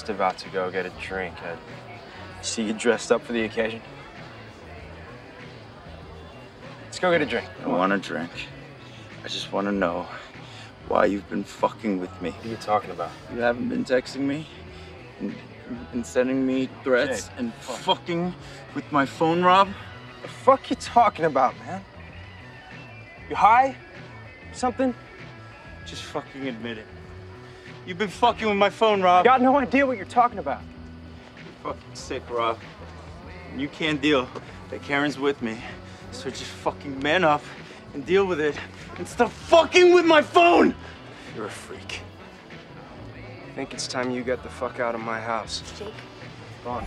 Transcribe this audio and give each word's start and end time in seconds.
just 0.00 0.08
about 0.08 0.38
to 0.38 0.48
go 0.48 0.70
get 0.70 0.86
a 0.86 0.90
drink. 0.98 1.34
I 1.42 1.56
see 2.40 2.62
you 2.62 2.72
dressed 2.72 3.12
up 3.12 3.22
for 3.22 3.34
the 3.34 3.44
occasion. 3.44 3.82
Let's 6.84 6.98
go 6.98 7.10
get 7.10 7.20
a 7.20 7.26
drink. 7.26 7.46
I 7.62 7.68
want 7.68 7.92
a 7.92 7.98
drink. 7.98 8.30
I 9.22 9.28
just 9.28 9.52
want 9.52 9.66
to 9.66 9.72
know 9.72 10.06
why 10.88 11.04
you've 11.04 11.28
been 11.28 11.44
fucking 11.44 12.00
with 12.00 12.10
me. 12.22 12.30
What 12.30 12.46
are 12.46 12.48
you 12.48 12.56
talking 12.56 12.90
about? 12.92 13.10
You 13.34 13.40
haven't 13.40 13.68
been 13.68 13.84
texting 13.84 14.22
me 14.22 14.46
and 15.20 15.34
you've 15.92 16.06
sending 16.06 16.46
me 16.46 16.70
threats 16.82 17.28
Jake, 17.28 17.32
and 17.36 17.54
fuck. 17.56 17.76
fucking 17.98 18.34
with 18.74 18.90
my 18.90 19.04
phone, 19.04 19.42
Rob. 19.42 19.68
What 19.68 20.22
the 20.22 20.28
fuck 20.28 20.70
you 20.70 20.76
talking 20.76 21.26
about, 21.26 21.54
man? 21.58 21.84
You 23.28 23.36
high? 23.36 23.76
Something? 24.54 24.94
Just 25.84 26.04
fucking 26.04 26.48
admit 26.48 26.78
it. 26.78 26.86
You've 27.86 27.98
been 27.98 28.08
fucking 28.08 28.46
with 28.46 28.56
my 28.56 28.70
phone, 28.70 29.02
Rob. 29.02 29.24
Got 29.24 29.42
no 29.42 29.56
idea 29.56 29.86
what 29.86 29.96
you're 29.96 30.06
talking 30.06 30.38
about. 30.38 30.60
You're 31.36 31.72
fucking 31.74 31.94
sick, 31.94 32.22
Rob. 32.30 32.58
And 33.50 33.60
you 33.60 33.68
can't 33.68 34.00
deal 34.00 34.28
that 34.70 34.82
Karen's 34.82 35.18
with 35.18 35.42
me. 35.42 35.58
So 36.12 36.28
just 36.30 36.44
fucking 36.44 37.00
man 37.00 37.24
up 37.24 37.42
and 37.94 38.04
deal 38.04 38.26
with 38.26 38.40
it 38.40 38.56
and 38.98 39.06
stop 39.08 39.30
fucking 39.30 39.94
with 39.94 40.04
my 40.04 40.22
phone! 40.22 40.74
You're 41.34 41.46
a 41.46 41.50
freak. 41.50 42.00
I 43.16 43.52
think 43.54 43.72
it's 43.72 43.86
time 43.88 44.10
you 44.10 44.22
get 44.22 44.42
the 44.42 44.48
fuck 44.48 44.80
out 44.80 44.94
of 44.94 45.00
my 45.00 45.20
house. 45.20 45.62
Jake. 45.78 45.94
Go 46.64 46.70
on. 46.70 46.86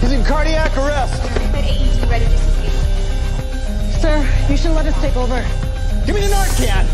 He's 0.00 0.12
in 0.12 0.24
cardiac 0.24 0.76
arrest. 0.76 1.22
AED 1.54 2.08
ready 2.08 2.24
just 2.26 2.58
in. 2.64 4.00
Sir, 4.00 4.46
you 4.48 4.56
should 4.56 4.72
let 4.72 4.86
us 4.86 5.00
take 5.00 5.16
over. 5.16 5.44
Give 6.06 6.14
me 6.14 6.20
the 6.22 6.28
Narcan. 6.28 6.86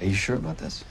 Are 0.00 0.06
you 0.06 0.14
sure 0.14 0.36
about 0.36 0.58
this? 0.58 0.84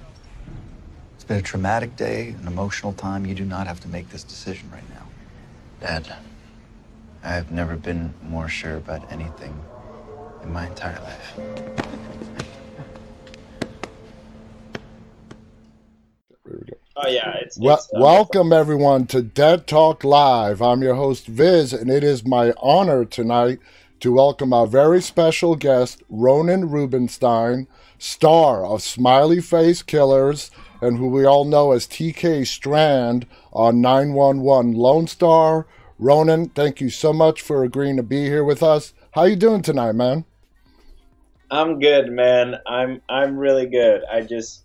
It's 1.16 1.24
been 1.24 1.38
a 1.38 1.42
traumatic 1.42 1.96
day, 1.96 2.30
an 2.30 2.48
emotional 2.48 2.94
time. 2.94 3.26
You 3.26 3.36
do 3.36 3.46
not 3.46 3.68
have 3.68 3.80
to 3.82 3.88
make 3.88 4.10
this 4.10 4.24
decision 4.24 4.72
right 4.72 4.90
now. 4.90 5.06
Dad, 5.80 6.16
I 7.26 7.30
have 7.30 7.52
never 7.52 7.78
been 7.78 8.14
more 8.22 8.50
sure 8.50 8.76
about 8.76 9.10
anything 9.10 9.58
in 10.44 10.52
my 10.52 10.68
entire 10.68 11.00
life. 11.00 11.40
Oh 16.98 17.08
yeah, 17.08 17.36
it's, 17.36 17.58
Well, 17.58 17.78
it's, 17.78 17.88
uh, 17.96 18.00
welcome 18.02 18.52
everyone 18.52 19.08
to 19.08 19.22
Dead 19.22 19.68
Talk 19.68 20.04
Live. 20.04 20.62
I'm 20.62 20.82
your 20.82 20.96
host 20.96 21.28
Viz, 21.28 21.72
and 21.72 21.90
it 21.90 22.04
is 22.04 22.26
my 22.26 22.54
honor 22.62 23.06
tonight 23.06 23.60
to 24.02 24.12
welcome 24.12 24.52
our 24.52 24.68
very 24.68 25.02
special 25.02 25.56
guest, 25.56 26.04
Ronen 26.12 26.70
Rubinstein, 26.70 27.68
star 27.98 28.66
of 28.66 28.82
Smiley 28.82 29.40
Face 29.40 29.82
Killers, 29.82 30.52
and 30.82 30.98
who 30.98 31.08
we 31.08 31.24
all 31.24 31.46
know 31.46 31.72
as 31.72 31.88
TK 31.88 32.46
Strand 32.46 33.26
on 33.54 33.80
911 33.80 34.74
Lone 34.74 35.08
Star. 35.08 35.66
Ronen, 36.00 36.54
thank 36.54 36.82
you 36.82 36.90
so 36.90 37.14
much 37.14 37.42
for 37.42 37.64
agreeing 37.64 37.98
to 37.98 38.04
be 38.04 38.24
here 38.26 38.44
with 38.44 38.64
us. 38.64 38.94
How 39.12 39.24
you 39.24 39.36
doing 39.36 39.62
tonight, 39.62 39.94
man? 39.94 40.26
I'm 41.52 41.80
good, 41.80 42.12
man. 42.12 42.56
I'm 42.66 43.02
I'm 43.10 43.38
really 43.38 43.68
good. 43.68 44.02
I 44.12 44.22
just 44.22 44.64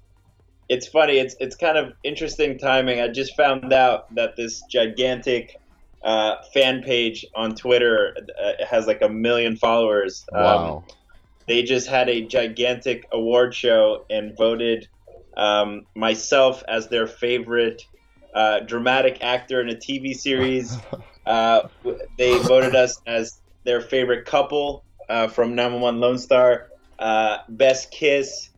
it's 0.68 0.86
funny. 0.88 1.18
It's 1.18 1.36
it's 1.38 1.54
kind 1.54 1.76
of 1.76 1.92
interesting 2.02 2.58
timing. 2.58 3.00
I 3.00 3.08
just 3.08 3.36
found 3.36 3.72
out 3.72 4.12
that 4.14 4.36
this 4.36 4.62
gigantic 4.70 5.56
uh, 6.02 6.36
fan 6.54 6.82
page 6.82 7.26
on 7.34 7.54
Twitter 7.54 8.16
uh, 8.42 8.64
has 8.64 8.86
like 8.86 9.02
a 9.02 9.08
million 9.08 9.56
followers. 9.56 10.24
Um, 10.32 10.42
Wow. 10.42 10.84
they 11.46 11.62
just 11.62 11.88
had 11.88 12.08
a 12.08 12.22
gigantic 12.24 13.06
award 13.12 13.54
show 13.54 14.04
and 14.08 14.34
voted 14.36 14.88
um, 15.36 15.86
myself 15.94 16.62
as 16.68 16.88
their 16.88 17.06
favorite 17.06 17.82
uh, 18.34 18.60
dramatic 18.60 19.18
actor 19.22 19.60
in 19.60 19.68
a 19.68 19.74
TV 19.74 20.14
series. 20.14 20.78
Uh, 21.28 21.68
they 22.16 22.38
voted 22.38 22.74
us 22.74 23.00
as 23.06 23.40
their 23.64 23.80
favorite 23.82 24.24
couple 24.24 24.82
uh, 25.10 25.28
from 25.28 25.54
911 25.54 26.00
Lone 26.00 26.18
Star, 26.18 26.68
uh, 26.98 27.38
best 27.50 27.90
kiss, 27.90 28.48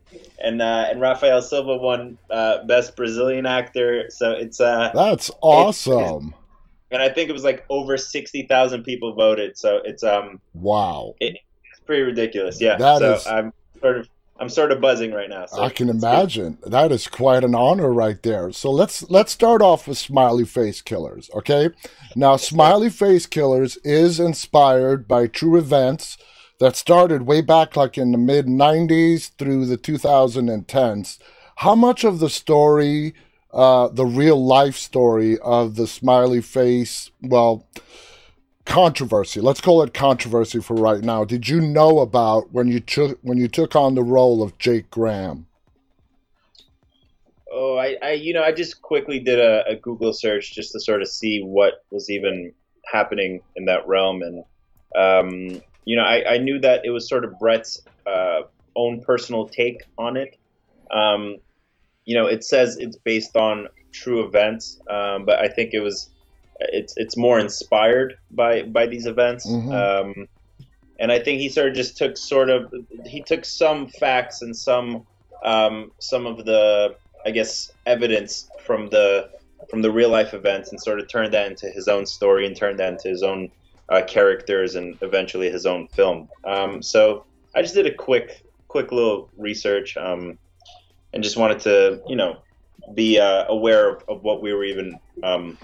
and 0.43 0.61
uh, 0.61 0.85
and 0.89 1.01
Rafael 1.01 1.41
Silva 1.41 1.75
won 1.77 2.17
uh, 2.29 2.63
best 2.65 2.95
Brazilian 2.95 3.45
actor. 3.45 4.05
So 4.09 4.31
it's 4.31 4.59
uh, 4.61 4.91
That's 4.93 5.29
awesome. 5.41 6.33
and 6.91 7.01
I 7.01 7.09
think 7.09 7.29
it 7.29 7.33
was 7.33 7.43
like 7.43 7.65
over 7.69 7.97
60,000 7.97 8.83
people 8.83 9.13
voted. 9.13 9.57
So 9.57 9.81
it's 9.83 10.03
um 10.03 10.39
Wow. 10.53 11.15
it's 11.19 11.39
pretty 11.85 12.03
ridiculous. 12.03 12.59
Yeah. 12.61 12.77
That 12.77 12.99
so 12.99 13.13
is- 13.15 13.27
I'm 13.27 13.53
sort 13.81 13.97
of 13.99 14.09
I'm 14.41 14.49
sort 14.49 14.71
of 14.71 14.81
buzzing 14.81 15.11
right 15.11 15.29
now. 15.29 15.45
So 15.45 15.61
I 15.61 15.69
can 15.69 15.87
it's 15.87 15.99
good. 15.99 16.07
imagine. 16.07 16.57
That 16.65 16.91
is 16.91 17.05
quite 17.05 17.43
an 17.43 17.53
honor 17.53 17.93
right 17.93 18.21
there. 18.23 18.51
So 18.51 18.71
let's 18.71 19.07
let's 19.07 19.31
start 19.31 19.61
off 19.61 19.87
with 19.87 19.99
Smiley 19.99 20.45
Face 20.45 20.81
Killers, 20.81 21.29
okay? 21.35 21.69
Now 22.15 22.37
Smiley 22.37 22.89
Face 22.89 23.27
Killers 23.27 23.77
is 23.83 24.19
inspired 24.19 25.07
by 25.07 25.27
true 25.27 25.59
events 25.59 26.17
that 26.59 26.75
started 26.75 27.27
way 27.27 27.41
back 27.41 27.75
like 27.75 27.99
in 27.99 28.11
the 28.11 28.17
mid 28.17 28.47
90s 28.47 29.29
through 29.37 29.67
the 29.67 29.77
2010s. 29.77 31.19
How 31.57 31.75
much 31.75 32.03
of 32.03 32.17
the 32.17 32.29
story 32.29 33.13
uh 33.53 33.89
the 33.89 34.05
real 34.07 34.43
life 34.43 34.75
story 34.75 35.37
of 35.37 35.75
the 35.75 35.85
Smiley 35.85 36.41
Face, 36.41 37.11
well, 37.21 37.67
controversy. 38.65 39.41
Let's 39.41 39.61
call 39.61 39.81
it 39.83 39.93
controversy 39.93 40.61
for 40.61 40.75
right 40.75 41.01
now. 41.01 41.25
Did 41.25 41.47
you 41.47 41.61
know 41.61 41.99
about 41.99 42.51
when 42.51 42.67
you 42.67 42.79
took 42.79 43.19
when 43.21 43.37
you 43.37 43.47
took 43.47 43.75
on 43.75 43.95
the 43.95 44.03
role 44.03 44.43
of 44.43 44.57
Jake 44.57 44.89
Graham? 44.89 45.47
Oh, 47.51 47.77
I, 47.77 47.97
I 48.01 48.11
you 48.11 48.33
know 48.33 48.43
I 48.43 48.51
just 48.51 48.81
quickly 48.81 49.19
did 49.19 49.39
a, 49.39 49.67
a 49.67 49.75
Google 49.75 50.13
search 50.13 50.53
just 50.53 50.71
to 50.73 50.79
sort 50.79 51.01
of 51.01 51.07
see 51.07 51.41
what 51.41 51.83
was 51.91 52.09
even 52.09 52.53
happening 52.91 53.41
in 53.55 53.65
that 53.65 53.87
realm, 53.87 54.21
and 54.21 54.43
um, 54.95 55.61
you 55.85 55.95
know 55.95 56.03
I, 56.03 56.35
I 56.35 56.37
knew 56.37 56.59
that 56.59 56.85
it 56.85 56.91
was 56.91 57.07
sort 57.09 57.25
of 57.25 57.37
Bret's 57.39 57.81
uh, 58.07 58.41
own 58.75 59.01
personal 59.01 59.47
take 59.47 59.83
on 59.97 60.17
it. 60.17 60.37
Um, 60.91 61.37
you 62.05 62.15
know, 62.15 62.25
it 62.25 62.43
says 62.43 62.77
it's 62.77 62.97
based 62.97 63.35
on 63.35 63.67
true 63.91 64.25
events, 64.25 64.79
um, 64.89 65.25
but 65.25 65.39
I 65.39 65.47
think 65.47 65.73
it 65.73 65.79
was 65.79 66.09
it's 66.71 66.93
it's 66.97 67.17
more 67.17 67.39
inspired 67.39 68.17
by 68.31 68.63
by 68.63 68.85
these 68.85 69.05
events. 69.05 69.45
Mhm. 69.45 69.73
Um, 69.73 70.27
and 70.99 71.11
I 71.11 71.19
think 71.19 71.41
he 71.41 71.49
sort 71.49 71.67
of 71.69 71.73
just 71.73 71.97
took 71.97 72.15
sort 72.15 72.49
of 72.49 72.73
he 73.05 73.21
took 73.21 73.43
some 73.43 73.87
facts 73.87 74.41
and 74.41 74.55
some 74.55 75.05
um, 75.43 75.91
some 75.99 76.25
of 76.25 76.45
the 76.45 76.95
I 77.25 77.31
guess 77.31 77.71
evidence 77.85 78.49
from 78.63 78.89
the 78.89 79.29
from 79.69 79.81
the 79.81 79.91
real 79.91 80.09
life 80.09 80.33
events 80.33 80.71
and 80.71 80.81
sort 80.81 80.99
of 80.99 81.07
turned 81.07 81.33
that 81.33 81.47
into 81.47 81.69
his 81.69 81.87
own 81.87 82.05
story 82.05 82.45
and 82.45 82.55
turned 82.55 82.79
that 82.79 82.93
into 82.93 83.09
his 83.09 83.23
own 83.23 83.49
uh, 83.89 84.01
characters 84.07 84.75
and 84.75 84.97
eventually 85.01 85.49
his 85.49 85.65
own 85.65 85.87
film. 85.87 86.29
Um, 86.43 86.81
so 86.81 87.25
I 87.55 87.61
just 87.61 87.73
did 87.73 87.85
a 87.85 87.93
quick 87.93 88.43
quick 88.67 88.91
little 88.91 89.29
research 89.37 89.97
um, 89.97 90.37
and 91.13 91.23
just 91.23 91.37
wanted 91.37 91.59
to 91.61 92.01
you 92.07 92.15
know 92.15 92.37
be 92.93 93.19
uh, 93.19 93.45
aware 93.47 93.89
of, 93.89 94.03
of 94.07 94.23
what 94.23 94.41
we 94.41 94.53
were 94.53 94.63
even 94.63 94.99
um, 95.23 95.57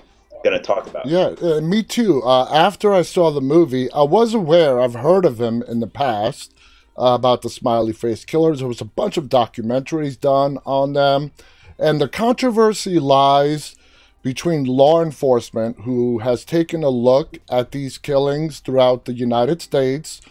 going 0.43 0.57
to 0.57 0.63
talk 0.63 0.87
about. 0.87 1.05
Yeah, 1.05 1.33
uh, 1.41 1.61
me 1.61 1.83
too. 1.83 2.23
Uh, 2.23 2.47
after 2.51 2.93
I 2.93 3.01
saw 3.01 3.31
the 3.31 3.41
movie, 3.41 3.91
I 3.91 4.03
was 4.03 4.33
aware, 4.33 4.79
I've 4.79 4.95
heard 4.95 5.25
of 5.25 5.39
him 5.39 5.63
in 5.63 5.79
the 5.79 5.87
past 5.87 6.53
uh, 6.97 7.13
about 7.13 7.41
the 7.41 7.49
Smiley 7.49 7.93
Face 7.93 8.25
Killers. 8.25 8.59
There 8.59 8.67
was 8.67 8.81
a 8.81 8.85
bunch 8.85 9.17
of 9.17 9.29
documentaries 9.29 10.19
done 10.19 10.57
on 10.65 10.93
them. 10.93 11.31
And 11.79 12.01
the 12.01 12.09
controversy 12.09 12.99
lies 12.99 13.75
between 14.23 14.65
law 14.65 15.01
enforcement, 15.01 15.81
who 15.81 16.19
has 16.19 16.43
taken 16.43 16.83
a 16.83 16.89
look 16.89 17.37
at 17.49 17.71
these 17.71 17.97
killings 17.97 18.59
throughout 18.59 19.05
the 19.05 19.13
United 19.13 19.61
States, 19.61 20.21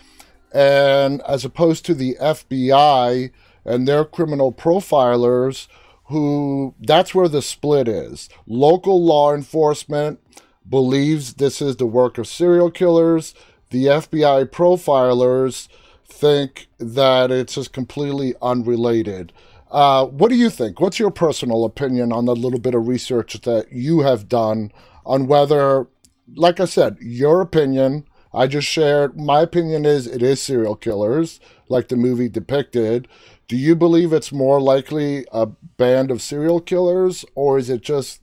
and 0.53 1.23
as 1.23 1.45
opposed 1.45 1.87
to 1.87 1.95
the 1.95 2.17
FBI 2.21 3.31
and 3.65 3.87
their 3.87 4.05
criminal 4.05 4.53
profilers 4.53 5.67
who 6.09 6.75
that's 6.81 7.15
where 7.15 7.29
the 7.29 7.43
split 7.43 7.89
is. 7.89 8.29
Local 8.47 9.03
law 9.03 9.35
enforcement 9.35 10.21
believes 10.69 11.35
this 11.35 11.61
is 11.61 11.77
the 11.77 11.87
work 11.87 12.19
of 12.19 12.27
serial 12.27 12.71
killers. 12.71 13.35
The 13.71 13.87
FBI 13.87 14.47
profilers 14.47 15.69
think 16.05 16.69
that 16.79 17.31
it's 17.31 17.55
just 17.55 17.73
completely 17.73 18.35
unrelated. 18.41 19.33
Uh, 19.71 20.07
what 20.07 20.29
do 20.29 20.37
you 20.37 20.49
think? 20.49 20.81
What's 20.81 20.99
your 20.99 21.11
personal 21.11 21.65
opinion 21.65 22.13
on 22.13 22.25
the 22.25 22.37
little 22.37 22.61
bit 22.61 22.75
of 22.75 22.87
research 22.87 23.41
that 23.43 23.73
you 23.73 24.01
have 24.01 24.29
done 24.29 24.73
on 25.05 25.27
whether 25.27 25.89
like 26.35 26.61
I 26.61 26.65
said, 26.65 26.97
your 27.01 27.41
opinion. 27.41 28.07
I 28.37 28.47
just 28.47 28.69
shared 28.69 29.19
my 29.19 29.41
opinion 29.41 29.87
is 29.87 30.07
it 30.07 30.23
is 30.23 30.43
serial 30.43 30.77
killers, 30.77 31.41
like 31.71 31.89
the 31.89 31.97
movie 31.97 32.29
depicted. 32.29 33.09
Do 33.49 33.57
you 33.57 33.75
believe 33.75 34.13
it's 34.13 34.31
more 34.31 34.61
likely 34.61 35.25
a 35.33 35.47
band 35.47 36.11
of 36.11 36.21
serial 36.21 36.61
killers, 36.61 37.25
or 37.35 37.57
is 37.57 37.71
it 37.71 37.81
just 37.81 38.21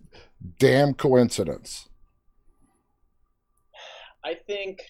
damn 0.59 0.93
coincidence? 0.93 1.89
I 4.23 4.35
think, 4.35 4.83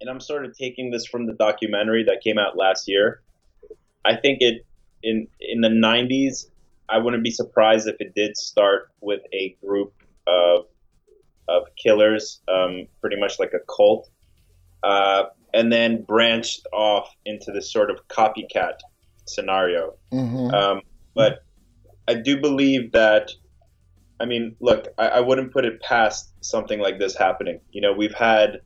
and 0.00 0.10
I'm 0.10 0.20
sort 0.20 0.44
of 0.44 0.58
taking 0.58 0.90
this 0.90 1.06
from 1.06 1.26
the 1.26 1.34
documentary 1.34 2.02
that 2.04 2.20
came 2.20 2.36
out 2.36 2.56
last 2.56 2.88
year. 2.88 3.22
I 4.04 4.16
think 4.16 4.38
it 4.40 4.66
in 5.04 5.28
in 5.38 5.60
the 5.60 5.68
90s. 5.68 6.46
I 6.88 6.98
wouldn't 6.98 7.22
be 7.22 7.30
surprised 7.30 7.86
if 7.86 7.94
it 8.00 8.16
did 8.16 8.36
start 8.36 8.90
with 9.00 9.20
a 9.32 9.56
group 9.64 9.92
of 10.26 10.64
of 11.50 11.64
killers, 11.76 12.40
um, 12.48 12.86
pretty 13.00 13.18
much 13.18 13.38
like 13.38 13.52
a 13.52 13.60
cult, 13.74 14.08
uh, 14.82 15.24
and 15.52 15.72
then 15.72 16.02
branched 16.02 16.66
off 16.72 17.14
into 17.24 17.50
this 17.52 17.72
sort 17.72 17.90
of 17.90 18.06
copycat 18.08 18.78
scenario. 19.26 19.94
Mm-hmm. 20.12 20.54
Um, 20.54 20.82
but 21.14 21.44
I 22.08 22.14
do 22.14 22.40
believe 22.40 22.92
that. 22.92 23.30
I 24.20 24.26
mean, 24.26 24.54
look, 24.60 24.88
I, 24.98 25.08
I 25.08 25.20
wouldn't 25.20 25.50
put 25.50 25.64
it 25.64 25.80
past 25.80 26.30
something 26.42 26.78
like 26.78 26.98
this 26.98 27.16
happening. 27.16 27.60
You 27.72 27.80
know, 27.80 27.92
we've 27.92 28.14
had 28.14 28.60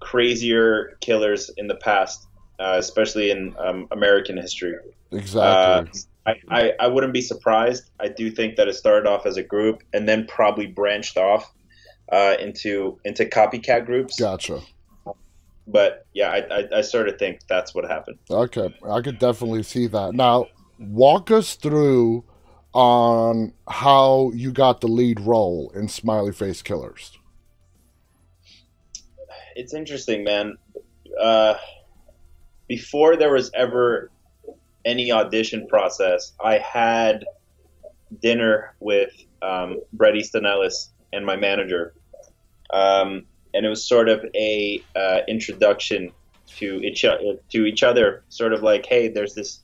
crazier 0.00 0.98
killers 1.00 1.50
in 1.56 1.68
the 1.68 1.76
past, 1.76 2.26
uh, 2.58 2.74
especially 2.78 3.30
in 3.30 3.54
um, 3.58 3.86
American 3.92 4.36
history. 4.36 4.74
exactly. 5.12 6.02
I, 6.26 6.34
I, 6.50 6.72
I 6.80 6.86
wouldn't 6.88 7.12
be 7.12 7.22
surprised. 7.22 7.90
I 8.00 8.08
do 8.08 8.30
think 8.30 8.56
that 8.56 8.68
it 8.68 8.74
started 8.74 9.08
off 9.08 9.24
as 9.24 9.36
a 9.36 9.42
group 9.42 9.82
and 9.92 10.08
then 10.08 10.26
probably 10.26 10.66
branched 10.66 11.16
off 11.16 11.52
uh, 12.10 12.36
into 12.40 12.98
into 13.04 13.24
copycat 13.24 13.86
groups. 13.86 14.18
gotcha. 14.18 14.60
But 15.66 16.06
yeah, 16.14 16.30
I, 16.30 16.60
I, 16.60 16.78
I 16.78 16.80
sort 16.80 17.08
of 17.08 17.18
think 17.18 17.40
that's 17.46 17.74
what 17.74 17.84
happened. 17.84 18.18
Okay, 18.30 18.74
I 18.88 19.02
could 19.02 19.18
definitely 19.18 19.62
see 19.62 19.86
that. 19.88 20.14
Now, 20.14 20.46
walk 20.78 21.30
us 21.30 21.56
through 21.56 22.24
on 22.72 23.52
how 23.68 24.30
you 24.34 24.52
got 24.52 24.80
the 24.80 24.88
lead 24.88 25.20
role 25.20 25.70
in 25.74 25.88
Smiley 25.88 26.32
Face 26.32 26.62
Killers. 26.62 27.18
It's 29.56 29.74
interesting, 29.74 30.24
man. 30.24 30.56
Uh, 31.20 31.54
before 32.68 33.16
there 33.16 33.32
was 33.32 33.50
ever 33.54 34.10
any 34.84 35.10
audition 35.10 35.66
process, 35.66 36.32
I 36.42 36.58
had 36.58 37.24
dinner 38.20 38.74
with 38.80 39.12
um, 39.42 39.80
Bret 39.92 40.16
Easton 40.16 40.46
Ellis 40.46 40.92
and 41.12 41.26
my 41.26 41.36
manager, 41.36 41.94
um, 42.72 43.24
and 43.54 43.64
it 43.64 43.68
was 43.68 43.84
sort 43.84 44.08
of 44.08 44.24
a 44.34 44.82
uh, 44.94 45.20
introduction 45.28 46.12
to 46.56 46.80
each 46.82 47.02
to 47.02 47.66
each 47.66 47.82
other. 47.82 48.24
Sort 48.28 48.52
of 48.52 48.62
like, 48.62 48.86
hey, 48.86 49.08
there's 49.08 49.34
this 49.34 49.60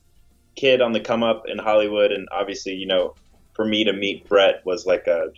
kid 0.56 0.80
on 0.80 0.92
the 0.92 1.00
come 1.00 1.22
up 1.22 1.44
in 1.48 1.58
Hollywood, 1.58 2.12
and 2.12 2.28
obviously, 2.32 2.74
you 2.74 2.86
know, 2.86 3.14
for 3.54 3.64
me 3.64 3.84
to 3.84 3.92
meet 3.92 4.28
Bret 4.28 4.64
was 4.64 4.86
like 4.86 5.06
a 5.06 5.30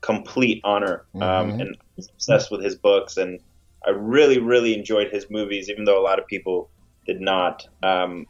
complete 0.00 0.60
honor, 0.64 1.04
um, 1.16 1.52
Mhm. 1.52 1.60
and 1.60 1.76
I 1.76 1.84
was 1.96 2.08
obsessed 2.08 2.50
with 2.50 2.62
his 2.62 2.74
books, 2.76 3.16
and 3.16 3.40
I 3.86 3.90
really, 3.90 4.38
really 4.38 4.74
enjoyed 4.74 5.10
his 5.10 5.30
movies, 5.30 5.68
even 5.70 5.84
though 5.84 6.00
a 6.00 6.04
lot 6.04 6.18
of 6.18 6.26
people 6.26 6.70
did 7.06 7.20
not. 7.20 7.66
Um, 7.82 8.26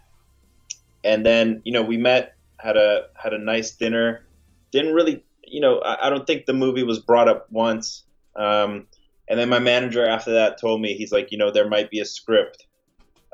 and 1.05 1.25
then, 1.25 1.63
you 1.65 1.73
know, 1.73 1.83
we 1.83 1.97
met, 1.97 2.35
had 2.59 2.77
a 2.77 3.07
had 3.15 3.33
a 3.33 3.39
nice 3.39 3.71
dinner. 3.73 4.27
Didn't 4.71 4.95
really, 4.95 5.23
you 5.47 5.61
know, 5.61 5.79
I, 5.81 6.07
I 6.07 6.11
don't 6.11 6.27
think 6.27 6.47
the 6.47 6.53
movie 6.53 6.83
was 6.83 6.99
brought 6.99 7.29
up 7.29 7.47
once. 7.51 8.05
Um, 8.39 8.87
and 9.29 9.39
then 9.39 9.49
my 9.49 9.59
manager 9.59 10.07
after 10.07 10.33
that 10.35 10.61
told 10.61 10.81
me 10.81 10.95
he's 10.95 11.13
like, 11.13 11.33
you 11.33 11.39
know, 11.39 11.51
there 11.51 11.69
might 11.69 11.91
be 11.91 12.01
a 12.01 12.05
script 12.05 12.67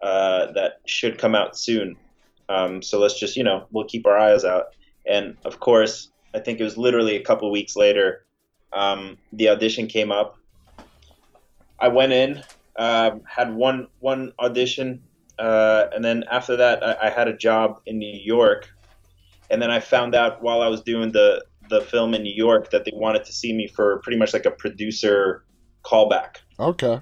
uh, 0.03 0.53
that 0.53 0.81
should 0.87 1.19
come 1.19 1.35
out 1.35 1.57
soon. 1.57 1.97
Um, 2.49 2.83
so 2.83 2.99
let's 2.99 3.19
just, 3.19 3.37
you 3.37 3.45
know, 3.45 3.67
we'll 3.71 3.85
keep 3.85 4.07
our 4.07 4.19
eyes 4.19 4.45
out. 4.45 4.67
And 5.07 5.37
of 5.45 5.61
course, 5.61 6.11
I 6.35 6.39
think 6.39 6.61
it 6.61 6.65
was 6.65 6.77
literally 6.77 7.17
a 7.17 7.23
couple 7.23 7.51
weeks 7.51 7.77
later, 7.77 8.25
um, 8.73 9.19
the 9.33 9.49
audition 9.49 9.87
came 9.87 10.11
up. 10.11 10.37
I 11.79 11.89
went 11.89 12.13
in, 12.13 12.43
um, 12.77 13.23
had 13.27 13.55
one 13.55 13.89
one 14.01 14.33
audition, 14.39 15.03
uh, 15.39 15.87
and 15.95 16.05
then 16.05 16.25
after 16.31 16.57
that, 16.57 16.83
I, 16.83 17.09
I 17.09 17.11
had 17.11 17.29
a 17.29 17.37
job 17.37 17.81
in 17.87 17.99
New 17.99 18.19
York. 18.23 18.69
And 19.51 19.61
then 19.61 19.71
I 19.71 19.81
found 19.81 20.15
out 20.15 20.43
while 20.43 20.63
I 20.63 20.69
was 20.69 20.81
doing 20.81 21.13
the 21.13 21.45
the 21.73 21.81
film 21.81 22.15
in 22.15 22.23
New 22.23 22.35
York 22.47 22.71
that 22.71 22.85
they 22.85 22.93
wanted 22.95 23.25
to 23.25 23.33
see 23.33 23.53
me 23.53 23.67
for 23.67 23.99
pretty 24.05 24.19
much 24.19 24.33
like 24.33 24.47
a 24.47 24.51
producer 24.51 25.45
callback 25.85 26.37
Okay. 26.61 27.01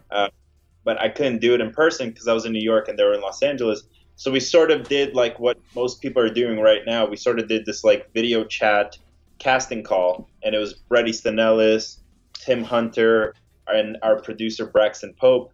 but 0.84 0.98
I 1.00 1.08
couldn't 1.10 1.40
do 1.40 1.52
it 1.54 1.60
in 1.60 1.70
person 1.72 2.08
because 2.10 2.26
I 2.26 2.32
was 2.32 2.44
in 2.46 2.52
New 2.52 2.62
York 2.72 2.88
and 2.88 2.98
they 2.98 3.04
were 3.04 3.12
in 3.14 3.20
Los 3.20 3.42
Angeles. 3.42 3.82
So 4.16 4.30
we 4.30 4.40
sort 4.40 4.70
of 4.70 4.88
did 4.88 5.14
like 5.14 5.38
what 5.38 5.58
most 5.74 6.00
people 6.00 6.22
are 6.22 6.32
doing 6.32 6.58
right 6.60 6.82
now. 6.86 7.06
We 7.06 7.16
sort 7.16 7.38
of 7.38 7.48
did 7.48 7.66
this 7.66 7.84
like 7.84 8.12
video 8.14 8.44
chat 8.44 8.98
casting 9.38 9.82
call, 9.82 10.28
and 10.42 10.54
it 10.54 10.58
was 10.58 10.74
Bret 10.74 11.08
Easton 11.08 11.38
Ellis, 11.38 12.00
Tim 12.34 12.62
Hunter, 12.62 13.34
and 13.66 13.96
our 14.02 14.20
producer 14.20 14.66
Braxton 14.66 15.14
Pope. 15.18 15.52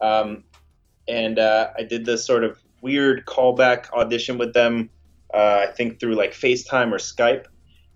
Um, 0.00 0.44
and 1.08 1.38
uh, 1.38 1.70
I 1.78 1.82
did 1.82 2.04
this 2.04 2.24
sort 2.24 2.44
of 2.44 2.58
weird 2.82 3.26
callback 3.26 3.90
audition 3.92 4.38
with 4.38 4.52
them. 4.54 4.90
Uh, 5.34 5.66
I 5.68 5.72
think 5.72 5.98
through 6.00 6.14
like 6.14 6.32
FaceTime 6.32 6.92
or 6.92 6.98
Skype. 6.98 7.46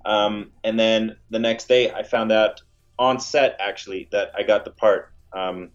Um, 0.04 0.50
and 0.64 0.78
then 0.78 1.16
the 1.30 1.38
next 1.38 1.68
day, 1.68 1.92
I 1.92 2.02
found 2.02 2.32
out 2.32 2.62
on 2.98 3.20
set 3.20 3.56
actually 3.60 4.08
that 4.12 4.32
I 4.36 4.42
got 4.42 4.64
the 4.64 4.70
part. 4.70 5.12
Um, 5.32 5.70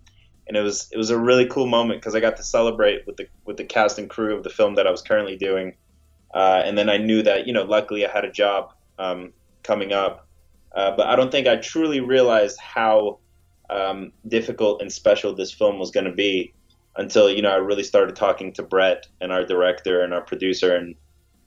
and 0.47 0.55
it 0.55 0.61
was 0.61 0.89
it 0.91 0.97
was 0.97 1.09
a 1.09 1.17
really 1.17 1.45
cool 1.45 1.67
moment 1.67 1.99
because 1.99 2.15
I 2.15 2.19
got 2.19 2.37
to 2.37 2.43
celebrate 2.43 3.05
with 3.05 3.17
the 3.17 3.27
with 3.45 3.57
the 3.57 3.65
cast 3.65 3.99
and 3.99 4.09
crew 4.09 4.35
of 4.35 4.43
the 4.43 4.49
film 4.49 4.75
that 4.75 4.87
I 4.87 4.91
was 4.91 5.01
currently 5.01 5.35
doing, 5.35 5.75
uh, 6.33 6.61
and 6.63 6.77
then 6.77 6.89
I 6.89 6.97
knew 6.97 7.21
that 7.23 7.47
you 7.47 7.53
know 7.53 7.63
luckily 7.63 8.05
I 8.05 8.11
had 8.11 8.25
a 8.25 8.31
job 8.31 8.73
um, 8.97 9.33
coming 9.63 9.91
up, 9.91 10.27
uh, 10.73 10.95
but 10.95 11.07
I 11.07 11.15
don't 11.15 11.31
think 11.31 11.47
I 11.47 11.57
truly 11.57 11.99
realized 11.99 12.57
how 12.59 13.19
um, 13.69 14.13
difficult 14.27 14.81
and 14.81 14.91
special 14.91 15.35
this 15.35 15.51
film 15.51 15.79
was 15.79 15.91
going 15.91 16.05
to 16.05 16.13
be 16.13 16.53
until 16.95 17.29
you 17.29 17.41
know 17.41 17.51
I 17.51 17.57
really 17.57 17.83
started 17.83 18.15
talking 18.15 18.53
to 18.53 18.63
Bret 18.63 19.07
and 19.19 19.31
our 19.31 19.45
director 19.45 20.01
and 20.01 20.13
our 20.13 20.21
producer, 20.21 20.75
and 20.75 20.95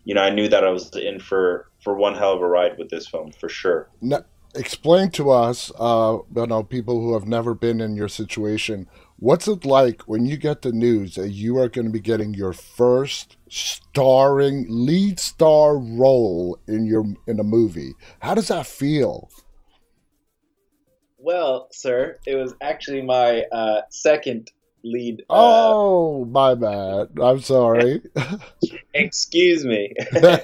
you 0.05 0.15
know 0.15 0.23
I 0.23 0.31
knew 0.31 0.49
that 0.49 0.65
I 0.65 0.71
was 0.71 0.95
in 0.97 1.21
for 1.21 1.69
for 1.83 1.95
one 1.95 2.15
hell 2.15 2.33
of 2.33 2.41
a 2.41 2.47
ride 2.47 2.79
with 2.79 2.91
this 2.91 3.09
film 3.09 3.33
for 3.33 3.49
sure. 3.49 3.89
Now, 4.01 4.25
explain 4.55 5.11
to 5.13 5.31
us, 5.31 5.71
uh, 5.79 6.19
you 6.35 6.47
know, 6.47 6.63
people 6.63 7.01
who 7.01 7.15
have 7.15 7.27
never 7.27 7.55
been 7.55 7.81
in 7.81 7.97
your 7.97 8.09
situation, 8.09 8.89
what's 9.19 9.49
it 9.49 9.65
like 9.65 10.03
when 10.03 10.27
you 10.27 10.37
get 10.37 10.63
the 10.63 10.73
news 10.73 11.15
that 11.15 11.31
you 11.31 11.59
are 11.59 11.69
going 11.69 11.87
to 11.87 11.93
be 11.93 12.01
getting 12.01 12.35
your 12.35 12.53
first 12.53 13.37
starring 13.49 14.67
lead 14.69 15.19
star 15.19 15.77
role 15.77 16.59
in 16.67 16.87
your 16.87 17.05
in 17.27 17.41
a 17.41 17.45
movie? 17.45 17.93
How 18.21 18.35
does 18.35 18.49
that 18.49 18.67
feel? 18.67 19.31
Well, 21.19 21.69
sir, 21.71 22.19
it 22.27 22.35
was 22.35 22.55
actually 22.63 23.03
my 23.03 23.45
uh, 23.53 23.83
second 23.91 24.51
lead. 24.85 25.21
uh, 25.31 25.31
Oh, 25.31 26.25
my 26.27 26.55
bad. 26.55 27.09
I'm 27.23 27.41
sorry. 27.41 28.03
excuse 28.95 29.65
me. 29.65 29.93
it, 29.99 30.41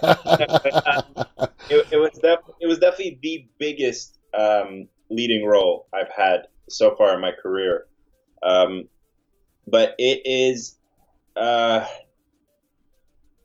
it 1.69 1.97
was 1.97 2.19
def- 2.23 2.38
it 2.61 2.66
was 2.66 2.78
definitely 2.78 3.19
the 3.23 3.47
biggest 3.59 4.19
um, 4.38 4.88
leading 5.11 5.45
role 5.45 5.87
I've 5.93 6.11
had 6.14 6.47
so 6.69 6.95
far 6.97 7.14
in 7.14 7.21
my 7.21 7.33
career. 7.33 7.87
Um, 8.43 8.88
but 9.66 9.95
it 9.99 10.23
is, 10.25 10.76
uh, 11.37 11.85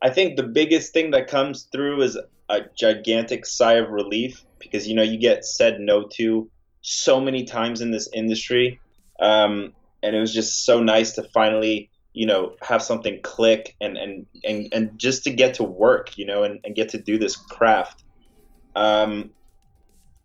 I 0.02 0.10
think 0.10 0.36
the 0.36 0.44
biggest 0.44 0.94
thing 0.94 1.12
that 1.12 1.28
comes 1.28 1.68
through 1.72 2.02
is 2.02 2.18
a 2.50 2.62
gigantic 2.78 3.46
sigh 3.46 3.74
of 3.74 3.90
relief 3.90 4.44
because 4.60 4.88
you 4.88 4.96
know 4.96 5.04
you 5.04 5.18
get 5.18 5.46
said 5.46 5.80
no 5.80 6.08
to 6.14 6.50
so 6.82 7.22
many 7.22 7.44
times 7.44 7.82
in 7.82 7.92
this 7.92 8.10
industry, 8.14 8.80
um, 9.20 9.74
and 10.04 10.16
it 10.16 10.20
was 10.20 10.34
just 10.34 10.66
so 10.66 10.82
nice 10.82 11.14
to 11.14 11.24
finally 11.34 11.90
you 12.14 12.26
know 12.26 12.56
have 12.62 12.82
something 12.82 13.20
click 13.22 13.76
and 13.80 13.98
and 13.98 14.26
and, 14.44 14.68
and 14.74 15.00
just 15.00 15.24
to 15.24 15.32
get 15.32 15.56
to 15.56 15.64
work 15.64 16.18
you 16.18 16.26
know 16.26 16.44
and, 16.44 16.60
and 16.64 16.76
get 16.76 16.90
to 16.90 16.98
do 16.98 17.18
this 17.18 17.36
craft. 17.36 18.04
Um 18.76 19.32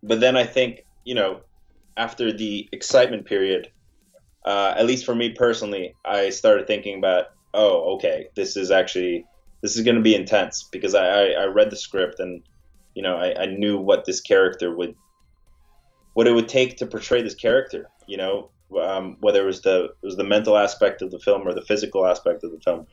but 0.03 0.19
then 0.19 0.37
i 0.37 0.45
think 0.45 0.85
you 1.03 1.15
know 1.15 1.41
after 1.95 2.31
the 2.31 2.67
excitement 2.71 3.25
period 3.25 3.69
uh, 4.45 4.73
at 4.77 4.85
least 4.85 5.05
for 5.05 5.15
me 5.15 5.31
personally 5.31 5.95
i 6.05 6.29
started 6.29 6.67
thinking 6.67 6.97
about 6.97 7.25
oh 7.53 7.95
okay 7.95 8.27
this 8.35 8.55
is 8.55 8.71
actually 8.71 9.25
this 9.61 9.75
is 9.75 9.83
going 9.83 9.95
to 9.95 10.01
be 10.01 10.15
intense 10.15 10.67
because 10.71 10.95
I, 10.95 11.07
I 11.07 11.23
i 11.31 11.45
read 11.45 11.69
the 11.69 11.75
script 11.75 12.19
and 12.19 12.41
you 12.93 13.01
know 13.01 13.15
I, 13.17 13.43
I 13.43 13.45
knew 13.47 13.77
what 13.77 14.05
this 14.05 14.21
character 14.21 14.75
would 14.75 14.95
what 16.13 16.27
it 16.27 16.31
would 16.31 16.47
take 16.47 16.77
to 16.77 16.85
portray 16.85 17.21
this 17.21 17.35
character 17.35 17.89
you 18.07 18.17
know 18.17 18.49
um, 18.79 19.17
whether 19.19 19.41
it 19.43 19.45
was 19.45 19.61
the 19.61 19.85
it 19.85 20.05
was 20.05 20.17
the 20.17 20.23
mental 20.23 20.57
aspect 20.57 21.01
of 21.01 21.11
the 21.11 21.19
film 21.19 21.47
or 21.47 21.53
the 21.53 21.61
physical 21.61 22.05
aspect 22.05 22.43
of 22.43 22.51
the 22.51 22.59
film. 22.59 22.87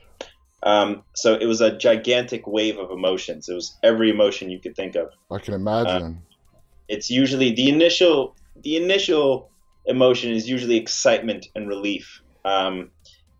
Um, 0.63 1.03
so 1.15 1.35
it 1.35 1.47
was 1.47 1.61
a 1.61 1.77
gigantic 1.77 2.47
wave 2.47 2.79
of 2.79 2.91
emotions. 2.91 3.49
It 3.49 3.55
was 3.55 3.77
every 3.83 4.11
emotion 4.11 4.51
you 4.51 4.59
could 4.59 4.75
think 4.75 4.97
of. 4.97 5.11
I 5.31 5.39
can 5.39 5.55
imagine. 5.55 6.23
It's 6.89 7.11
usually 7.11 7.55
the 7.55 7.69
initial 7.69 8.35
the 8.63 8.77
initial 8.77 9.51
emotion 9.87 10.31
is 10.31 10.49
usually 10.49 10.77
excitement 10.77 11.49
and 11.55 11.69
relief. 11.69 12.23
Um, 12.45 12.91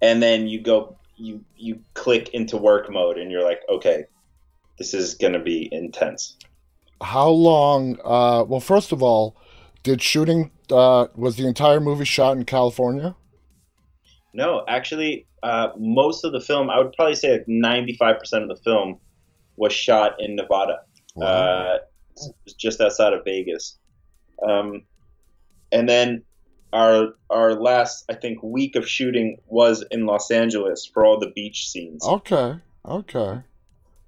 and 0.03 0.23
then 0.23 0.49
you 0.49 0.61
go, 0.61 0.97
you 1.17 1.43
you 1.57 1.81
click 1.95 2.31
into 2.31 2.57
work 2.57 2.91
mode, 2.91 3.19
and 3.19 3.31
you're 3.31 3.45
like, 3.45 3.61
okay, 3.69 4.05
this 4.79 4.93
is 4.93 5.15
gonna 5.15 5.43
be 5.43 5.69
intense. 5.73 6.37
How 7.03 7.29
long? 7.29 7.99
Uh, 8.05 8.45
well, 8.47 8.61
first 8.61 8.93
of 8.93 9.03
all, 9.03 9.37
did 9.83 10.03
shooting 10.03 10.51
uh, 10.71 11.09
was 11.15 11.37
the 11.37 11.47
entire 11.47 11.81
movie 11.81 12.05
shot 12.05 12.37
in 12.37 12.45
California? 12.45 13.15
No, 14.33 14.65
actually, 14.67 15.27
uh, 15.43 15.69
most 15.79 16.25
of 16.25 16.33
the 16.33 16.41
film, 16.41 16.71
I 16.71 16.79
would 16.79 16.93
probably 16.93 17.15
say 17.15 17.33
like 17.33 17.47
95% 17.47 18.43
of 18.43 18.49
the 18.49 18.57
film 18.65 18.99
was 19.57 19.73
shot 19.73 20.15
in 20.19 20.35
Nevada, 20.35 20.81
uh, 21.23 21.79
just 22.59 22.81
outside 22.81 23.13
of 23.13 23.25
Vegas. 23.25 23.79
Um, 24.47 24.83
and 25.71 25.89
then 25.89 26.23
our 26.73 27.15
our 27.31 27.55
last, 27.55 28.05
I 28.11 28.15
think, 28.15 28.43
week 28.43 28.75
of 28.75 28.89
shooting 28.89 29.39
was 29.47 29.85
in 29.91 30.07
Los 30.07 30.31
Angeles 30.31 30.91
for 30.93 31.05
all 31.07 31.19
the 31.19 31.31
beach 31.31 31.69
scenes. 31.69 32.05
Okay, 32.05 32.57
okay, 32.85 33.41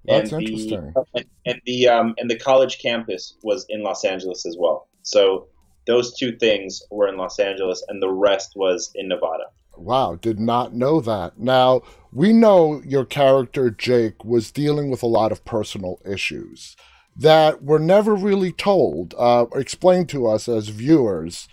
that's 0.05 0.31
and 0.33 0.41
interesting. 0.41 0.93
And, 1.13 1.25
and 1.45 1.61
the 1.65 1.87
um, 1.87 2.15
and 2.17 2.29
the 2.29 2.37
college 2.37 2.79
campus 2.79 3.35
was 3.43 3.65
in 3.69 3.83
Los 3.83 4.03
Angeles 4.03 4.45
as 4.45 4.57
well. 4.59 4.87
So 5.03 5.47
those 5.87 6.15
two 6.15 6.35
things 6.37 6.83
were 6.91 7.07
in 7.07 7.17
Los 7.17 7.39
Angeles, 7.39 7.83
and 7.87 8.01
the 8.01 8.09
rest 8.09 8.53
was 8.55 8.91
in 8.95 9.07
Nevada. 9.07 9.45
Wow, 9.75 10.15
did 10.15 10.39
not 10.39 10.73
know 10.73 10.99
that. 11.01 11.39
Now, 11.39 11.81
we 12.11 12.33
know 12.33 12.81
your 12.85 13.05
character, 13.05 13.69
Jake, 13.69 14.25
was 14.25 14.51
dealing 14.51 14.89
with 14.89 15.03
a 15.03 15.07
lot 15.07 15.31
of 15.31 15.45
personal 15.45 15.99
issues 16.05 16.75
that 17.15 17.63
were 17.63 17.79
never 17.79 18.13
really 18.13 18.51
told, 18.51 19.15
uh, 19.17 19.45
explained 19.55 20.09
to 20.09 20.27
us 20.27 20.47
as 20.47 20.69
viewers. 20.69 21.47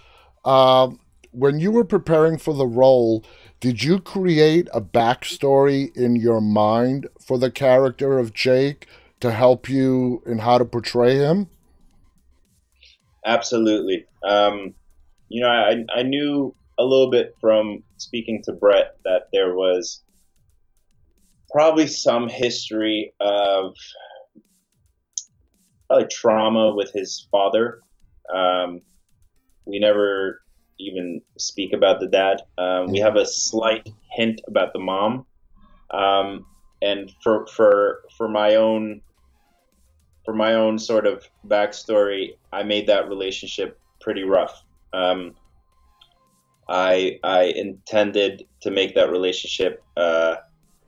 Um, 0.45 1.01
when 1.31 1.59
you 1.59 1.73
were 1.73 1.85
preparing 1.85 2.39
for 2.39 2.55
the 2.55 2.67
role, 2.67 3.25
did 3.61 3.83
you 3.83 3.99
create 3.99 4.69
a 4.75 4.81
backstory 4.81 5.95
in 5.97 6.17
your 6.17 6.41
mind 6.41 7.09
for 7.19 7.39
the 7.39 7.51
character 7.51 8.19
of 8.19 8.35
Jake 8.35 8.87
to 9.21 9.33
help 9.33 9.69
you 9.69 10.23
in 10.27 10.39
how 10.39 10.59
to 10.59 10.65
portray 10.65 11.17
him? 11.17 11.49
Absolutely. 13.25 14.05
Um, 14.27 14.75
you 15.29 15.43
know, 15.43 15.49
I, 15.49 15.85
I 15.95 16.03
knew 16.03 16.55
a 16.79 16.85
little 16.85 17.11
bit 17.11 17.35
from 17.41 17.83
speaking 17.97 18.43
to 18.45 18.53
Bret 18.53 18.97
that 19.05 19.29
there 19.33 19.55
was 19.55 20.03
probably 21.51 21.87
some 21.87 22.29
history 22.29 23.13
of 23.21 23.75
probably 25.87 26.09
trauma 26.11 26.75
with 26.75 26.93
his 26.93 27.29
father. 27.31 27.81
Um, 28.35 28.81
we 29.67 29.79
never 29.79 30.43
even 30.79 31.21
speak 31.39 31.73
about 31.73 32.01
the 32.01 32.09
dad. 32.09 32.43
Um, 32.59 32.91
we 32.91 32.99
have 32.99 33.17
a 33.17 33.27
slight 33.27 33.89
hint 34.11 34.41
about 34.49 34.73
the 34.73 34.81
mom. 34.81 35.27
Um, 35.91 36.47
and 36.83 37.13
for 37.23 37.47
for 37.47 38.03
for 38.17 38.29
my 38.29 38.57
own 38.57 39.01
for 40.25 40.35
my 40.35 40.55
own 40.55 40.79
sort 40.79 41.07
of 41.07 41.23
backstory, 41.47 42.37
I 42.53 42.63
made 42.63 42.89
that 42.89 43.09
relationship 43.09 43.79
pretty 44.05 44.23
rough. 44.23 44.63
Um, 44.93 45.35
I 46.69 47.19
I 47.25 47.45
intended 47.45 48.47
to 48.61 48.71
make 48.71 48.95
that 48.95 49.11
relationship 49.11 49.83
uh, 49.97 50.37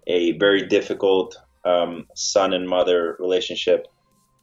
a 0.07 0.33
very 0.33 0.67
difficult 0.67 1.37
um, 1.65 2.07
son 2.15 2.53
and 2.53 2.69
mother 2.69 3.17
relationship. 3.19 3.89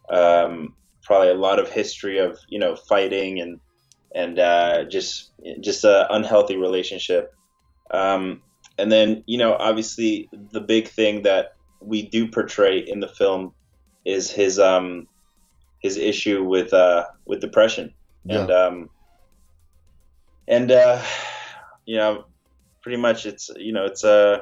Um, 0.10 0.75
probably 1.03 1.30
a 1.30 1.36
lot 1.36 1.60
of 1.60 1.70
history 1.70 2.18
of 2.18 2.39
you 2.50 2.60
know 2.60 2.75
fighting 2.75 3.39
and 3.39 3.60
and 4.15 4.39
uh, 4.39 4.84
just 4.86 5.32
just 5.62 5.86
an 5.86 6.06
unhealthy 6.10 6.58
relationship. 6.58 7.34
Um, 7.92 8.42
and 8.77 8.92
then 8.92 9.24
you 9.27 9.38
know 9.38 9.53
obviously 9.53 10.30
the 10.51 10.62
big 10.62 10.88
thing 10.88 11.22
that 11.24 11.53
we 11.80 12.01
do 12.10 12.27
portray 12.27 12.80
in 12.80 13.00
the 13.00 13.08
film 13.08 13.53
is 14.06 14.32
his 14.32 14.60
um 14.60 15.08
his 15.80 15.98
issue 15.98 16.44
with 16.44 16.74
uh 16.74 17.06
with 17.25 17.42
depression 17.42 17.94
and 18.30 18.50
Yeah. 18.50 18.51
um 18.51 18.89
and 20.48 20.72
uh 20.72 21.01
you 21.86 21.98
know 21.98 22.25
pretty 22.82 22.98
much 22.98 23.25
it's 23.25 23.50
you 23.58 23.74
know 23.74 23.86
it's 23.86 24.03
a 24.03 24.42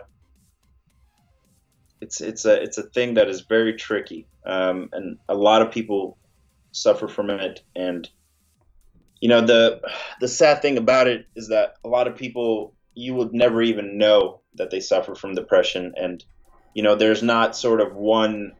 it's 2.01 2.21
it's 2.21 2.45
a 2.45 2.61
it's 2.61 2.77
a 2.77 2.83
thing 2.89 3.15
that 3.15 3.29
is 3.29 3.41
very 3.41 3.75
tricky. 3.75 4.27
Um 4.45 4.89
and 4.93 5.17
a 5.29 5.35
lot 5.35 5.61
of 5.61 5.71
people 5.71 6.17
suffer 6.71 7.07
from 7.07 7.29
it. 7.29 7.61
And 7.75 8.09
you 9.21 9.29
know 9.29 9.41
the 9.41 9.81
the 10.19 10.27
sad 10.27 10.61
thing 10.61 10.77
about 10.77 11.07
it 11.07 11.25
is 11.35 11.49
that 11.49 11.73
a 11.85 11.89
lot 11.89 12.07
of 12.07 12.15
people 12.15 12.75
you 12.95 13.15
would 13.15 13.33
never 13.33 13.61
even 13.61 13.97
know 13.97 14.41
that 14.55 14.71
they 14.71 14.79
suffer 14.79 15.15
from 15.15 15.35
depression. 15.35 15.93
And 15.97 16.23
you 16.73 16.83
know 16.83 16.95
there's 16.95 17.23
not 17.23 17.55
sort 17.55 17.81
of 17.81 17.93
one 17.95 18.53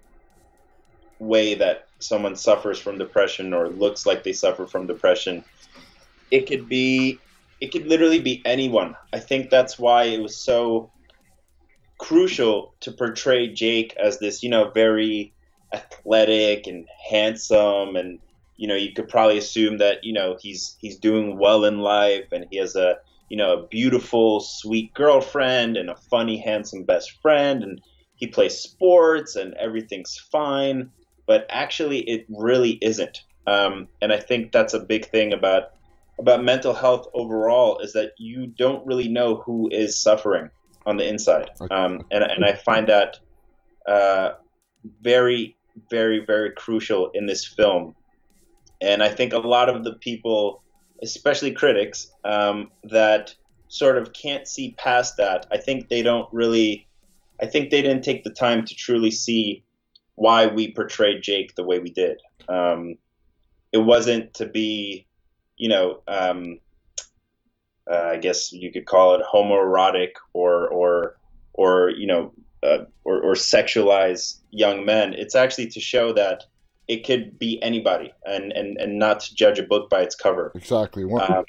way 1.20 1.56
that 1.56 1.91
someone 2.03 2.36
suffers 2.36 2.79
from 2.79 2.98
depression 2.98 3.53
or 3.53 3.70
looks 3.70 4.05
like 4.05 4.24
they 4.24 4.34
suffer 4.34 4.65
from 4.65 4.88
depression 4.88 5.43
it 6.31 6.48
could 6.48 6.67
be 6.67 7.20
it 7.60 7.72
could 7.72 7.86
literally 7.86 8.20
be 8.20 8.41
anyone. 8.43 8.96
I 9.13 9.20
think 9.20 9.51
that's 9.51 9.77
why 9.77 10.05
it 10.05 10.20
was 10.20 10.36
so 10.36 10.89
crucial 12.00 12.74
to 12.79 12.91
portray 12.91 13.48
jake 13.48 13.96
as 13.96 14.17
this 14.17 14.41
you 14.41 14.50
know 14.50 14.72
very 14.72 15.34
athletic 15.74 16.65
and 16.65 16.88
handsome. 17.10 17.96
And 17.96 18.20
you 18.55 18.67
know 18.67 18.75
you 18.75 18.93
could 18.93 19.10
probably 19.10 19.38
assume 19.38 19.77
that 19.77 20.03
you 20.03 20.13
know 20.13 20.38
he's 20.39 20.77
he's 20.79 20.98
doing 20.98 21.38
well 21.38 21.65
in 21.65 21.79
life 21.79 22.31
and 22.31 22.48
he 22.50 22.58
has 22.58 22.75
a 22.75 22.98
you 23.29 23.38
know 23.38 23.53
a 23.53 23.67
beautiful 23.67 24.39
sweet 24.39 24.93
girlfriend 24.93 25.77
and 25.77 25.89
a 25.89 25.96
funny 25.96 26.39
handsome 26.39 26.84
best 26.84 27.22
friend. 27.22 27.62
And 27.62 27.81
he 28.15 28.27
plays 28.27 28.58
sports 28.58 29.36
and 29.36 29.53
everything's 29.55 30.17
fine 30.17 30.91
but 31.25 31.46
actually 31.50 32.00
it 32.00 32.25
really 32.30 32.78
isn't 32.82 33.24
um, 33.48 33.88
and 34.01 34.12
i 34.12 34.20
think 34.20 34.51
that's 34.51 34.74
a 34.74 34.80
big 34.80 35.06
thing 35.06 35.34
about 35.34 35.72
about 36.20 36.44
mental 36.44 36.74
health 36.74 37.08
overall 37.13 37.80
is 37.80 37.94
that 37.94 38.12
you 38.18 38.46
don't 38.48 38.86
really 38.86 39.08
know 39.08 39.36
who 39.38 39.70
is 39.72 39.98
suffering 39.98 40.50
on 40.86 40.98
the 40.98 41.08
inside 41.08 41.50
um, 41.72 42.01
and, 42.12 42.24
and 42.24 42.46
i 42.46 42.54
find 42.54 42.88
that 42.88 43.20
uh, 43.88 44.32
very 45.01 45.56
very 45.90 46.24
very 46.25 46.51
crucial 46.51 47.10
in 47.13 47.25
this 47.25 47.46
film 47.46 47.96
and 48.82 49.04
I 49.04 49.10
think 49.10 49.34
a 49.34 49.38
lot 49.38 49.70
of 49.70 49.84
the 49.84 49.94
people, 49.94 50.63
especially 51.04 51.51
critics, 51.51 52.12
um, 52.25 52.72
that 52.86 53.34
sort 53.68 53.98
of 53.98 54.12
can't 54.12 54.48
see 54.48 54.75
past 54.78 55.18
that. 55.18 55.46
I 55.51 55.58
think 55.58 55.88
they 55.88 56.01
don't 56.01 56.28
really. 56.34 56.88
I 57.40 57.46
think 57.46 57.70
they 57.70 57.82
didn't 57.82 58.04
take 58.04 58.24
the 58.24 58.30
time 58.32 58.66
to 58.66 58.75
truly 58.75 59.10
see 59.10 59.63
why 60.15 60.48
we 60.48 60.74
portrayed 60.74 61.24
Jake 61.24 61.56
the 61.56 61.63
way 61.63 61.80
we 61.80 61.89
did. 61.89 62.20
Um, 62.48 62.96
it 63.72 63.80
wasn't 63.80 64.34
to 64.36 64.46
be, 64.46 65.08
you 65.58 65.70
know, 65.70 66.01
um, 66.08 66.60
uh, 67.89 68.12
I 68.13 68.18
guess 68.18 68.51
you 68.51 68.72
could 68.72 68.86
call 68.86 69.15
it 69.15 69.22
homoerotic 69.34 70.12
or 70.34 70.68
or 70.68 71.18
or 71.53 71.89
you 71.89 72.08
know 72.08 72.34
uh, 72.63 72.86
or, 73.03 73.22
or 73.22 73.34
sexualize 73.34 74.39
young 74.51 74.86
men. 74.86 75.13
It's 75.13 75.36
actually 75.36 75.68
to 75.68 75.80
show 75.80 76.13
that 76.13 76.44
it 76.88 77.06
could 77.06 77.39
be 77.39 77.62
anybody 77.63 78.12
and, 78.25 78.51
and, 78.51 78.77
and 78.77 79.00
not 79.00 79.22
to 79.22 79.34
judge 79.34 79.60
a 79.60 79.63
book 79.63 79.89
by 79.89 80.01
its 80.01 80.15
cover. 80.15 80.51
Exactly. 80.56 81.06
Once, 81.06 81.30
Um, 81.30 81.46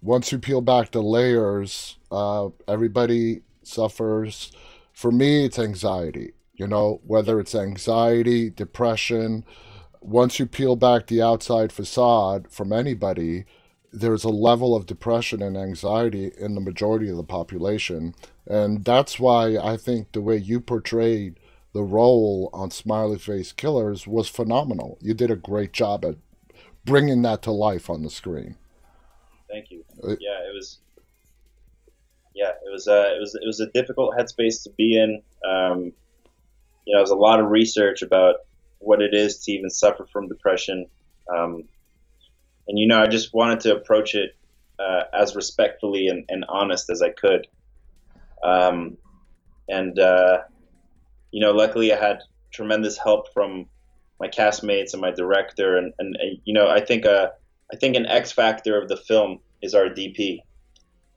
once 0.00 0.32
you 0.32 0.38
peel 0.38 0.60
back 0.60 0.90
the 0.92 1.02
layers, 1.02 1.98
uh, 2.10 2.48
everybody 2.66 3.42
suffers. 3.62 4.50
For 4.92 5.12
me, 5.12 5.44
it's 5.44 5.58
anxiety. 5.58 6.32
You 6.54 6.66
know, 6.66 7.00
whether 7.04 7.40
it's 7.40 7.54
anxiety, 7.54 8.50
depression. 8.50 9.44
Once 10.00 10.38
you 10.38 10.46
peel 10.46 10.76
back 10.76 11.06
the 11.06 11.22
outside 11.22 11.72
facade 11.72 12.50
from 12.50 12.72
anybody, 12.72 13.44
there's 13.92 14.24
a 14.24 14.28
level 14.30 14.74
of 14.74 14.86
depression 14.86 15.42
and 15.42 15.56
anxiety 15.56 16.32
in 16.38 16.54
the 16.54 16.60
majority 16.60 17.08
of 17.08 17.16
the 17.16 17.24
population. 17.24 18.14
And 18.46 18.84
that's 18.84 19.20
why 19.20 19.56
I 19.56 19.76
think 19.76 20.12
the 20.12 20.20
way 20.20 20.36
you 20.36 20.60
portrayed 20.60 21.38
the 21.72 21.82
role 21.82 22.50
on 22.52 22.70
Smiley 22.70 23.18
Face 23.18 23.52
Killers 23.52 24.06
was 24.06 24.28
phenomenal. 24.28 24.98
You 25.00 25.14
did 25.14 25.30
a 25.30 25.36
great 25.36 25.72
job 25.72 26.04
at 26.04 26.16
bringing 26.84 27.22
that 27.22 27.42
to 27.42 27.50
life 27.50 27.88
on 27.88 28.02
the 28.02 28.10
screen. 28.10 28.56
Thank 29.50 29.70
you. 29.70 29.84
Uh, 30.02 30.16
Yeah, 30.20 30.38
it 30.48 30.54
was. 30.54 30.78
Yeah, 32.34 32.50
it 32.50 32.72
was. 32.72 32.88
Uh, 32.88 33.12
it 33.14 33.20
was. 33.20 33.34
It 33.34 33.46
was 33.46 33.60
a 33.60 33.66
difficult 33.66 34.14
headspace 34.16 34.62
to 34.64 34.70
be 34.70 34.98
in. 34.98 35.22
Um, 35.48 35.92
you 36.84 36.94
know, 36.94 37.00
was 37.00 37.10
a 37.10 37.16
lot 37.16 37.40
of 37.40 37.50
research 37.50 38.02
about 38.02 38.36
what 38.78 39.00
it 39.00 39.14
is 39.14 39.38
to 39.38 39.52
even 39.52 39.70
suffer 39.70 40.06
from 40.06 40.28
depression, 40.28 40.86
um, 41.34 41.64
and 42.68 42.78
you 42.78 42.86
know, 42.86 43.02
I 43.02 43.06
just 43.06 43.34
wanted 43.34 43.60
to 43.60 43.76
approach 43.76 44.14
it 44.14 44.36
uh, 44.78 45.04
as 45.12 45.36
respectfully 45.36 46.08
and, 46.08 46.24
and 46.28 46.44
honest 46.48 46.90
as 46.90 47.02
I 47.02 47.10
could. 47.10 47.46
Um, 48.42 48.96
and 49.68 49.98
uh, 49.98 50.38
you 51.30 51.40
know, 51.40 51.52
luckily 51.52 51.92
I 51.92 51.98
had 51.98 52.20
tremendous 52.50 52.98
help 52.98 53.32
from 53.32 53.66
my 54.20 54.28
castmates 54.28 54.92
and 54.92 55.00
my 55.00 55.10
director, 55.10 55.76
and, 55.76 55.92
and, 55.98 56.16
and 56.16 56.38
you 56.44 56.54
know, 56.54 56.68
I 56.68 56.80
think 56.80 57.06
uh, 57.06 57.28
I 57.72 57.76
think 57.76 57.96
an 57.96 58.06
X 58.06 58.32
factor 58.32 58.80
of 58.80 58.88
the 58.88 58.96
film 58.96 59.40
is 59.62 59.74
our 59.74 59.86
DP. 59.86 60.40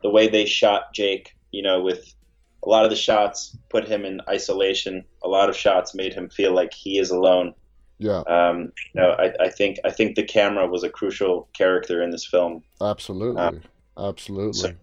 The 0.02 0.10
way 0.10 0.28
they 0.28 0.46
shot 0.46 0.94
Jake, 0.94 1.36
you 1.52 1.64
know, 1.64 1.82
with 1.82 2.14
a 2.66 2.70
lot 2.70 2.84
of 2.84 2.90
the 2.90 2.96
shots 2.96 3.56
put 3.70 3.88
him 3.88 4.06
in 4.06 4.22
isolation. 4.28 5.04
A 5.24 5.28
lot 5.28 5.50
of 5.50 5.56
shots 5.56 5.94
made 5.94 6.14
him 6.14 6.30
feel 6.30 6.54
like 6.54 6.74
he 6.74 6.98
is 6.98 7.12
alone. 7.12 7.54
Yeah, 7.98 8.24
Um, 8.28 8.74
you 8.94 9.02
know, 9.02 9.12
I, 9.12 9.32
I 9.40 9.50
think 9.50 9.80
I 9.86 9.92
think 9.92 10.16
the 10.16 10.24
camera 10.24 10.68
was 10.68 10.84
a 10.84 10.90
crucial 10.90 11.48
character 11.54 12.02
in 12.02 12.10
this 12.10 12.26
film. 12.26 12.62
absolutely, 12.82 13.42
Uh, 13.42 13.52
absolutely. 13.98 14.54
so- 14.60 14.74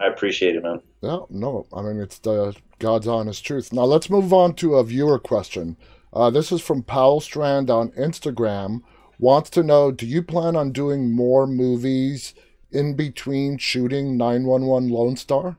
I 0.00 0.08
appreciate 0.08 0.56
it, 0.56 0.62
man. 0.62 0.80
Yeah, 1.02 1.20
no, 1.30 1.66
I 1.72 1.80
mean 1.80 2.00
it's 2.00 2.18
the 2.18 2.54
God's 2.80 3.06
honest 3.06 3.44
truth. 3.46 3.72
Now 3.72 3.84
let's 3.84 4.10
move 4.10 4.32
on 4.32 4.54
to 4.56 4.74
a 4.74 4.84
viewer 4.84 5.18
question. 5.20 5.76
Uh, 6.12 6.30
this 6.30 6.50
is 6.52 6.60
from 6.60 6.82
Powell 6.82 7.20
Strand 7.20 7.70
on 7.70 7.90
Instagram. 7.92 8.82
Wants 9.18 9.48
to 9.50 9.62
know: 9.62 9.90
Do 9.92 10.04
you 10.06 10.22
plan 10.22 10.56
on 10.56 10.72
doing 10.72 11.12
more 11.12 11.46
movies 11.46 12.34
in 12.72 12.94
between 12.96 13.56
shooting 13.56 14.16
911 14.16 14.90
Lone 14.90 15.16
Star? 15.16 15.56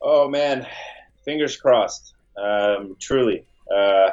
Oh 0.00 0.28
man, 0.28 0.66
fingers 1.24 1.56
crossed. 1.56 2.14
Um, 2.36 2.96
truly, 3.00 3.44
uh, 3.74 4.10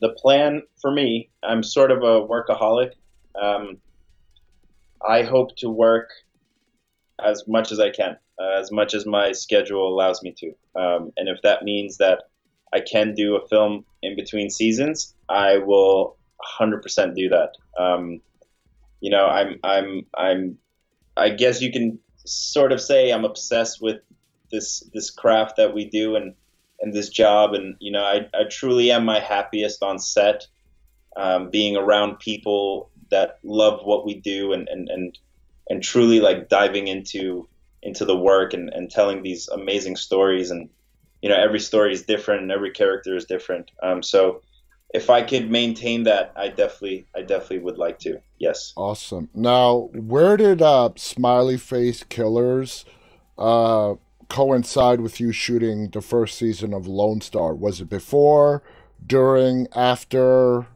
the 0.00 0.10
plan 0.10 0.62
for 0.80 0.90
me. 0.90 1.30
I'm 1.42 1.62
sort 1.62 1.90
of 1.90 1.98
a 1.98 2.26
workaholic. 2.26 2.92
Um, 3.40 3.78
I 5.06 5.22
hope 5.22 5.56
to 5.56 5.68
work 5.68 6.10
as 7.24 7.46
much 7.48 7.72
as 7.72 7.80
I 7.80 7.90
can, 7.90 8.16
uh, 8.40 8.58
as 8.60 8.70
much 8.70 8.94
as 8.94 9.06
my 9.06 9.32
schedule 9.32 9.88
allows 9.88 10.22
me 10.22 10.34
to. 10.38 10.80
Um, 10.80 11.12
and 11.16 11.28
if 11.28 11.42
that 11.42 11.64
means 11.64 11.96
that 11.98 12.24
I 12.72 12.80
can 12.80 13.14
do 13.14 13.36
a 13.36 13.46
film 13.48 13.84
in 14.02 14.16
between 14.16 14.50
seasons, 14.50 15.14
I 15.28 15.58
will 15.58 16.16
100% 16.60 17.14
do 17.14 17.28
that. 17.28 17.52
Um, 17.78 18.20
you 19.00 19.10
know, 19.10 19.26
I'm, 19.26 19.58
I'm, 19.64 20.06
I'm. 20.16 20.58
I 21.16 21.30
guess 21.30 21.60
you 21.60 21.72
can 21.72 21.98
sort 22.24 22.72
of 22.72 22.80
say 22.80 23.12
I'm 23.12 23.24
obsessed 23.24 23.82
with 23.82 24.00
this 24.52 24.80
this 24.92 25.10
craft 25.10 25.56
that 25.56 25.74
we 25.74 25.86
do 25.86 26.14
and 26.14 26.34
and 26.80 26.92
this 26.92 27.08
job. 27.08 27.54
And 27.54 27.76
you 27.80 27.90
know 27.90 28.04
I, 28.04 28.28
I 28.34 28.44
truly 28.48 28.90
am 28.90 29.04
my 29.04 29.18
happiest 29.18 29.82
on 29.82 29.98
set 29.98 30.46
um, 31.16 31.50
being 31.50 31.76
around 31.76 32.20
people 32.20 32.90
that 33.10 33.38
love 33.42 33.80
what 33.84 34.06
we 34.06 34.14
do 34.14 34.52
and 34.52 34.68
and 34.68 34.88
and, 34.88 35.18
and 35.68 35.82
truly 35.82 36.20
like 36.20 36.48
diving 36.48 36.86
into 36.86 37.48
into 37.82 38.04
the 38.04 38.16
work 38.16 38.54
and, 38.54 38.72
and 38.72 38.90
telling 38.90 39.22
these 39.22 39.48
amazing 39.48 39.96
stories. 39.96 40.50
And 40.50 40.68
you 41.20 41.28
know 41.28 41.36
every 41.36 41.60
story 41.60 41.92
is 41.92 42.02
different 42.02 42.42
and 42.42 42.52
every 42.52 42.70
character 42.70 43.16
is 43.16 43.24
different. 43.24 43.70
Um, 43.82 44.02
so 44.02 44.42
if 44.92 45.08
I 45.08 45.22
could 45.22 45.50
maintain 45.50 46.04
that 46.04 46.32
I 46.36 46.48
definitely 46.48 47.06
I 47.16 47.22
definitely 47.22 47.60
would 47.60 47.78
like 47.78 47.98
to. 48.00 48.20
Yes. 48.38 48.72
Awesome. 48.76 49.28
Now, 49.34 49.90
where 49.92 50.36
did 50.36 50.60
uh, 50.60 50.90
Smiley 50.96 51.56
Face 51.56 52.04
Killers 52.04 52.84
uh, 53.38 53.94
coincide 54.32 55.00
with 55.00 55.20
you 55.20 55.30
shooting 55.32 55.90
the 55.90 56.00
first 56.00 56.38
season 56.38 56.72
of 56.74 56.86
Lone 56.86 57.20
Star? 57.20 57.54
Was 57.54 57.80
it 57.80 57.88
before, 57.88 58.62
during, 59.06 59.68
after? 59.74 60.66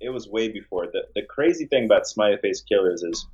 it 0.00 0.10
was 0.10 0.28
way 0.28 0.48
before. 0.48 0.86
The 0.86 1.02
the 1.14 1.22
crazy 1.22 1.66
thing 1.66 1.84
about 1.84 2.06
Smiley 2.06 2.36
Face 2.38 2.60
Killers 2.60 3.02
is 3.02 3.26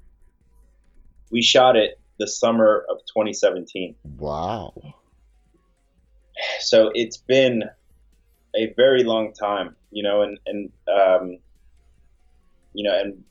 we 1.31 1.43
shot 1.43 1.77
it 1.77 1.99
the 2.19 2.27
summer 2.27 2.85
of 2.89 2.99
2017. 3.07 3.95
Wow. 4.19 4.73
So 6.61 6.91
it's 6.95 7.17
been 7.17 7.65
a 8.57 8.73
very 8.75 9.05
long 9.05 9.33
time, 9.33 9.77
you 9.91 10.03
know, 10.03 10.23
and 10.23 10.39
and 10.47 10.73
um, 10.89 11.39
you 12.73 12.89
know, 12.89 12.99
and 12.99 13.25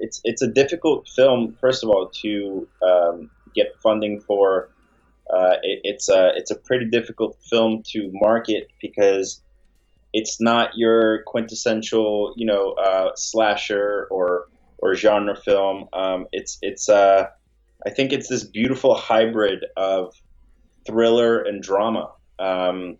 it's 0.00 0.20
it's 0.24 0.42
a 0.42 0.48
difficult 0.48 1.08
film. 1.08 1.56
First 1.60 1.82
of 1.82 1.90
all, 1.90 2.10
to 2.22 2.68
um, 2.82 3.30
get 3.54 3.74
funding 3.82 4.20
for. 4.20 4.70
Uh, 5.32 5.56
it, 5.62 5.80
it's 5.84 6.08
a 6.08 6.32
it's 6.36 6.50
a 6.50 6.56
pretty 6.56 6.86
difficult 6.86 7.38
film 7.50 7.82
to 7.86 8.10
market 8.12 8.68
because 8.80 9.40
it's 10.12 10.40
not 10.40 10.70
your 10.76 11.22
quintessential, 11.24 12.34
you 12.36 12.46
know, 12.46 12.72
uh, 12.72 13.10
slasher 13.16 14.06
or 14.10 14.48
or 14.78 14.94
genre 14.94 15.36
film. 15.36 15.88
Um, 15.92 16.26
it's 16.32 16.58
it's 16.62 16.88
uh, 16.88 17.26
I 17.86 17.90
think 17.90 18.12
it's 18.12 18.28
this 18.28 18.44
beautiful 18.44 18.94
hybrid 18.94 19.64
of 19.76 20.14
thriller 20.86 21.40
and 21.40 21.62
drama. 21.62 22.12
Um, 22.38 22.98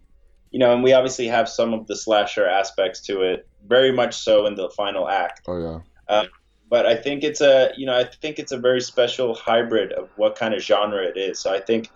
you 0.51 0.61
know, 0.61 0.73
and 0.73 0.83
we 0.83 0.93
obviously 0.93 1.27
have 1.27 1.49
some 1.49 1.75
of 1.75 1.87
the 1.87 1.97
slasher 1.97 2.47
aspects 2.47 3.01
to 3.03 3.23
it, 3.23 3.49
very 3.67 3.93
much 3.93 4.17
so 4.17 4.47
in 4.47 4.55
the 4.55 4.71
final 4.71 5.09
act. 5.09 5.43
Oh, 5.49 5.83
yeah. 6.09 6.25
But 6.71 6.87
I 6.87 6.97
think 6.97 7.23
it's 7.23 7.41
a, 7.41 7.73
you 7.77 7.87
know, 7.87 7.97
I 7.97 8.05
think 8.05 8.39
it's 8.39 8.53
a 8.53 8.57
very 8.59 8.81
special 8.81 9.35
hybrid 9.35 9.93
of 9.93 10.09
what 10.17 10.37
kind 10.37 10.55
of 10.55 10.63
genre 10.63 11.03
it 11.03 11.17
is. 11.17 11.39
So 11.39 11.53
I 11.53 11.61
think 11.61 11.91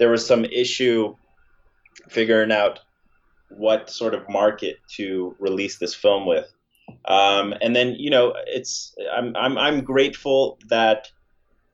there 0.00 0.10
was 0.10 0.26
some 0.26 0.46
issue 0.46 1.14
figuring 2.08 2.50
out 2.50 2.80
what 3.50 3.90
sort 3.90 4.14
of 4.14 4.28
market 4.30 4.78
to 4.96 5.36
release 5.38 5.78
this 5.78 5.94
film 5.94 6.26
with. 6.26 6.50
Um, 7.04 7.54
and 7.60 7.76
then, 7.76 7.94
you 7.96 8.08
know, 8.08 8.34
it's 8.46 8.94
I'm, 9.14 9.36
I'm 9.36 9.58
I'm 9.58 9.82
grateful 9.82 10.58
that 10.68 11.08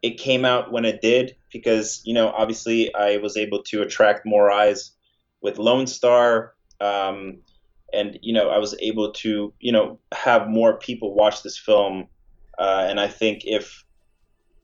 it 0.02 0.18
came 0.18 0.44
out 0.44 0.72
when 0.72 0.84
it 0.84 1.00
did 1.00 1.36
because 1.52 2.02
you 2.04 2.12
know 2.12 2.28
obviously 2.28 2.94
I 2.94 3.16
was 3.18 3.36
able 3.36 3.62
to 3.64 3.82
attract 3.82 4.26
more 4.26 4.50
eyes 4.50 4.92
with 5.40 5.58
Lone 5.58 5.86
Star, 5.86 6.52
um, 6.80 7.38
and 7.94 8.18
you 8.20 8.34
know 8.34 8.50
I 8.50 8.58
was 8.58 8.74
able 8.80 9.12
to 9.12 9.54
you 9.58 9.72
know 9.72 9.98
have 10.12 10.48
more 10.48 10.78
people 10.78 11.14
watch 11.14 11.42
this 11.42 11.56
film. 11.56 12.08
Uh, 12.58 12.86
and 12.88 13.00
I 13.00 13.08
think 13.08 13.42
if 13.44 13.84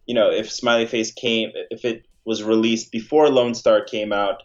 you 0.07 0.14
know 0.14 0.31
if 0.31 0.51
Smiley 0.51 0.87
Face 0.87 1.12
came, 1.12 1.51
if 1.70 1.85
it 1.85 2.05
was 2.24 2.42
released 2.42 2.92
before 2.92 3.28
Lone 3.28 3.54
Star 3.54 3.82
came 3.82 4.12
out, 4.12 4.42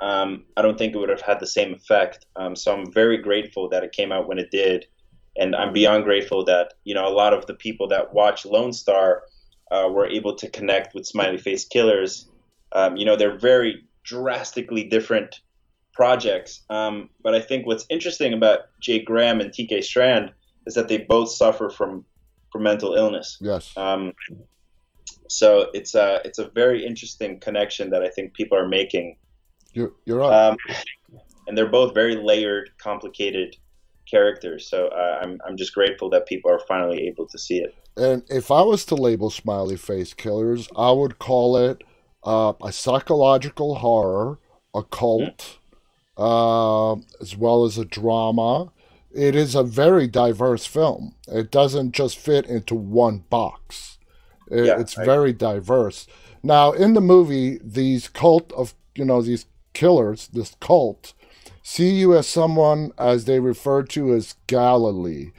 um, 0.00 0.44
I 0.56 0.62
don't 0.62 0.78
think 0.78 0.94
it 0.94 0.98
would 0.98 1.10
have 1.10 1.20
had 1.20 1.40
the 1.40 1.46
same 1.46 1.74
effect. 1.74 2.26
Um, 2.36 2.56
so 2.56 2.74
I'm 2.74 2.90
very 2.90 3.18
grateful 3.18 3.68
that 3.68 3.84
it 3.84 3.92
came 3.92 4.12
out 4.12 4.26
when 4.26 4.38
it 4.38 4.50
did, 4.50 4.86
and 5.36 5.54
I'm 5.54 5.72
beyond 5.72 6.04
grateful 6.04 6.44
that 6.46 6.74
you 6.84 6.94
know 6.94 7.06
a 7.06 7.12
lot 7.12 7.34
of 7.34 7.46
the 7.46 7.54
people 7.54 7.88
that 7.88 8.14
watch 8.14 8.46
Lone 8.46 8.72
Star 8.72 9.24
uh, 9.70 9.88
were 9.90 10.06
able 10.06 10.34
to 10.36 10.48
connect 10.48 10.94
with 10.94 11.06
Smiley 11.06 11.38
Face 11.38 11.64
Killers. 11.64 12.28
Um, 12.72 12.96
you 12.96 13.04
know, 13.04 13.16
they're 13.16 13.38
very 13.38 13.84
drastically 14.04 14.84
different 14.84 15.40
projects, 15.92 16.62
um, 16.70 17.10
but 17.22 17.34
I 17.34 17.40
think 17.40 17.66
what's 17.66 17.84
interesting 17.90 18.32
about 18.32 18.60
Jake 18.80 19.04
Graham 19.04 19.40
and 19.40 19.50
TK 19.50 19.84
Strand 19.84 20.32
is 20.66 20.74
that 20.74 20.88
they 20.88 20.98
both 20.98 21.30
suffer 21.30 21.68
from 21.68 22.04
from 22.50 22.62
mental 22.62 22.94
illness. 22.94 23.38
Yes. 23.40 23.76
Um, 23.76 24.12
so 25.30 25.70
it's 25.72 25.94
a 25.94 26.20
it's 26.24 26.40
a 26.40 26.48
very 26.50 26.84
interesting 26.84 27.38
connection 27.38 27.90
that 27.90 28.02
I 28.02 28.08
think 28.08 28.34
people 28.34 28.58
are 28.58 28.66
making 28.66 29.16
You're, 29.72 29.92
you're 30.04 30.18
right. 30.18 30.48
um, 30.48 30.56
and 31.46 31.56
they're 31.56 31.68
both 31.68 31.94
very 31.94 32.16
layered, 32.16 32.70
complicated 32.78 33.56
characters. 34.10 34.68
So 34.68 34.88
uh, 34.88 35.20
I'm 35.22 35.40
I'm 35.46 35.56
just 35.56 35.72
grateful 35.72 36.10
that 36.10 36.26
people 36.26 36.50
are 36.50 36.60
finally 36.66 37.06
able 37.06 37.28
to 37.28 37.38
see 37.38 37.58
it. 37.58 37.74
And 37.96 38.24
if 38.28 38.50
I 38.50 38.62
was 38.62 38.84
to 38.86 38.96
label 38.96 39.30
Smiley 39.30 39.76
Face 39.76 40.14
Killers, 40.14 40.68
I 40.76 40.90
would 40.90 41.20
call 41.20 41.56
it 41.56 41.84
uh, 42.24 42.54
a 42.60 42.72
psychological 42.72 43.76
horror, 43.76 44.40
a 44.74 44.82
cult, 44.82 45.58
uh, 46.18 46.94
as 47.20 47.36
well 47.36 47.64
as 47.64 47.78
a 47.78 47.84
drama. 47.84 48.72
It 49.12 49.36
is 49.36 49.54
a 49.54 49.62
very 49.62 50.08
diverse 50.08 50.66
film. 50.66 51.14
It 51.28 51.52
doesn't 51.52 51.92
just 51.92 52.18
fit 52.18 52.46
into 52.46 52.74
one 52.74 53.24
box. 53.30 53.98
It- 54.50 54.66
Yeah, 54.66 54.80
it's 54.80 54.94
very 54.94 55.32
diverse. 55.32 56.06
Now, 56.42 56.72
in 56.72 56.94
the 56.94 57.00
movie, 57.00 57.58
these 57.62 58.08
cult 58.08 58.52
of 58.52 58.74
you 58.94 59.04
know 59.04 59.22
these 59.22 59.46
killers, 59.72 60.28
this 60.32 60.56
cult, 60.60 61.12
see 61.62 61.90
you 61.90 62.16
as 62.16 62.26
someone 62.26 62.92
as 62.98 63.24
they 63.26 63.38
refer 63.40 63.82
to 63.84 64.12
as 64.14 64.34
Galilee. 64.46 65.30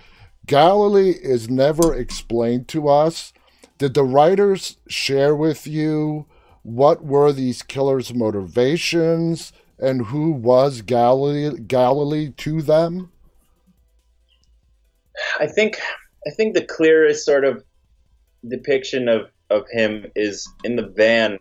Galilee 0.45 1.11
is 1.21 1.49
never 1.49 1.93
explained 1.93 2.67
to 2.69 2.87
us. 2.89 3.33
Did 3.77 3.93
the 3.93 4.03
writers 4.03 4.77
share 4.87 5.35
with 5.35 5.65
you 5.67 6.25
what 6.63 7.03
were 7.03 7.31
these 7.33 7.61
killers' 7.63 8.13
motivations 8.13 9.51
and 9.79 10.05
who 10.07 10.31
was 10.31 10.81
Galilee 10.83 11.57
Galilee 11.59 12.29
to 12.37 12.61
them? 12.61 13.11
I 15.39 15.47
think 15.47 15.77
I 16.27 16.29
think 16.31 16.53
the 16.53 16.65
clearest 16.65 17.25
sort 17.25 17.43
of 17.45 17.63
depiction 18.47 19.07
of 19.07 19.29
of 19.49 19.65
him 19.69 20.09
is 20.15 20.47
in 20.63 20.75
the 20.77 20.87
van 20.87 21.37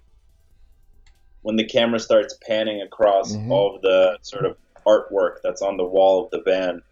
when 1.42 1.56
the 1.56 1.64
camera 1.64 1.98
starts 1.98 2.36
panning 2.46 2.82
across 2.82 3.32
Mhm. 3.34 3.50
all 3.50 3.76
of 3.76 3.82
the 3.82 4.18
sort 4.22 4.44
of 4.44 4.56
artwork 4.86 5.36
that's 5.42 5.62
on 5.62 5.76
the 5.76 5.84
wall 5.84 6.24
of 6.24 6.30
the 6.30 6.42
van. 6.42 6.82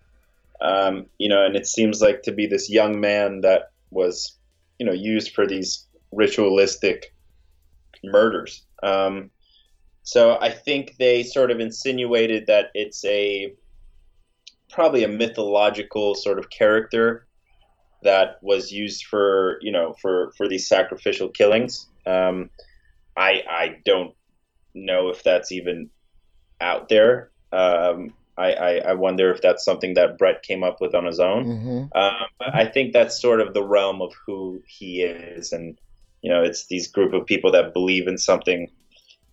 Um, 0.61 1.07
you 1.19 1.29
know, 1.29 1.45
and 1.45 1.57
it 1.57 1.67
seems 1.67 2.01
like 2.01 2.23
to 2.23 2.33
be 2.33 2.47
this 2.47 2.71
young 2.71 3.01
man 3.01 3.43
that 3.43 3.71
was, 3.91 4.37
you 4.79 4.87
know, 4.87 4.93
used 4.93 5.33
for 5.35 5.47
these 5.47 5.87
ritualistic 6.13 7.13
murders. 8.05 8.63
Um, 8.83 9.31
so 10.03 10.39
I 10.41 10.51
think 10.51 10.97
they 10.99 11.23
sort 11.23 11.51
of 11.51 11.61
insinuated 11.61 12.47
that 12.47 12.71
it's 12.75 13.05
a 13.05 13.53
probably 14.71 15.05
a 15.05 15.09
mythological 15.09 16.15
sort 16.15 16.39
of 16.39 16.51
character 16.51 17.27
that 18.03 18.39
was 18.43 18.71
used 18.71 19.05
for 19.07 19.59
you 19.61 19.73
know 19.73 19.95
for 20.01 20.33
for 20.37 20.49
these 20.49 20.69
sacrificial 20.69 21.29
killings. 21.29 21.87
Um, 22.07 22.51
I 23.17 23.43
I 23.49 23.79
don't 23.85 24.15
know 24.75 25.09
if 25.09 25.23
that's 25.23 25.53
even 25.53 25.91
out 26.61 26.89
there. 26.89 27.31
Um, 27.53 28.15
I, 28.37 28.53
I, 28.53 28.77
I 28.91 28.93
wonder 28.95 29.33
if 29.33 29.43
that's 29.43 29.65
something 29.65 29.95
that 29.95 30.17
Bret 30.17 30.43
came 30.43 30.63
up 30.63 30.81
with 30.81 30.95
on 30.95 31.05
his 31.05 31.19
own. 31.19 31.45
hmm 31.45 31.99
Um, 31.99 32.27
but 32.39 32.55
I 32.55 32.67
think 32.67 32.93
that's 32.93 33.21
sort 33.21 33.41
of 33.41 33.53
the 33.53 33.65
realm 33.65 34.01
of 34.01 34.13
who 34.27 34.63
he 34.67 35.03
is, 35.03 35.53
and 35.53 35.79
you 36.23 36.31
know, 36.31 36.43
it's 36.43 36.67
these 36.67 36.89
group 36.89 37.13
of 37.13 37.27
people 37.27 37.53
that 37.53 37.73
believe 37.73 38.07
in 38.07 38.19
something, 38.19 38.69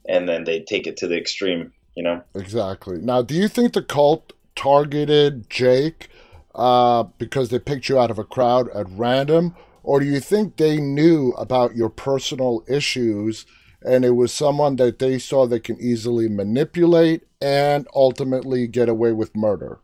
and 0.08 0.28
then 0.28 0.43
they 0.43 0.62
take 0.62 0.88
it 0.88 0.97
to 0.97 1.08
the 1.08 1.17
extreme. 1.17 1.71
You 1.95 2.04
know, 2.04 2.21
Exactly. 2.34 2.97
Now, 2.97 3.21
do 3.21 3.36
you 3.36 3.47
think 3.47 3.73
the 3.73 3.82
cult 3.82 4.34
targeted 4.56 5.49
Jake 5.49 6.10
uh, 6.56 7.04
because 7.18 7.50
they 7.50 7.60
picked 7.60 7.89
you 7.89 8.00
out 8.00 8.10
of 8.12 8.18
a 8.18 8.24
crowd 8.24 8.70
at 8.70 8.88
random, 8.89 9.56
or 9.84 10.00
do 10.00 10.06
you 10.06 10.20
think 10.20 10.56
they 10.56 10.80
knew 10.80 11.32
about 11.32 11.76
your 11.76 11.89
personal 11.89 12.63
issues 12.68 13.46
and 13.86 14.04
it 14.04 14.12
was 14.12 14.34
someone 14.34 14.78
that 14.78 14.98
they 14.98 15.20
saw 15.20 15.46
they 15.46 15.60
can 15.60 15.80
easily 15.80 16.28
manipulate 16.28 17.22
and 17.39 17.88
ultimately 17.94 18.68
get 18.68 18.89
away 18.89 19.12
with 19.12 19.36
murder? 19.36 19.80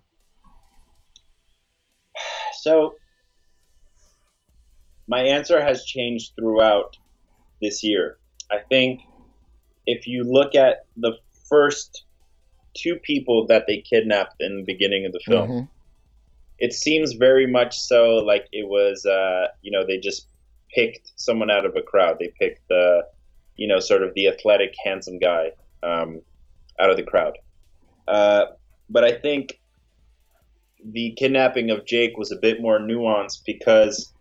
so 2.61 2.93
my 5.07 5.21
answer 5.21 5.61
has 5.61 5.83
changed 5.83 6.31
throughout 6.39 6.95
this 7.61 7.83
year. 7.83 8.17
I 8.51 8.59
think 8.69 9.01
if 9.85 10.07
you 10.07 10.23
look 10.23 10.55
at 10.55 10.85
the 10.95 11.13
first 11.49 12.05
two 12.77 12.95
people 13.03 13.47
that 13.47 13.65
they 13.67 13.81
kidnapped 13.81 14.35
in 14.39 14.57
the 14.57 14.63
beginning 14.63 15.05
of 15.05 15.11
the 15.11 15.19
film, 15.19 15.49
Mhm. 15.49 15.69
It 16.61 16.73
seems 16.73 17.13
very 17.13 17.47
much 17.47 17.77
so 17.79 18.15
like 18.17 18.47
it 18.53 18.67
was 18.67 19.05
uh, 19.05 19.47
you 19.61 19.71
know 19.71 19.85
they 19.85 19.97
just 19.97 20.27
picked 20.73 21.11
someone 21.15 21.51
out 21.51 21.65
of 21.65 21.75
a 21.75 21.81
crowd. 21.81 22.17
They 22.19 22.31
picked 22.39 22.67
the 22.69 23.03
you 23.57 23.67
know 23.67 23.79
sort 23.79 24.03
of 24.03 24.13
the 24.13 24.27
athletic 24.27 24.73
handsome 24.83 25.19
guy 25.19 25.51
um, 25.83 26.21
out 26.79 26.89
of 26.89 26.97
the 26.97 27.03
crowd. 27.03 27.37
Uh, 28.07 28.45
but 28.91 29.03
i 29.03 29.11
think 29.11 29.59
the 30.83 31.13
kidnapping 31.17 31.71
of 31.71 31.85
jake 31.85 32.17
was 32.17 32.31
a 32.31 32.35
bit 32.35 32.61
more 32.61 32.79
nuanced 32.79 33.43
because 33.45 34.13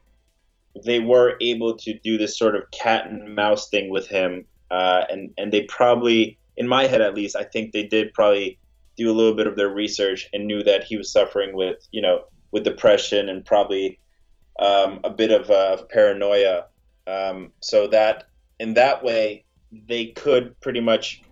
they 0.85 1.00
were 1.00 1.37
able 1.40 1.76
to 1.76 1.98
do 1.98 2.16
this 2.16 2.38
sort 2.38 2.55
of 2.55 2.62
cat 2.70 3.07
and 3.07 3.35
mouse 3.35 3.68
thing 3.68 3.90
with 3.90 4.07
him 4.07 4.44
uh, 4.70 5.03
and 5.11 5.35
and 5.37 5.53
they 5.53 5.62
probably 5.62 6.38
in 6.57 6.68
my 6.68 6.87
head 6.87 7.00
at 7.00 7.14
least 7.14 7.37
i 7.37 7.42
think 7.42 7.72
they 7.72 7.87
did 7.87 8.14
probably 8.14 8.59
do 9.05 9.11
a 9.11 9.17
little 9.17 9.35
bit 9.35 9.47
of 9.47 9.57
their 9.57 9.69
research 9.69 10.29
and 10.33 10.47
knew 10.47 10.63
that 10.63 10.85
he 10.85 10.97
was 10.97 11.13
suffering 11.13 11.55
with 11.55 11.79
you 11.91 12.03
know 12.03 12.25
with 12.53 12.65
depression 12.65 13.29
and 13.29 13.45
probably 13.45 13.99
um, 14.59 15.01
a 15.05 15.11
bit 15.11 15.31
of 15.31 15.51
uh, 15.51 15.83
paranoia. 15.91 16.67
Um, 17.07 17.53
so 17.61 17.87
that 17.89 18.25
in 18.59 18.75
that 18.75 19.03
way 19.03 19.45
they 19.89 20.07
could 20.07 20.61
pretty 20.61 20.81
much 20.81 21.23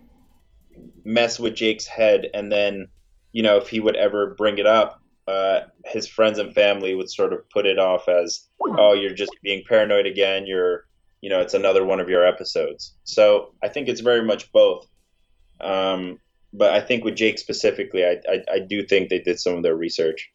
mess 1.03 1.39
with 1.39 1.55
jake's 1.55 1.85
head 1.85 2.27
and 2.33 2.49
then 2.51 2.87
you 3.33 3.43
know 3.43 3.57
if 3.57 3.67
he 3.67 3.79
would 3.79 3.97
ever 3.97 4.33
bring 4.35 4.57
it 4.57 4.65
up 4.65 5.01
uh, 5.29 5.67
his 5.85 6.07
friends 6.07 6.39
and 6.39 6.55
family 6.55 6.95
would 6.95 7.09
sort 7.09 7.33
of 7.33 7.47
put 7.51 7.67
it 7.67 7.77
off 7.77 8.09
as 8.09 8.47
oh 8.79 8.93
you're 8.93 9.13
just 9.13 9.31
being 9.43 9.63
paranoid 9.67 10.07
again. 10.07 10.47
You're 10.47 10.85
you 11.21 11.29
know 11.29 11.39
it's 11.39 11.53
another 11.53 11.85
one 11.85 11.99
of 11.99 12.09
your 12.09 12.25
episodes. 12.25 12.95
So 13.03 13.53
i 13.61 13.67
think 13.67 13.87
it's 13.87 14.01
very 14.01 14.23
much 14.23 14.51
both. 14.51 14.87
Um, 15.61 16.19
but 16.53 16.71
I 16.73 16.81
think 16.81 17.03
with 17.03 17.15
Jake 17.15 17.39
specifically, 17.39 18.05
I, 18.05 18.21
I, 18.29 18.43
I 18.53 18.59
do 18.59 18.83
think 18.83 19.09
they 19.09 19.19
did 19.19 19.39
some 19.39 19.55
of 19.55 19.63
their 19.63 19.75
research. 19.75 20.31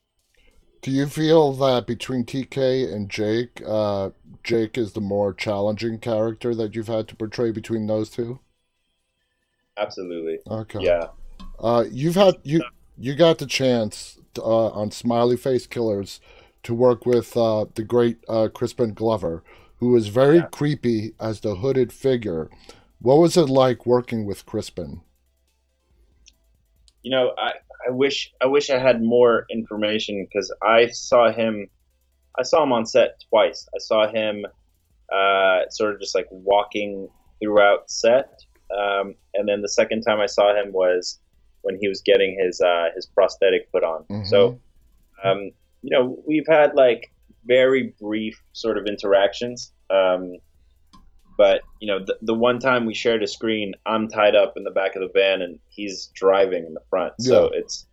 Do 0.83 0.91
you 0.91 1.07
feel 1.07 1.53
that 1.55 1.87
between 1.87 2.25
TK 2.25 2.93
and 2.93 3.09
Jake, 3.09 3.63
uh, 3.67 4.11
Jake 4.43 4.77
is 4.77 4.93
the 4.93 5.01
more 5.01 5.33
challenging 5.33 5.99
character 5.99 6.55
that 6.55 6.75
you've 6.75 6.89
had 6.89 7.09
to 7.09 7.17
portray 7.17 7.51
between 7.53 7.87
those 7.87 8.11
two? 8.11 8.41
Absolutely. 9.79 10.39
Okay. 10.49 10.81
Yeah. 10.83 11.09
Uh, 11.59 11.85
you've 11.91 12.15
had 12.15 12.35
you 12.43 12.63
you 12.99 13.15
got 13.15 13.39
the 13.39 13.47
chance 13.47 14.19
uh, 14.39 14.69
on 14.69 14.91
Smiley 14.91 15.37
Face 15.37 15.67
Killers 15.67 16.21
to 16.63 16.75
work 16.75 17.07
with 17.07 17.37
uh, 17.37 17.67
the 17.75 17.83
great 17.83 18.19
uh, 18.29 18.49
Crispin 18.53 18.93
Glover, 18.95 19.43
who 19.79 19.97
is 19.97 20.09
very 20.09 20.37
Yeah. 20.37 20.47
creepy 20.53 21.15
as 21.19 21.41
the 21.41 21.57
hooded 21.57 21.93
figure. 21.93 22.51
What 23.01 23.19
was 23.19 23.37
it 23.37 23.49
like 23.49 23.85
working 23.87 24.25
with 24.25 24.47
Crispin? 24.47 25.01
You 27.05 27.11
know, 27.11 27.35
I, 27.39 27.53
I 27.87 27.91
wish 27.91 28.33
I 28.43 28.47
wish 28.47 28.71
I 28.71 28.79
had 28.79 29.03
more 29.03 29.47
information 29.51 30.27
because 30.27 30.53
I 30.63 30.89
saw 30.89 31.31
him 31.31 31.69
I 32.39 32.43
saw 32.43 32.63
him 32.63 32.73
on 32.73 32.87
set 32.87 33.23
twice. 33.29 33.69
I 33.75 33.79
saw 33.79 34.11
him 34.11 34.45
uh, 35.13 35.69
sort 35.71 35.95
of 35.95 36.01
just 36.01 36.15
like 36.15 36.27
walking 36.31 37.09
throughout 37.41 37.91
set, 37.91 38.41
um, 38.77 39.15
and 39.35 39.47
then 39.49 39.61
the 39.61 39.69
second 39.69 40.01
time 40.03 40.19
I 40.19 40.27
saw 40.27 40.55
him 40.61 40.73
was 40.73 41.21
when 41.61 41.79
he 41.79 41.89
was 41.89 42.01
getting 42.01 42.39
his 42.43 42.61
uh, 42.61 42.89
his 42.95 43.07
prosthetic 43.07 43.71
put 43.71 43.85
on. 43.85 44.05
Mhm. 44.05 44.27
So, 44.27 44.59
um, 45.23 45.51
you 45.83 45.91
know, 45.91 46.19
we've 46.27 46.47
had 46.49 46.75
like 46.75 47.13
very 47.45 47.95
brief 48.01 48.43
sort 48.53 48.79
of 48.79 48.87
interactions. 48.87 49.73
Um, 49.91 50.39
but 51.37 51.63
you 51.81 51.87
know, 51.89 51.99
the, 52.05 52.17
the 52.23 52.35
one 52.35 52.59
time 52.59 52.87
we 52.87 52.95
shared 52.95 53.23
a 53.23 53.27
screen, 53.27 53.75
I'm 53.87 54.09
tied 54.09 54.35
up 54.35 54.55
in 54.57 54.65
the 54.65 54.71
back 54.71 54.95
of 54.97 55.03
the 55.03 55.11
van 55.13 55.43
and 55.43 55.59
he's 55.69 56.11
driving 56.15 56.65
in 56.65 56.75
the 56.75 56.83
front. 56.91 57.15
So 57.19 57.51
it's 57.53 57.87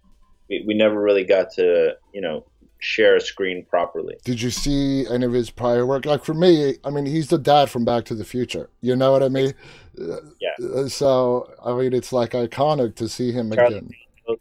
we, 0.49 0.63
we 0.67 0.73
never 0.73 1.01
really 1.01 1.23
got 1.23 1.51
to 1.53 1.95
you 2.13 2.21
know 2.21 2.45
share 2.79 3.15
a 3.15 3.21
screen 3.21 3.65
properly. 3.69 4.15
Did 4.23 4.41
you 4.41 4.49
see 4.49 5.05
any 5.07 5.25
of 5.25 5.33
his 5.33 5.49
prior 5.49 5.85
work? 5.85 6.05
Like 6.05 6.25
for 6.25 6.33
me, 6.33 6.77
I 6.83 6.89
mean, 6.89 7.05
he's 7.05 7.29
the 7.29 7.37
dad 7.37 7.69
from 7.69 7.85
Back 7.85 8.05
to 8.05 8.15
the 8.15 8.25
Future. 8.25 8.69
You 8.81 8.95
know 8.95 9.11
what 9.11 9.21
I 9.21 9.29
mean? 9.29 9.53
Yeah. 9.95 10.49
Uh, 10.75 10.87
So 10.87 11.51
I 11.63 11.73
mean, 11.73 11.93
it's 11.93 12.11
like 12.11 12.31
iconic 12.31 12.95
to 12.95 13.07
see 13.07 13.31
him 13.31 13.51
Charlie 13.51 13.77
again. 13.77 13.89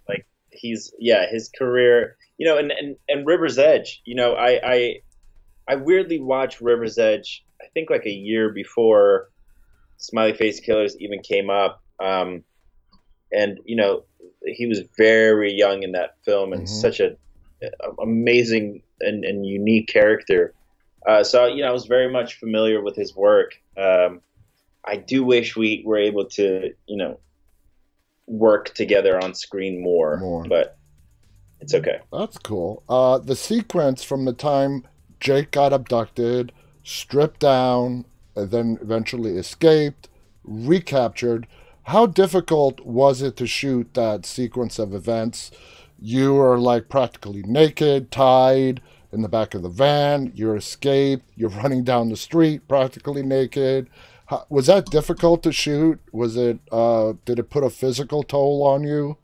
like 0.09 0.27
he's 0.51 0.93
yeah 0.99 1.27
his 1.31 1.49
career 1.59 2.17
you 2.39 2.47
know 2.47 2.59
and 2.59 2.71
and, 2.71 2.97
and 3.09 3.27
river's 3.27 3.59
edge 3.59 4.03
you 4.05 4.15
know 4.15 4.35
I, 4.35 4.61
I 4.65 5.01
i 5.69 5.75
weirdly 5.77 6.21
watch 6.21 6.61
river's 6.61 6.99
edge 6.99 7.45
think 7.75 7.91
like 7.91 8.07
a 8.07 8.11
year 8.11 8.51
before 8.51 9.29
smiley 9.97 10.33
face 10.33 10.61
killers 10.61 10.97
even 10.99 11.21
came 11.21 11.51
up 11.51 11.83
um 12.03 12.43
and 13.33 13.59
you 13.65 13.77
know 13.77 14.05
he 14.45 14.67
was 14.67 14.81
very 14.97 15.53
young 15.53 15.83
in 15.83 15.93
that 15.93 16.17
film 16.25 16.53
and 16.53 16.63
Mhm. 16.63 16.69
such 16.69 17.01
a, 17.01 17.17
a 17.63 17.69
amazing 18.03 18.83
and, 19.01 19.25
and 19.25 19.47
unique 19.47 19.89
character 19.89 20.55
uh, 21.09 21.23
so 21.23 21.47
you 21.47 21.63
know 21.63 21.69
i 21.69 21.73
was 21.73 21.87
very 21.87 22.11
much 22.11 22.39
familiar 22.39 22.83
with 22.83 22.97
his 22.97 23.15
work 23.15 23.53
um 23.77 24.21
i 24.87 24.97
do 24.97 25.25
wish 25.25 25.57
we 25.57 25.83
were 25.87 25.99
able 25.99 26.25
to 26.25 26.71
you 26.87 26.97
know 26.97 27.19
work 28.27 28.73
together 28.75 29.21
on 29.21 29.35
screen 29.35 29.83
more, 29.83 30.19
More. 30.19 30.45
but 30.45 30.79
it's 31.61 31.75
okay. 31.75 31.99
That's 32.13 32.39
cool. 32.39 32.85
Uh, 32.89 33.19
the 33.19 33.37
sequence 33.37 34.03
from 34.03 34.25
the 34.25 34.33
time 34.33 34.87
Jake 35.19 35.51
got 35.51 35.73
abducted, 35.73 36.53
stripped 36.83 37.41
down, 37.41 38.05
and 38.35 38.51
then 38.51 38.79
eventually 38.81 39.37
escaped, 39.37 40.09
recaptured. 40.45 41.47
How 41.85 42.07
difficult 42.07 42.81
was 42.81 43.23
it 43.23 43.37
to 43.37 43.47
shoot 43.47 43.95
that 43.95 44.27
sequence 44.27 44.79
of 44.79 44.95
events? 44.95 45.51
You 46.01 46.41
are 46.41 46.59
like 46.59 46.89
practically 46.89 47.43
naked, 47.43 48.11
tied 48.11 48.81
in 49.13 49.23
the 49.23 49.29
back 49.29 49.55
of 49.55 49.63
the 49.63 49.69
van. 49.69 50.33
You 50.35 50.55
escaped. 50.55 51.25
You're 51.37 51.51
running 51.51 51.85
down 51.85 52.09
the 52.09 52.17
street 52.17 52.69
practically 52.69 53.23
naked. 53.23 53.89
How, 54.27 54.47
was 54.49 54.67
that 54.67 54.87
difficult 54.87 55.43
to 55.43 55.53
shoot? 55.53 56.01
Was 56.13 56.37
it? 56.37 56.61
Uh, 56.71 57.15
did 57.25 57.39
it 57.39 57.51
put 57.51 57.65
a 57.65 57.71
physical 57.71 58.23
toll 58.23 58.63
on 58.63 58.85
you? 58.85 59.19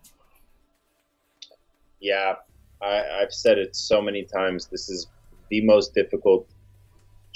Yeah, 2.00 2.34
I, 2.82 3.02
I've 3.20 3.32
said 3.32 3.58
it 3.58 3.76
so 3.76 4.02
many 4.02 4.24
times. 4.24 4.66
This 4.66 4.88
is 4.88 5.06
the 5.48 5.64
most 5.64 5.94
difficult 5.94 6.48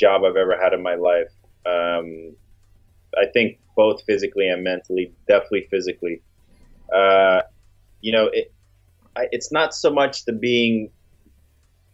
job 0.01 0.23
I've 0.25 0.37
ever 0.37 0.59
had 0.61 0.73
in 0.73 0.83
my 0.83 0.95
life. 0.95 1.33
Um, 1.67 2.35
I 3.17 3.27
think 3.33 3.59
both 3.77 4.03
physically 4.05 4.49
and 4.49 4.65
mentally, 4.65 5.13
definitely 5.29 5.69
physically. 5.71 6.23
Uh, 6.95 7.43
you 8.01 8.13
know, 8.13 8.31
it, 8.33 8.53
I, 9.17 9.27
it's 9.31 9.53
not 9.53 9.75
so 9.75 9.91
much 9.91 10.25
the 10.25 10.33
being 10.33 10.91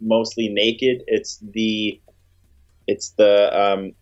mostly 0.00 0.48
naked; 0.48 1.02
it's 1.06 1.38
the, 1.38 2.00
it's 2.86 3.10
the 3.10 3.34
um, 3.58 3.92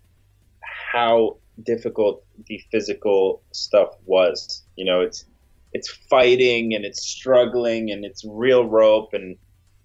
how 0.61 1.39
difficult 1.63 2.25
the 2.47 2.61
physical 2.71 3.43
stuff 3.53 3.91
was. 4.05 4.63
You 4.77 4.85
know, 4.85 5.01
it's 5.01 5.25
it's 5.73 5.91
fighting 6.09 6.75
and 6.75 6.85
it's 6.85 7.03
struggling 7.03 7.91
and 7.91 8.05
it's 8.05 8.25
real 8.25 8.65
rope 8.65 9.13
and 9.13 9.37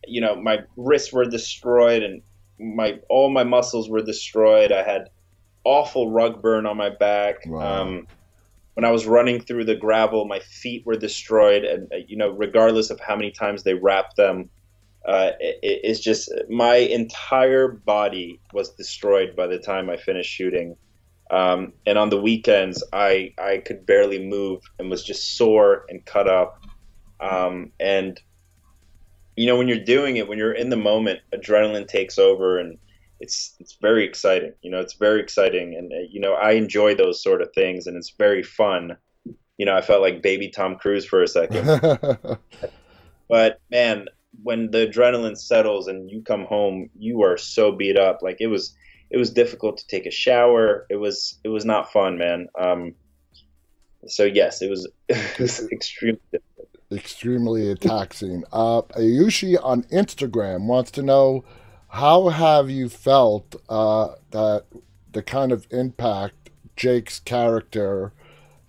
you 0.05 0.21
know 0.21 0.35
my 0.35 0.59
wrists 0.77 1.11
were 1.11 1.25
destroyed 1.25 2.03
and 2.03 2.21
my 2.59 2.99
all 3.09 3.29
my 3.29 3.43
muscles 3.43 3.89
were 3.89 4.01
destroyed. 4.01 4.71
I 4.71 4.83
had 4.83 5.09
awful 5.63 6.11
rug 6.11 6.41
burn 6.41 6.65
on 6.65 6.77
my 6.77 6.89
back. 6.89 7.45
Wow. 7.45 7.81
Um, 7.81 8.07
when 8.75 8.85
I 8.85 8.91
was 8.91 9.05
running 9.05 9.41
through 9.41 9.65
the 9.65 9.75
gravel, 9.75 10.25
my 10.25 10.39
feet 10.39 10.85
were 10.85 10.95
destroyed, 10.95 11.63
and 11.63 11.91
uh, 11.91 11.97
you 12.07 12.17
know, 12.17 12.29
regardless 12.29 12.89
of 12.89 12.99
how 12.99 13.15
many 13.15 13.31
times 13.31 13.63
they 13.63 13.73
wrapped 13.73 14.15
them, 14.15 14.49
uh, 15.05 15.31
it, 15.39 15.59
it's 15.61 15.99
just 15.99 16.31
my 16.49 16.75
entire 16.75 17.67
body 17.67 18.39
was 18.53 18.69
destroyed 18.71 19.35
by 19.35 19.47
the 19.47 19.59
time 19.59 19.89
I 19.89 19.97
finished 19.97 20.31
shooting. 20.31 20.75
Um, 21.31 21.73
and 21.85 21.97
on 21.97 22.09
the 22.09 22.21
weekends, 22.21 22.83
I 22.93 23.33
I 23.37 23.57
could 23.57 23.85
barely 23.85 24.25
move 24.25 24.61
and 24.79 24.89
was 24.89 25.03
just 25.03 25.37
sore 25.37 25.85
and 25.89 26.05
cut 26.05 26.27
up. 26.27 26.63
Um, 27.19 27.71
and 27.79 28.19
you 29.39 29.45
know, 29.45 29.55
when 29.55 29.69
you're 29.69 29.79
doing 29.79 30.17
it, 30.17 30.27
when 30.27 30.37
you're 30.37 30.51
in 30.51 30.69
the 30.69 30.75
moment, 30.75 31.21
adrenaline 31.33 31.87
takes 31.87 32.19
over, 32.19 32.59
and 32.59 32.77
it's 33.21 33.55
it's 33.61 33.77
very 33.79 34.03
exciting. 34.03 34.51
You 34.61 34.69
know, 34.69 34.81
it's 34.81 34.95
very 34.95 35.21
exciting, 35.21 35.75
and 35.77 35.93
uh, 35.93 36.07
you 36.09 36.19
know, 36.19 36.33
I 36.33 36.51
enjoy 36.51 36.93
those 36.93 37.23
sort 37.23 37.41
of 37.41 37.53
things, 37.55 37.87
and 37.87 37.95
it's 37.95 38.09
very 38.09 38.43
fun. 38.43 38.97
You 39.57 39.65
know, 39.65 39.77
I 39.77 39.79
felt 39.79 40.01
like 40.01 40.21
baby 40.21 40.49
Tom 40.49 40.75
Cruise 40.75 41.05
for 41.05 41.23
a 41.23 41.27
second. 41.27 41.65
but 43.29 43.61
man, 43.71 44.07
when 44.43 44.71
the 44.71 44.87
adrenaline 44.87 45.37
settles 45.37 45.87
and 45.87 46.11
you 46.11 46.21
come 46.21 46.43
home, 46.43 46.89
you 46.97 47.23
are 47.23 47.37
so 47.37 47.71
beat 47.71 47.97
up. 47.97 48.19
Like 48.21 48.41
it 48.41 48.47
was, 48.47 48.75
it 49.09 49.15
was 49.15 49.31
difficult 49.31 49.77
to 49.77 49.87
take 49.87 50.05
a 50.05 50.11
shower. 50.11 50.85
It 50.89 50.97
was, 50.97 51.39
it 51.45 51.49
was 51.49 51.63
not 51.63 51.93
fun, 51.93 52.17
man. 52.17 52.47
Um, 52.59 52.93
so 54.05 54.25
yes, 54.25 54.61
it 54.61 54.69
was, 54.69 54.85
it 55.09 55.39
was 55.39 55.65
extremely 55.71 56.19
difficult. 56.29 56.48
Extremely 56.91 57.75
taxing. 57.75 58.43
Uh, 58.51 58.81
Ayushi 58.95 59.57
on 59.61 59.83
Instagram 59.83 60.65
wants 60.65 60.89
to 60.91 61.03
know 61.03 61.43
how 61.89 62.29
have 62.29 62.69
you 62.69 62.89
felt 62.89 63.55
uh, 63.69 64.15
that 64.31 64.65
the 65.11 65.21
kind 65.21 65.51
of 65.51 65.67
impact 65.71 66.49
Jake's 66.75 67.19
character 67.19 68.11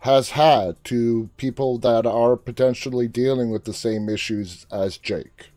has 0.01 0.31
had 0.31 0.83
to 0.85 1.31
people 1.37 1.79
that 1.79 2.07
are 2.07 2.37
potentially 2.37 3.07
dealing 3.09 3.51
with 3.51 3.65
the 3.65 3.75
same 3.75 4.09
issues 4.09 4.67
as 4.71 4.99
Jake? 4.99 5.51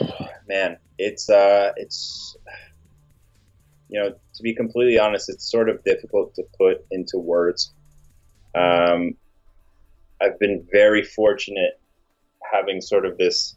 Man, 0.48 0.76
it's 0.98 1.30
uh, 1.30 1.72
it's 1.76 2.36
you 3.92 4.00
know, 4.00 4.10
to 4.10 4.42
be 4.42 4.54
completely 4.54 4.98
honest, 4.98 5.28
it's 5.28 5.50
sort 5.50 5.68
of 5.68 5.84
difficult 5.84 6.34
to 6.34 6.44
put 6.58 6.84
into 6.90 7.18
words. 7.18 7.72
Um, 8.54 9.16
I've 10.22 10.38
been 10.38 10.66
very 10.70 11.02
fortunate 11.02 11.80
having 12.52 12.80
sort 12.80 13.06
of 13.06 13.18
this. 13.18 13.56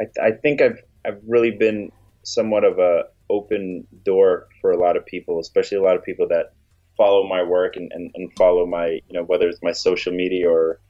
I, 0.00 0.04
I 0.22 0.30
think 0.32 0.60
I've 0.60 0.82
I've 1.06 1.20
really 1.26 1.52
been 1.52 1.92
somewhat 2.24 2.64
of 2.64 2.78
a 2.78 3.04
open 3.30 3.86
door 4.04 4.48
for 4.60 4.70
a 4.72 4.78
lot 4.78 4.96
of 4.96 5.06
people, 5.06 5.38
especially 5.38 5.78
a 5.78 5.82
lot 5.82 5.96
of 5.96 6.02
people 6.02 6.26
that 6.28 6.52
follow 6.96 7.26
my 7.28 7.42
work 7.42 7.76
and, 7.76 7.92
and, 7.92 8.10
and 8.14 8.32
follow 8.36 8.66
my, 8.66 8.86
you 8.86 9.12
know, 9.12 9.22
whether 9.22 9.48
it's 9.48 9.62
my 9.62 9.72
social 9.72 10.12
media 10.12 10.50
or 10.50 10.80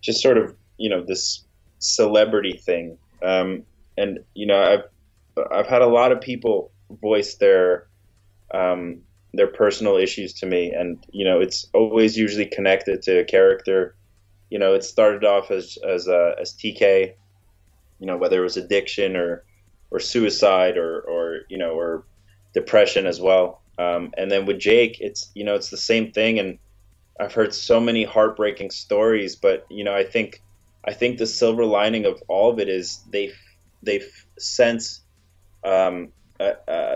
just 0.00 0.22
sort 0.22 0.38
of, 0.38 0.54
you 0.78 0.88
know, 0.88 1.04
this 1.04 1.44
celebrity 1.78 2.56
thing. 2.56 2.96
Um, 3.22 3.64
and, 3.98 4.20
you 4.34 4.46
know, 4.46 4.60
I've, 4.62 5.44
I've 5.52 5.66
had 5.66 5.82
a 5.82 5.86
lot 5.86 6.12
of 6.12 6.20
people 6.20 6.72
voice 6.90 7.34
their, 7.34 7.88
um, 8.52 9.02
their 9.36 9.46
personal 9.46 9.96
issues 9.96 10.32
to 10.34 10.46
me. 10.46 10.72
And, 10.72 11.04
you 11.10 11.24
know, 11.24 11.40
it's 11.40 11.66
always 11.74 12.16
usually 12.16 12.46
connected 12.46 13.02
to 13.02 13.20
a 13.20 13.24
character. 13.24 13.94
You 14.50 14.58
know, 14.58 14.74
it 14.74 14.84
started 14.84 15.24
off 15.24 15.50
as, 15.50 15.78
as, 15.86 16.08
uh, 16.08 16.34
as 16.40 16.54
TK, 16.54 17.14
you 17.98 18.06
know, 18.06 18.16
whether 18.16 18.40
it 18.40 18.44
was 18.44 18.56
addiction 18.56 19.16
or, 19.16 19.44
or 19.94 20.00
suicide 20.00 20.76
or, 20.76 21.00
or 21.02 21.42
you 21.48 21.56
know 21.56 21.70
or 21.70 22.04
depression 22.52 23.06
as 23.06 23.20
well. 23.20 23.62
Um, 23.78 24.12
and 24.16 24.30
then 24.30 24.44
with 24.44 24.58
Jake, 24.58 25.00
it's 25.00 25.30
you 25.34 25.44
know 25.44 25.54
it's 25.54 25.70
the 25.70 25.76
same 25.76 26.10
thing. 26.10 26.40
And 26.40 26.58
I've 27.20 27.32
heard 27.32 27.54
so 27.54 27.78
many 27.78 28.02
heartbreaking 28.02 28.70
stories, 28.70 29.36
but 29.36 29.64
you 29.70 29.84
know 29.84 29.94
I 29.94 30.02
think 30.02 30.42
I 30.84 30.92
think 30.92 31.18
the 31.18 31.26
silver 31.26 31.64
lining 31.64 32.06
of 32.06 32.20
all 32.26 32.50
of 32.50 32.58
it 32.58 32.68
is 32.68 33.04
they 33.10 33.32
they 33.84 34.02
sense 34.36 35.00
um, 35.64 36.08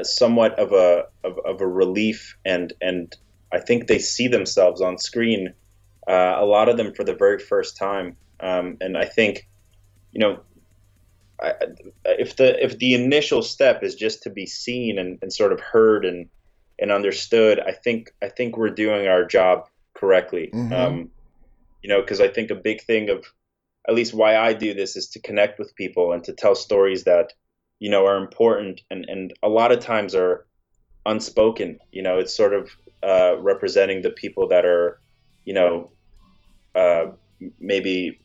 somewhat 0.02 0.58
of 0.58 0.72
a 0.72 1.04
of, 1.24 1.38
of, 1.44 1.60
a 1.60 1.66
relief 1.66 2.36
and 2.44 2.72
and 2.80 3.16
I 3.52 3.60
think 3.60 3.86
they 3.86 3.98
see 3.98 4.28
themselves 4.28 4.80
on 4.80 4.98
screen. 4.98 5.54
Uh, 6.06 6.36
a 6.38 6.44
lot 6.44 6.68
of 6.68 6.76
them 6.76 6.94
for 6.94 7.04
the 7.04 7.14
very 7.14 7.38
first 7.38 7.76
time, 7.76 8.16
um, 8.40 8.76
and 8.80 8.96
I 8.96 9.04
think 9.04 9.46
you 10.12 10.20
know 10.20 10.40
I, 11.40 11.54
if 12.04 12.36
the 12.36 12.62
if 12.62 12.78
the 12.78 12.94
initial 12.94 13.42
step 13.42 13.82
is 13.82 13.94
just 13.94 14.22
to 14.24 14.30
be 14.30 14.46
seen 14.46 14.98
and, 14.98 15.18
and 15.22 15.32
sort 15.32 15.52
of 15.52 15.60
heard 15.60 16.04
and 16.04 16.28
and 16.78 16.92
understood, 16.92 17.60
I 17.60 17.72
think 17.72 18.12
I 18.22 18.28
think 18.28 18.56
we're 18.56 18.70
doing 18.70 19.06
our 19.06 19.24
job 19.24 19.68
correctly. 19.94 20.50
Mm-hmm. 20.52 20.72
Um, 20.72 21.10
you 21.82 21.88
know, 21.88 22.00
because 22.00 22.20
I 22.20 22.28
think 22.28 22.50
a 22.50 22.54
big 22.54 22.82
thing 22.82 23.10
of 23.10 23.24
at 23.88 23.94
least 23.94 24.14
why 24.14 24.36
I 24.36 24.52
do 24.52 24.74
this 24.74 24.96
is 24.96 25.08
to 25.10 25.20
connect 25.20 25.58
with 25.58 25.74
people 25.74 26.12
and 26.12 26.22
to 26.24 26.32
tell 26.32 26.54
stories 26.54 27.04
that 27.04 27.32
you 27.78 27.90
know 27.90 28.06
are 28.06 28.16
important 28.16 28.80
and 28.90 29.04
and 29.08 29.32
a 29.42 29.48
lot 29.48 29.72
of 29.72 29.80
times 29.80 30.14
are 30.14 30.46
unspoken. 31.06 31.78
You 31.92 32.02
know, 32.02 32.18
it's 32.18 32.36
sort 32.36 32.54
of 32.54 32.70
uh, 33.02 33.38
representing 33.38 34.02
the 34.02 34.10
people 34.10 34.48
that 34.48 34.64
are 34.64 35.00
you 35.44 35.54
know 35.54 35.90
uh, 36.74 37.06
maybe 37.60 38.20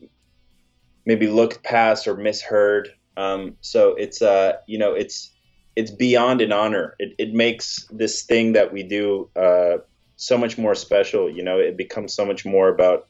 maybe 1.05 1.27
looked 1.27 1.63
past 1.63 2.07
or 2.07 2.15
misheard 2.15 2.89
um, 3.17 3.57
so 3.61 3.95
it's 3.95 4.21
uh, 4.21 4.53
you 4.67 4.77
know, 4.77 4.93
it's 4.93 5.31
it's 5.75 5.91
beyond 5.91 6.41
an 6.41 6.51
honor. 6.51 6.95
It 6.99 7.15
it 7.17 7.33
makes 7.33 7.87
this 7.91 8.23
thing 8.23 8.53
that 8.53 8.73
we 8.73 8.83
do 8.83 9.29
uh, 9.35 9.77
so 10.15 10.37
much 10.37 10.57
more 10.57 10.75
special. 10.75 11.29
You 11.29 11.43
know, 11.43 11.59
it 11.59 11.77
becomes 11.77 12.13
so 12.13 12.25
much 12.25 12.45
more 12.45 12.69
about 12.69 13.07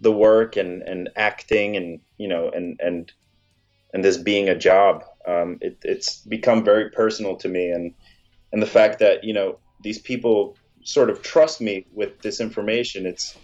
the 0.00 0.12
work 0.12 0.56
and 0.56 0.82
and 0.82 1.10
acting 1.16 1.76
and 1.76 2.00
you 2.18 2.28
know 2.28 2.50
and 2.50 2.78
and 2.80 3.12
and 3.94 4.04
this 4.04 4.16
being 4.16 4.48
a 4.48 4.58
job. 4.58 5.04
Um, 5.26 5.58
it, 5.60 5.78
it's 5.82 6.18
become 6.18 6.64
very 6.64 6.90
personal 6.90 7.36
to 7.36 7.48
me, 7.48 7.70
and 7.70 7.94
and 8.52 8.62
the 8.62 8.66
fact 8.66 8.98
that 9.00 9.24
you 9.24 9.32
know 9.32 9.58
these 9.82 9.98
people 9.98 10.56
sort 10.82 11.10
of 11.10 11.22
trust 11.22 11.60
me 11.60 11.86
with 11.92 12.20
this 12.22 12.40
information. 12.40 13.06
It's 13.06 13.36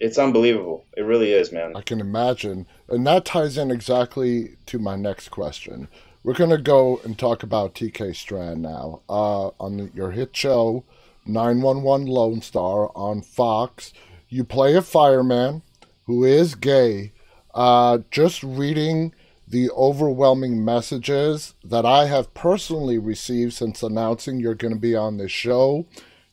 it's 0.00 0.18
unbelievable. 0.18 0.84
It 0.96 1.02
really 1.02 1.32
is, 1.32 1.50
man. 1.50 1.74
I 1.76 1.82
can 1.82 2.00
imagine. 2.00 2.66
And 2.88 3.06
that 3.06 3.24
ties 3.24 3.58
in 3.58 3.70
exactly 3.70 4.56
to 4.66 4.78
my 4.78 4.96
next 4.96 5.30
question. 5.30 5.88
We're 6.22 6.34
going 6.34 6.50
to 6.50 6.58
go 6.58 7.00
and 7.04 7.18
talk 7.18 7.42
about 7.42 7.74
TK 7.74 8.14
Strand 8.14 8.62
now. 8.62 9.02
Uh, 9.08 9.48
on 9.58 9.90
your 9.94 10.12
hit 10.12 10.36
show, 10.36 10.84
911 11.26 12.06
Lone 12.06 12.40
Star 12.42 12.90
on 12.94 13.22
Fox, 13.22 13.92
you 14.28 14.44
play 14.44 14.74
a 14.74 14.82
fireman 14.82 15.62
who 16.06 16.24
is 16.24 16.54
gay. 16.54 17.12
Uh, 17.54 17.98
just 18.10 18.42
reading 18.42 19.12
the 19.50 19.70
overwhelming 19.70 20.62
messages 20.62 21.54
that 21.64 21.86
I 21.86 22.06
have 22.06 22.34
personally 22.34 22.98
received 22.98 23.54
since 23.54 23.82
announcing 23.82 24.40
you're 24.40 24.54
going 24.54 24.74
to 24.74 24.80
be 24.80 24.94
on 24.94 25.16
this 25.16 25.32
show, 25.32 25.86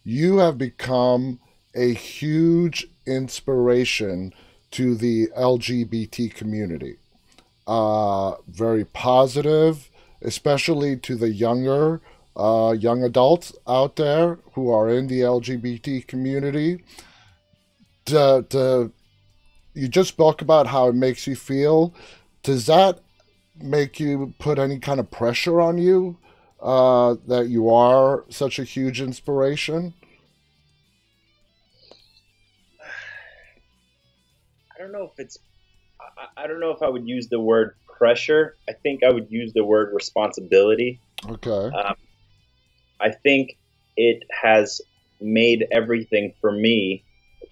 you 0.04 0.40
have 0.40 0.58
become 0.58 1.40
a 1.74 1.94
huge 1.94 2.88
inspiration 3.08 4.34
to 4.72 4.96
the 4.96 5.28
LGBT 5.38 6.34
community. 6.34 6.98
Uh, 7.66 8.36
very 8.48 8.84
positive, 8.86 9.90
especially 10.22 10.98
to 10.98 11.16
the 11.16 11.30
younger 11.30 12.02
uh, 12.36 12.76
young 12.78 13.02
adults 13.02 13.54
out 13.66 13.96
there 13.96 14.40
who 14.54 14.70
are 14.70 14.90
in 14.90 15.08
the 15.08 15.22
LGBT 15.22 16.06
community. 16.06 16.84
To, 18.06 18.92
you 19.74 19.88
just 19.88 20.10
spoke 20.10 20.42
about 20.42 20.68
how 20.68 20.90
it 20.90 20.96
makes 20.96 21.28
you 21.28 21.36
feel. 21.36 21.94
Does 22.44 22.66
that 22.68 23.00
make 23.62 24.00
you 24.00 24.34
put 24.40 24.60
any 24.60 24.80
kind 24.80 25.00
of 25.00 25.12
pressure 25.12 25.62
on 25.62 25.78
you 25.78 26.18
uh, 26.62 27.16
that 27.28 27.48
you 27.48 27.70
are 27.70 28.26
such 28.30 28.60
a 28.60 28.64
huge 28.64 29.02
inspiration? 29.02 29.94
I 34.74 34.80
don't 34.80 34.92
know 34.92 35.10
if 35.12 35.20
it's 35.20 35.38
I, 36.00 36.44
I 36.44 36.48
don't 36.48 36.60
know 36.60 36.72
if 36.72 36.82
I 36.82 36.90
would 36.90 37.08
use 37.08 37.28
the 37.28 37.40
word 37.40 37.76
pressure. 37.98 38.56
I 38.68 38.74
think 38.74 39.04
I 39.04 39.10
would 39.10 39.32
use 39.32 39.54
the 39.54 39.64
word 39.64 39.94
responsibility. 39.94 41.00
Okay. 41.28 41.76
Um, 41.76 41.96
I 43.00 43.12
think 43.12 43.58
it 43.98 44.24
has 44.30 44.82
made 45.22 45.66
everything 45.72 46.34
for 46.42 46.52
me, 46.52 47.04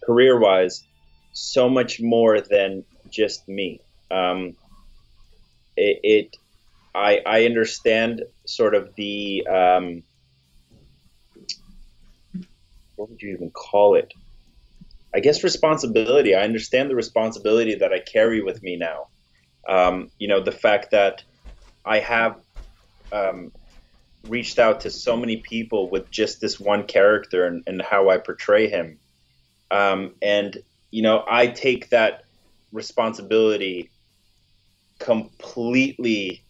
career 0.06 0.40
wise, 0.40 0.84
so 1.32 1.70
much 1.70 2.02
more 2.02 2.42
than 2.42 2.84
just 3.10 3.48
me. 3.48 3.80
Um, 4.12 4.56
it, 5.76 6.00
it, 6.04 6.38
I, 6.96 7.22
I 7.26 7.46
understand 7.46 8.22
sort 8.46 8.76
of 8.76 8.90
the, 8.96 9.48
um, 9.48 10.04
what 12.96 13.10
would 13.10 13.22
you 13.22 13.34
even 13.34 13.52
call 13.52 13.96
it? 13.96 14.14
I 15.16 15.20
guess 15.20 15.44
responsibility. 15.44 16.36
I 16.36 16.42
understand 16.42 16.90
the 16.90 16.96
responsibility 16.96 17.76
that 17.76 17.94
I 17.94 18.00
carry 18.00 18.42
with 18.42 18.62
me 18.64 18.78
now. 18.78 19.08
Um, 19.68 20.10
you 20.18 20.28
know, 20.28 20.44
the 20.44 20.52
fact 20.52 20.92
that 20.92 21.22
I 21.86 22.00
have 22.00 22.36
um, 23.12 23.52
reached 24.24 24.60
out 24.60 24.82
to 24.82 24.90
so 24.90 25.16
many 25.16 25.38
people 25.38 25.90
with 25.92 26.10
just 26.12 26.42
this 26.42 26.60
one 26.60 26.86
character 26.86 27.46
and, 27.46 27.64
and 27.68 27.82
how 27.82 28.10
I 28.10 28.18
portray 28.18 28.70
him. 28.70 29.00
Um, 29.72 30.16
and, 30.22 30.58
you 30.92 31.02
know, 31.02 31.24
I 31.30 31.48
take 31.48 31.90
that 31.90 32.22
responsibility 32.72 33.92
completely 35.04 36.44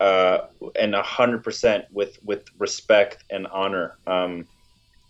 uh, 0.00 0.38
and 0.78 0.94
hundred 0.94 1.42
percent 1.42 1.86
with 1.90 2.18
with 2.22 2.44
respect 2.58 3.24
and 3.30 3.46
honor. 3.48 3.98
Um, 4.06 4.46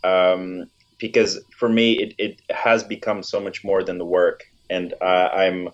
um, 0.04 0.70
because 0.98 1.40
for 1.58 1.68
me, 1.68 1.92
it, 1.92 2.14
it 2.18 2.40
has 2.50 2.82
become 2.82 3.22
so 3.22 3.40
much 3.40 3.64
more 3.64 3.82
than 3.82 3.98
the 3.98 4.04
work, 4.04 4.44
and 4.70 4.94
uh, 5.00 5.28
I'm 5.32 5.68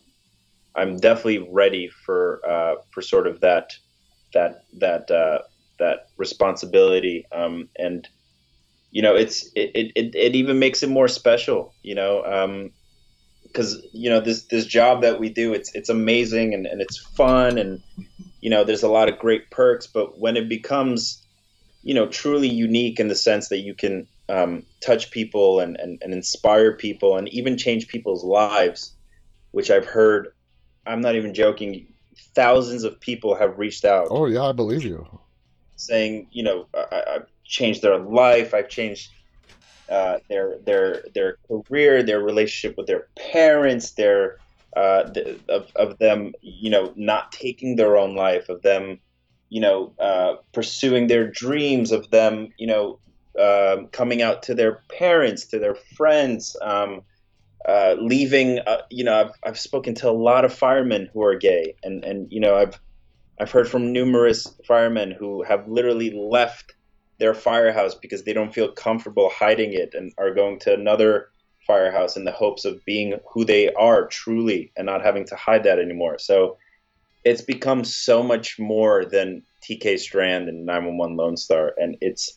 I'm 0.75 0.97
definitely 0.97 1.47
ready 1.51 1.89
for 1.89 2.41
uh, 2.49 2.75
for 2.91 3.03
sort 3.03 3.27
of 3.27 3.41
that 3.41 3.73
that 4.33 4.65
that 4.79 5.11
uh, 5.11 5.39
that 5.79 6.09
responsibility. 6.17 7.27
Um, 7.33 7.69
and 7.79 8.09
you 8.91 9.03
know, 9.03 9.15
it's 9.15 9.51
it, 9.55 9.93
it, 9.95 10.15
it 10.15 10.35
even 10.35 10.59
makes 10.59 10.83
it 10.83 10.89
more 10.89 11.09
special. 11.09 11.75
You 11.83 11.95
know, 11.95 12.25
because 13.55 13.87
you 13.93 14.11
know 14.11 14.21
this 14.21 14.43
this 14.45 14.67
job 14.67 15.03
that 15.03 15.21
we 15.21 15.29
do, 15.29 15.55
it's 15.55 15.75
it's 15.75 15.89
amazing 15.89 16.55
and, 16.55 16.67
and 16.67 16.81
it's 16.81 16.99
fun 16.99 17.57
and 17.57 17.81
you 18.41 18.51
know 18.51 18.65
there's 18.65 18.83
a 18.83 18.89
lot 18.89 19.09
of 19.09 19.19
great 19.19 19.51
perks. 19.51 19.87
But 19.87 20.19
when 20.19 20.37
it 20.37 20.49
becomes 20.49 21.23
you 21.83 21.95
know 21.95 22.09
truly 22.09 22.49
unique 22.49 22.99
in 22.99 23.09
the 23.09 23.15
sense 23.15 23.49
that 23.49 23.59
you 23.59 23.75
can 23.75 24.09
um, 24.29 24.65
touch 24.81 25.11
people 25.11 25.61
and, 25.61 25.77
and, 25.77 26.01
and 26.03 26.13
inspire 26.13 26.73
people 26.73 27.17
and 27.17 27.29
even 27.29 27.57
change 27.57 27.89
people's 27.89 28.25
lives, 28.25 28.95
which 29.53 29.71
I've 29.71 29.87
heard. 29.87 30.33
I'm 30.87 31.01
not 31.01 31.15
even 31.15 31.35
joking. 31.35 31.93
Thousands 32.35 32.85
of 32.85 33.01
people 33.01 33.35
have 33.37 33.59
reached 33.59 33.85
out. 33.85 34.09
Oh 34.11 34.27
yeah, 34.27 34.43
I 34.43 34.53
believe 34.53 34.83
you. 34.83 35.07
Saying, 35.77 36.29
you 36.33 36.43
know, 36.43 36.67
I, 36.75 37.03
have 37.13 37.27
changed 37.45 37.83
their 37.83 37.99
life. 37.99 38.55
I've 38.55 38.69
changed 38.69 39.11
uh, 39.89 40.19
their 40.29 40.59
their 40.65 41.05
their 41.15 41.37
career, 41.49 42.03
their 42.03 42.21
relationship 42.21 42.77
with 42.77 42.87
their 42.87 43.09
parents, 43.17 43.93
their 43.93 44.39
uh, 44.77 45.05
the, 45.05 45.39
of 45.49 45.71
of 45.77 45.99
them, 45.99 46.33
you 46.41 46.71
know, 46.71 46.93
not 46.97 47.33
taking 47.33 47.77
their 47.77 47.97
own 47.97 48.15
life, 48.15 48.49
of 48.49 48.63
them, 48.63 48.99
you 49.49 49.61
know, 49.61 49.93
uh, 49.99 50.35
pursuing 50.53 51.07
their 51.07 51.31
dreams, 51.31 51.93
of 51.93 52.11
them, 52.11 52.49
you 52.59 52.67
know, 52.67 52.99
um, 53.41 53.89
coming 53.89 54.23
out 54.23 54.43
to 54.45 54.55
their 54.55 54.81
parents, 54.89 55.47
to 55.47 55.59
their 55.59 55.75
friends, 55.75 56.57
um, 56.63 57.03
uh, 57.69 57.95
leaving. 57.99 58.61
Uh, 58.61 58.83
you 58.91 59.05
know, 59.05 59.21
I've, 59.21 59.33
I've 59.45 59.59
spoken 59.59 59.95
to 59.97 60.09
a 60.09 60.13
lot 60.13 60.45
of 60.45 60.53
firemen 60.53 61.11
who 61.13 61.23
are 61.23 61.37
gay, 61.37 61.75
and 61.83 62.05
and 62.05 62.33
you 62.33 62.41
know, 62.41 62.57
I've 62.57 62.81
I've 63.39 63.51
heard 63.51 63.69
from 63.69 63.93
numerous 63.93 64.47
firemen 64.67 65.11
who 65.11 65.43
have 65.43 65.69
literally 65.69 66.11
left 66.11 66.75
their 67.25 67.33
firehouse 67.33 67.95
because 67.95 68.25
they 68.25 68.35
don't 68.35 68.53
feel 68.53 68.71
comfortable 68.71 69.31
hiding 69.31 69.73
it 69.73 69.95
and 69.95 70.13
are 70.19 70.35
going 70.35 70.59
to 70.59 70.75
another 70.75 71.31
firehouse 71.67 72.19
in 72.19 72.25
the 72.25 72.31
hopes 72.31 72.67
of 72.67 72.85
being 72.85 73.15
who 73.33 73.47
they 73.47 73.73
are 73.73 74.07
truly 74.09 74.71
and 74.77 74.85
not 74.85 75.03
having 75.03 75.25
to 75.25 75.35
hide 75.35 75.65
that 75.65 75.79
anymore. 75.79 76.19
So 76.19 76.59
it's 77.25 77.41
become 77.41 77.83
so 77.83 78.23
much 78.23 78.59
more 78.59 79.07
than 79.07 79.43
TK 79.63 79.99
Strand 79.99 80.51
and 80.51 80.67
911 80.67 81.17
Lone 81.17 81.39
Star, 81.39 81.73
and 81.79 81.97
it's 82.03 82.37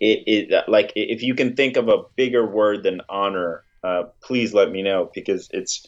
it, 0.00 0.22
it 0.26 0.68
like 0.68 0.92
if 0.94 1.22
you 1.22 1.34
can 1.34 1.56
think 1.56 1.78
of 1.78 1.88
a 1.88 2.02
bigger 2.14 2.46
word 2.46 2.82
than 2.82 3.00
honor, 3.08 3.64
uh, 3.82 4.02
please 4.22 4.52
let 4.52 4.70
me 4.70 4.82
know 4.82 5.10
because 5.14 5.48
it's 5.52 5.86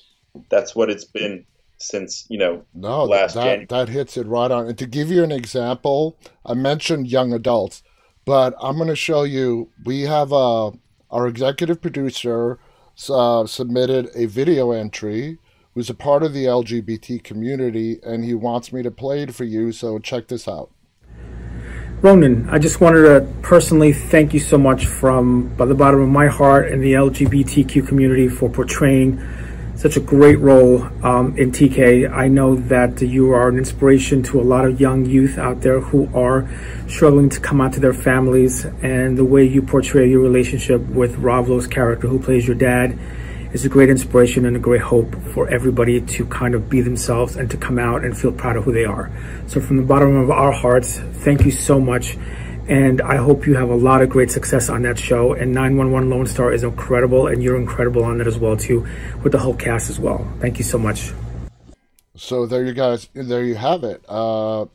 that's 0.49 0.75
what 0.75 0.89
it's 0.89 1.05
been 1.05 1.45
since 1.77 2.27
you 2.31 2.39
know 2.39 2.65
no 2.75 3.05
last 3.05 3.35
that 3.35 3.45
January. 3.45 3.67
that 3.69 3.89
hits 3.91 4.17
it 4.17 4.27
right 4.27 4.51
on. 4.51 4.69
And 4.69 4.79
to 4.79 4.87
give 4.87 5.11
you 5.11 5.23
an 5.23 5.33
example, 5.33 6.19
I 6.47 6.55
mentioned 6.55 7.09
young 7.09 7.35
adults, 7.35 7.83
but 8.29 8.55
I'm 8.61 8.77
going 8.77 8.91
to 8.91 8.95
show 8.95 9.23
you. 9.23 9.71
We 9.85 10.03
have 10.03 10.35
uh, 10.35 10.73
our 11.11 11.27
executive 11.27 11.81
producer 11.81 12.59
uh, 13.09 13.47
submitted 13.47 14.11
a 14.15 14.27
video 14.27 14.71
entry 14.71 15.39
who's 15.73 15.89
a 15.89 15.95
part 15.95 16.23
of 16.23 16.35
the 16.35 16.45
LGBT 16.45 17.25
community, 17.25 17.99
and 18.03 18.27
he 18.27 18.35
wants 18.35 18.71
me 18.71 18.83
to 18.83 18.91
play 18.91 19.23
it 19.23 19.35
for 19.35 19.45
you. 19.45 19.73
So 19.73 19.99
check 19.99 20.29
this 20.29 20.47
out. 20.47 20.71
Ronen, 22.03 22.53
I 22.53 22.59
just 22.59 22.83
wanted 22.83 23.05
to 23.05 23.27
personally 23.41 23.95
thank 23.95 24.35
you 24.35 24.41
so 24.41 24.59
much 24.59 24.85
from 24.85 25.49
by 25.57 25.65
the 25.65 25.75
bottom 25.75 26.03
of 26.03 26.11
my 26.11 26.27
heart 26.27 26.71
and 26.71 26.83
the 26.83 26.93
LGBTQ 26.93 27.89
community 27.89 28.29
for 28.29 28.51
portraying 28.51 29.17
such 29.79 29.97
a 29.97 30.01
great 30.01 30.41
role 30.41 30.83
um, 31.05 31.39
in 31.39 31.53
TK. 31.53 32.13
I 32.13 32.27
know 32.27 32.57
that 32.57 33.01
you 33.01 33.31
are 33.31 33.49
an 33.49 33.59
inspiration 33.59 34.25
to 34.25 34.41
a 34.41 34.43
lot 34.43 34.65
of 34.65 34.81
young 34.81 35.07
youth 35.07 35.39
out 35.39 35.61
there 35.61 35.79
who 35.79 36.11
are 36.19 36.51
struggling 36.89 37.29
to 37.31 37.39
come 37.39 37.61
out 37.61 37.75
to 37.75 37.81
their 37.81 37.95
families, 37.95 38.65
and 38.83 39.17
the 39.17 39.25
way 39.25 39.45
you 39.45 39.63
portray 39.63 40.11
your 40.11 40.21
relationship 40.21 40.81
with 40.89 41.15
Rob 41.19 41.47
Lowe's 41.47 41.69
character, 41.69 42.09
who 42.09 42.19
plays 42.19 42.45
your 42.45 42.57
dad, 42.57 42.99
is 43.53 43.65
a 43.65 43.69
great 43.69 43.89
inspiration 43.89 44.47
and 44.47 44.57
a 44.57 44.59
great 44.59 44.81
hope 44.81 45.15
for 45.33 45.49
everybody 45.49 46.01
to 46.01 46.27
kind 46.27 46.57
of 46.57 46.69
be 46.69 46.81
themselves 46.81 47.37
and 47.37 47.49
to 47.53 47.57
come 47.57 47.79
out 47.79 48.05
and 48.05 48.19
feel 48.19 48.33
proud 48.33 48.57
of 48.57 48.65
who 48.65 48.73
they 48.73 48.85
are. 48.85 49.13
So, 49.47 49.61
from 49.61 49.77
the 49.77 49.85
bottom 49.85 50.17
of 50.17 50.29
our 50.29 50.51
hearts, 50.51 50.99
thank 50.99 51.45
you 51.45 51.53
so 51.53 51.79
much. 51.79 52.19
And 52.69 53.01
I 53.01 53.17
hope 53.17 53.47
you 53.47 53.55
have 53.55 53.71
a 53.71 53.75
lot 53.75 54.03
of 54.03 54.11
great 54.11 54.31
success 54.31 54.69
on 54.69 54.83
that 54.83 54.99
show. 54.99 55.33
And 55.33 55.53
911 55.53 56.11
Lone 56.11 56.27
Star 56.27 56.53
is 56.53 56.63
incredible, 56.63 57.27
and 57.27 57.43
you're 57.43 57.57
incredible 57.57 58.05
on 58.05 58.19
that 58.19 58.27
as 58.27 58.39
well, 58.39 58.59
too, 58.59 58.87
with 59.23 59.33
the 59.33 59.39
whole 59.39 59.55
cast 59.55 59.89
as 59.89 59.99
well. 59.99 60.31
Thank 60.41 60.59
you 60.59 60.65
so 60.65 60.79
much. 60.79 61.13
So 62.15 62.47
there 62.47 62.65
you 62.65 62.75
guys, 62.75 63.09
there 63.15 63.43
you 63.43 63.55
have 63.55 63.85
it. 63.85 64.05
Uh, 64.07 64.67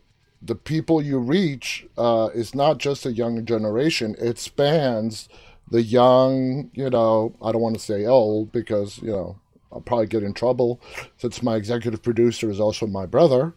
the 0.42 0.56
people 0.56 1.02
you 1.02 1.20
reach 1.20 1.86
uh, 1.98 2.30
is 2.34 2.56
not 2.56 2.80
just 2.80 3.06
a 3.06 3.12
young 3.12 3.46
generation; 3.46 4.16
it 4.18 4.40
spans 4.40 5.30
the 5.70 5.84
young, 5.84 6.72
you 6.74 6.90
know, 6.90 7.36
I 7.42 7.52
don't 7.52 7.62
want 7.62 7.76
to 7.76 7.82
say 7.82 8.06
old 8.06 8.52
because, 8.52 9.00
you 9.00 9.12
know, 9.12 9.38
I'll 9.72 9.82
probably 9.82 10.08
get 10.08 10.24
in 10.24 10.34
trouble 10.34 10.80
since 11.18 11.42
my 11.42 11.56
executive 11.56 12.02
producer 12.02 12.50
is 12.50 12.60
also 12.60 12.86
my 12.88 13.06
brother 13.06 13.54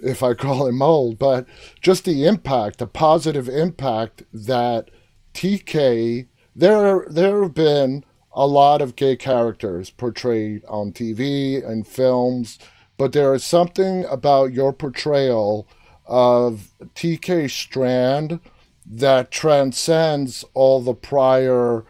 if 0.00 0.22
I 0.22 0.34
call 0.34 0.66
him 0.66 0.82
old, 0.82 1.18
but 1.18 1.46
just 1.80 2.04
the 2.04 2.24
impact, 2.26 2.78
the 2.78 2.86
positive 2.86 3.48
impact 3.48 4.22
that 4.32 4.90
TK, 5.34 6.26
there, 6.54 7.06
there 7.08 7.42
have 7.42 7.54
been 7.54 8.04
a 8.32 8.46
lot 8.46 8.82
of 8.82 8.96
gay 8.96 9.16
characters 9.16 9.90
portrayed 9.90 10.64
on 10.66 10.92
TV 10.92 11.66
and 11.66 11.86
films, 11.86 12.58
but 12.98 13.12
there 13.12 13.34
is 13.34 13.44
something 13.44 14.04
about 14.04 14.52
your 14.52 14.72
portrayal 14.72 15.66
of 16.06 16.70
TK 16.94 17.50
Strand 17.50 18.40
that 18.88 19.30
transcends 19.30 20.44
all 20.54 20.80
the 20.80 20.94
prior 20.94 21.84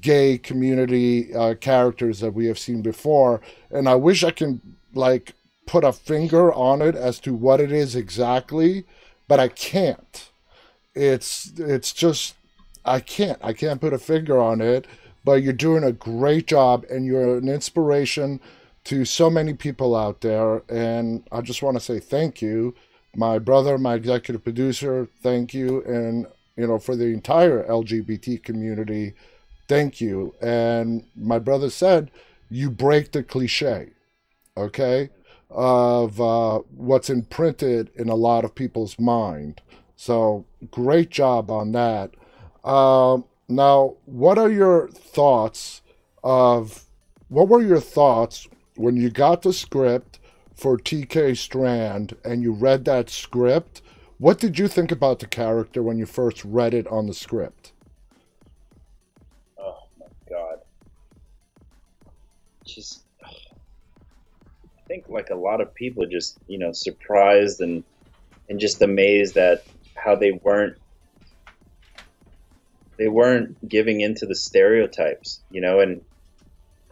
gay 0.00 0.38
community 0.38 1.34
uh, 1.34 1.54
characters 1.54 2.20
that 2.20 2.34
we 2.34 2.46
have 2.46 2.58
seen 2.58 2.82
before. 2.82 3.40
And 3.70 3.88
I 3.88 3.94
wish 3.94 4.24
I 4.24 4.30
can 4.30 4.60
like 4.94 5.34
put 5.68 5.84
a 5.84 5.92
finger 5.92 6.52
on 6.52 6.82
it 6.82 6.94
as 6.94 7.20
to 7.20 7.32
what 7.34 7.60
it 7.60 7.70
is 7.70 7.94
exactly, 7.94 8.84
but 9.28 9.38
I 9.38 9.48
can't. 9.48 10.30
It's 10.94 11.52
it's 11.56 11.92
just 11.92 12.34
I 12.84 13.00
can't. 13.00 13.38
I 13.42 13.52
can't 13.52 13.80
put 13.80 13.92
a 13.92 13.98
finger 13.98 14.40
on 14.40 14.60
it. 14.60 14.86
But 15.24 15.42
you're 15.42 15.52
doing 15.52 15.84
a 15.84 15.92
great 15.92 16.46
job, 16.46 16.84
and 16.90 17.04
you're 17.04 17.36
an 17.38 17.48
inspiration 17.48 18.40
to 18.84 19.04
so 19.04 19.28
many 19.28 19.52
people 19.52 19.94
out 19.94 20.22
there. 20.22 20.62
And 20.68 21.22
I 21.30 21.42
just 21.42 21.62
want 21.62 21.76
to 21.76 21.80
say 21.80 22.00
thank 22.00 22.40
you 22.40 22.74
my 23.18 23.38
brother, 23.38 23.78
my 23.78 23.94
executive 23.94 24.44
producer, 24.44 25.08
thank 25.22 25.52
you. 25.54 25.82
And, 25.84 26.26
you 26.56 26.66
know, 26.66 26.78
for 26.78 26.96
the 26.96 27.06
entire 27.06 27.64
LGBT 27.64 28.42
community, 28.42 29.14
thank 29.66 30.00
you. 30.00 30.34
And 30.40 31.04
my 31.16 31.38
brother 31.38 31.70
said, 31.70 32.10
you 32.48 32.70
break 32.70 33.12
the 33.12 33.22
cliche, 33.22 33.90
okay, 34.56 35.10
of 35.50 36.20
uh, 36.20 36.58
what's 36.74 37.10
imprinted 37.10 37.90
in 37.94 38.08
a 38.08 38.14
lot 38.14 38.44
of 38.44 38.54
people's 38.54 38.98
mind. 38.98 39.60
So 39.96 40.44
great 40.70 41.10
job 41.10 41.50
on 41.50 41.72
that. 41.72 42.10
Uh, 42.64 43.18
now, 43.48 43.96
what 44.04 44.38
are 44.38 44.50
your 44.50 44.88
thoughts 44.88 45.82
of 46.22 46.84
what 47.28 47.48
were 47.48 47.62
your 47.62 47.80
thoughts 47.80 48.48
when 48.76 48.96
you 48.96 49.10
got 49.10 49.42
the 49.42 49.52
script 49.52 50.18
for 50.54 50.76
TK 50.76 51.36
Strand 51.36 52.16
and 52.24 52.42
you 52.42 52.52
read 52.52 52.84
that 52.84 53.08
script, 53.08 53.80
what 54.18 54.38
did 54.38 54.58
you 54.58 54.66
think 54.66 54.90
about 54.90 55.20
the 55.20 55.26
character 55.26 55.82
when 55.82 55.98
you 55.98 56.06
first 56.06 56.44
read 56.44 56.74
it 56.74 56.86
on 56.88 57.06
the 57.06 57.14
script? 57.14 57.72
Oh 59.56 59.78
my 59.98 60.06
god. 60.28 60.58
I 62.66 63.07
think 64.88 65.08
like 65.08 65.30
a 65.30 65.36
lot 65.36 65.60
of 65.60 65.74
people 65.74 66.06
just, 66.06 66.38
you 66.48 66.58
know, 66.58 66.72
surprised 66.72 67.60
and 67.60 67.84
and 68.48 68.58
just 68.58 68.82
amazed 68.82 69.36
at 69.36 69.64
how 69.94 70.16
they 70.16 70.32
weren't 70.32 70.76
they 72.98 73.08
weren't 73.08 73.68
giving 73.68 74.00
into 74.00 74.26
the 74.26 74.34
stereotypes, 74.34 75.40
you 75.50 75.60
know, 75.60 75.80
and 75.80 76.00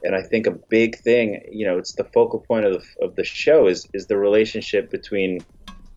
and 0.05 0.15
I 0.15 0.23
think 0.23 0.47
a 0.47 0.53
big 0.53 0.99
thing, 0.99 1.41
you 1.51 1.67
know, 1.67 1.79
it's 1.79 1.95
the 1.95 2.05
focal 2.05 2.41
point 2.41 2.67
of 2.67 2.75
the, 2.75 3.05
of 3.05 3.17
the 3.17 3.25
show 3.25 3.67
is 3.67 3.89
is 3.93 4.07
the 4.07 4.17
relationship 4.17 4.91
between 4.91 5.41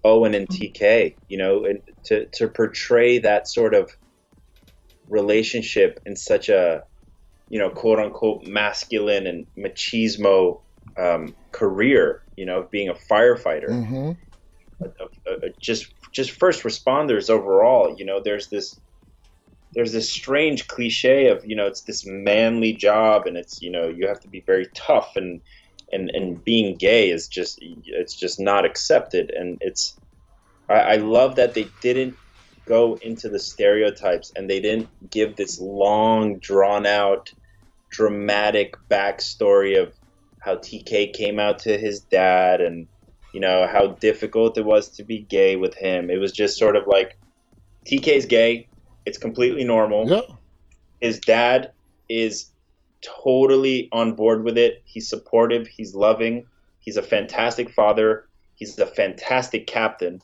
Owen 0.04 0.34
and 0.34 0.48
TK, 0.48 1.16
you 1.28 1.38
know, 1.38 1.66
and 1.66 1.82
to 2.06 2.26
to 2.34 2.48
portray 2.48 3.20
that 3.20 3.48
sort 3.48 3.76
of 3.76 3.92
relationship 5.10 6.00
in 6.06 6.16
such 6.16 6.50
a 6.50 6.84
you 7.50 7.60
know 7.60 7.70
quote 7.70 8.00
unquote 8.00 8.46
masculine 8.46 9.28
and 9.28 9.48
machismo 9.58 10.62
um, 10.98 11.36
career, 11.60 12.24
you 12.38 12.46
know, 12.46 12.62
of 12.62 12.72
being 12.72 12.90
a 12.90 12.96
firefighter, 13.12 13.86
hmm 13.86 14.12
of, 14.82 14.92
of 15.28 15.60
just 15.62 15.94
just 16.14 16.32
first 16.32 16.64
responders 16.64 17.30
overall. 17.30 17.96
You 17.98 18.06
know, 18.06 18.22
there's 18.24 18.50
this 18.50 18.80
there's 19.74 19.92
this 19.94 20.12
strange 20.12 20.68
cliche 20.68 21.28
of 21.30 21.44
you 21.46 21.56
know 21.56 21.68
it's 21.68 21.84
this 21.84 22.04
manly 22.06 22.74
job 22.74 23.28
and 23.28 23.38
it's 23.38 23.62
you 23.62 23.72
know 23.72 23.88
you 23.88 24.08
have 24.08 24.20
to 24.22 24.28
be 24.28 24.44
very 24.46 24.68
tough 24.76 25.12
and 25.16 25.42
and 25.92 26.10
and 26.12 26.44
being 26.44 26.78
gay 26.78 27.10
is 27.10 27.28
just 27.28 27.60
it's 27.62 28.16
just 28.16 28.40
not 28.40 28.66
accepted 28.66 29.32
and 29.32 29.58
it's 29.62 30.00
I, 30.70 30.80
I 30.80 30.96
love 30.98 31.36
that 31.36 31.54
they 31.54 31.76
didn't 31.82 32.18
go 32.68 32.98
into 33.02 33.30
the 33.30 33.40
stereotypes 33.40 34.32
and 34.36 34.50
they 34.50 34.60
didn't 34.60 34.90
give 35.10 35.36
this 35.36 35.60
long 35.60 36.40
drawn 36.40 36.86
out 36.86 37.30
dramatic 37.92 38.76
backstory 38.92 39.82
of 39.82 39.94
how 40.40 40.56
TK 40.56 41.14
came 41.14 41.40
out 41.40 41.60
to 41.60 41.78
his 41.78 42.00
dad 42.02 42.62
and 42.62 42.88
you 43.34 43.40
know 43.40 43.68
how 43.68 43.88
difficult 43.88 44.58
it 44.58 44.66
was 44.66 44.90
to 44.90 45.04
be 45.04 45.20
gay 45.20 45.56
with 45.56 45.76
him 45.76 46.10
it 46.10 46.18
was 46.18 46.32
just 46.32 46.58
sort 46.58 46.76
of 46.76 46.88
like 46.88 47.18
TK's 47.86 48.26
gay 48.26 48.68
it's 49.06 49.18
completely 49.18 49.64
normal 49.64 50.10
Yeah. 50.10 50.22
his 51.00 51.20
dad 51.20 51.72
is 52.10 52.50
totally 53.02 53.88
on 53.92 54.14
board 54.14 54.44
with 54.44 54.58
it. 54.58 54.82
He's 54.86 55.08
supportive. 55.10 55.68
He's 55.68 55.96
loving. 55.96 56.46
He's 56.80 56.98
a 56.98 57.02
fantastic 57.02 57.70
father. 57.70 58.28
He's 58.56 58.78
a 58.80 58.86
fantastic 58.86 59.68
captain. 59.68 60.22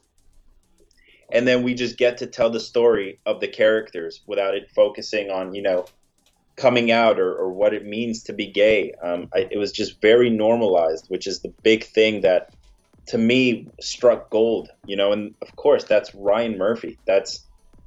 And 1.32 1.47
then 1.47 1.63
we 1.63 1.74
just 1.74 1.97
get 1.97 2.18
to 2.18 2.28
tell 2.28 2.49
the 2.49 2.59
story 2.59 3.20
of 3.26 3.39
the 3.39 3.47
characters 3.47 4.22
without 4.28 4.55
it 4.55 4.70
focusing 4.72 5.32
on, 5.32 5.55
you 5.55 5.61
know, 5.61 5.86
coming 6.56 6.91
out 6.91 7.20
or, 7.20 7.34
or 7.34 7.51
what 7.51 7.74
it 7.74 7.86
means 7.86 8.24
to 8.24 8.34
be 8.34 8.47
gay. 8.47 8.93
Um, 9.03 9.30
I, 9.34 9.47
it 9.51 9.58
was 9.58 9.72
just 9.72 10.01
very 10.01 10.30
normalized, 10.30 11.06
which 11.10 11.28
is 11.28 11.41
the 11.41 11.53
big 11.64 11.84
thing 11.84 12.22
that 12.22 12.53
to 13.08 13.18
me 13.18 13.68
struck 13.80 14.30
gold, 14.30 14.70
you 14.86 14.95
know, 14.95 15.12
and 15.12 15.36
of 15.41 15.56
course 15.56 15.84
that's 15.84 16.14
Ryan 16.16 16.58
Murphy. 16.58 16.97
That's 17.06 17.45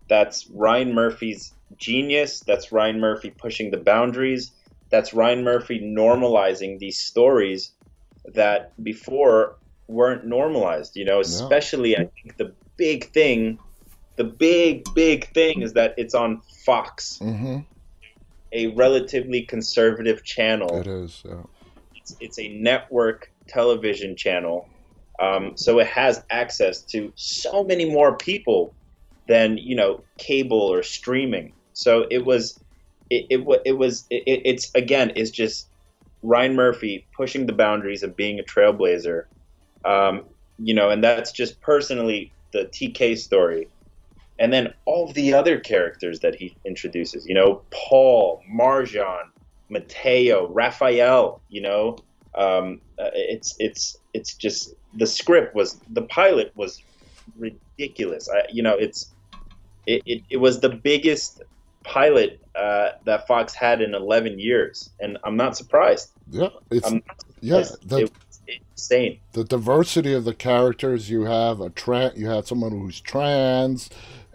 that's 0.09 0.49
Ryan 0.51 0.95
Murphy's 0.95 1.53
genius. 1.77 2.41
That's 2.41 2.73
Ryan 2.73 3.01
Murphy 3.01 3.31
pushing 3.31 3.71
the 3.71 3.79
boundaries. 3.79 4.53
That's 4.91 5.13
Ryan 5.13 5.45
Murphy 5.45 5.81
normalizing 5.81 6.79
these 6.79 6.99
stories 6.99 7.73
that 8.35 8.73
before 8.83 9.57
weren't 9.87 10.27
normalized, 10.27 10.97
you 10.97 11.05
know, 11.05 11.21
especially 11.21 11.97
I 11.97 12.11
think 12.23 12.37
the 12.37 12.55
big 12.77 13.11
thing, 13.11 13.59
the 14.17 14.25
big, 14.25 14.85
big 14.95 15.33
thing 15.33 15.63
is 15.63 15.73
that 15.75 15.95
it's 15.97 16.15
on 16.15 16.43
Fox, 16.65 17.19
hmm 17.19 17.61
a 18.53 18.69
relatively 18.69 19.43
conservative 19.43 20.25
channel 20.25 20.79
It 20.81 20.87
is. 20.87 21.23
Yeah. 21.25 21.43
it's, 21.95 22.17
it's 22.21 22.39
a 22.39 22.49
network 22.61 23.29
television 23.49 24.17
channel 24.17 24.67
um, 25.21 25.53
so 25.57 25.81
it 25.81 25.87
has 25.89 26.23
access 26.31 26.85
to 26.85 27.13
so 27.17 27.65
many 27.65 27.91
more 27.91 28.17
people 28.17 28.75
than 29.27 29.59
you 29.59 29.75
know 29.77 30.05
cable 30.19 30.61
or 30.61 30.83
streaming 30.83 31.53
so 31.73 32.07
it 32.11 32.25
was 32.25 32.59
it, 33.11 33.27
it, 33.31 33.61
it 33.65 33.73
was 33.73 34.07
it, 34.11 34.23
it- 34.27 34.43
it's 34.45 34.71
again 34.75 35.13
it's 35.17 35.31
just 35.31 35.69
ryan 36.23 36.55
murphy 36.55 37.07
pushing 37.17 37.47
the 37.47 37.53
boundaries 37.53 38.03
of 38.03 38.17
being 38.17 38.39
a 38.39 38.43
trailblazer 38.43 39.25
um, 39.85 40.23
you 40.59 40.75
know 40.75 40.91
and 40.91 41.03
that's 41.03 41.33
just 41.33 41.61
personally 41.61 42.33
the 42.53 42.65
tk 42.75 43.17
story 43.17 43.69
and 44.39 44.53
then 44.53 44.73
all 44.85 45.13
the 45.13 45.35
other 45.35 45.59
characters 45.59 46.21
that 46.21 46.35
he 46.35 46.57
introduces 46.65 47.27
you 47.27 47.35
know 47.35 47.63
paul 47.71 48.43
marjan 48.51 49.25
mateo 49.69 50.49
rafael 50.49 51.41
you 51.49 51.61
know 51.61 51.97
um, 52.35 52.81
uh, 52.99 53.11
it's 53.15 53.57
it's 53.59 53.99
it's 54.15 54.35
just 54.35 54.75
the 54.95 55.07
script 55.07 55.55
was 55.55 55.81
the 55.91 56.03
pilot 56.03 56.53
was 56.55 56.83
ridiculous 57.37 58.29
I, 58.29 58.43
you 58.53 58.63
know 58.63 58.77
it's 58.77 59.13
it, 59.87 60.03
it, 60.07 60.23
it 60.31 60.37
was 60.37 60.61
the 60.61 60.69
biggest 60.69 61.43
pilot 61.85 62.41
uh, 62.55 62.91
that 63.05 63.27
fox 63.27 63.55
had 63.55 63.81
in 63.81 63.95
11 63.95 64.39
years 64.39 64.91
and 65.01 65.19
i'm 65.25 65.37
not 65.37 65.57
surprised 65.57 66.11
Yeah. 66.31 66.49
It's 66.71 66.93
yeah. 67.41 67.65
The, 67.85 67.99
it 67.99 68.13
was 68.13 68.41
insane 68.77 69.21
the 69.33 69.45
diversity 69.45 70.13
of 70.13 70.25
the 70.25 70.35
characters. 70.35 71.11
You 71.11 71.25
have 71.25 71.61
a 71.61 71.71
trans. 71.71 72.19
You 72.19 72.29
had 72.29 72.47
someone 72.47 72.73
who's 72.73 73.01
trans, 73.01 73.91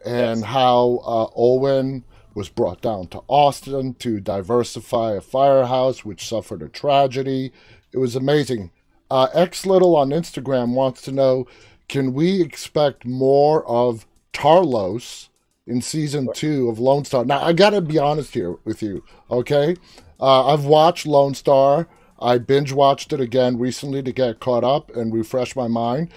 and 0.05 0.39
Yes. 0.41 0.49
how 0.49 1.01
uh, 1.05 1.27
Owen 1.35 2.03
was 2.35 2.49
brought 2.49 2.81
down 2.81 3.07
to 3.07 3.21
Austin 3.27 3.93
to 3.95 4.19
diversify 4.19 5.13
a 5.13 5.21
firehouse 5.21 6.03
which 6.03 6.27
suffered 6.27 6.61
a 6.61 6.69
tragedy. 6.69 7.51
It 7.91 7.99
was 7.99 8.15
amazing. 8.15 8.71
Uh, 9.11 9.27
X 9.33 9.65
Little 9.65 9.95
on 9.95 10.09
Instagram 10.09 10.73
wants 10.73 11.01
to 11.03 11.11
know: 11.11 11.45
Can 11.87 12.13
we 12.13 12.41
expect 12.41 13.05
more 13.05 13.63
of 13.67 14.05
Tarlos 14.33 15.29
in 15.67 15.81
season 15.81 16.27
two 16.33 16.69
of 16.69 16.79
Lone 16.79 17.05
Star? 17.05 17.23
Now, 17.23 17.41
I 17.43 17.53
gotta 17.53 17.81
be 17.81 17.99
honest 17.99 18.33
here 18.33 18.55
with 18.65 18.81
you, 18.81 19.03
okay? 19.29 19.75
Uh, 20.19 20.47
I've 20.53 20.65
watched 20.65 21.05
Lone 21.05 21.35
Star. 21.35 21.87
I 22.19 22.37
binge 22.37 22.71
watched 22.71 23.11
it 23.11 23.19
again 23.19 23.57
recently 23.59 24.01
to 24.01 24.11
get 24.13 24.39
caught 24.39 24.63
up 24.63 24.95
and 24.95 25.13
refresh 25.13 25.55
my 25.55 25.67
mind. 25.67 26.09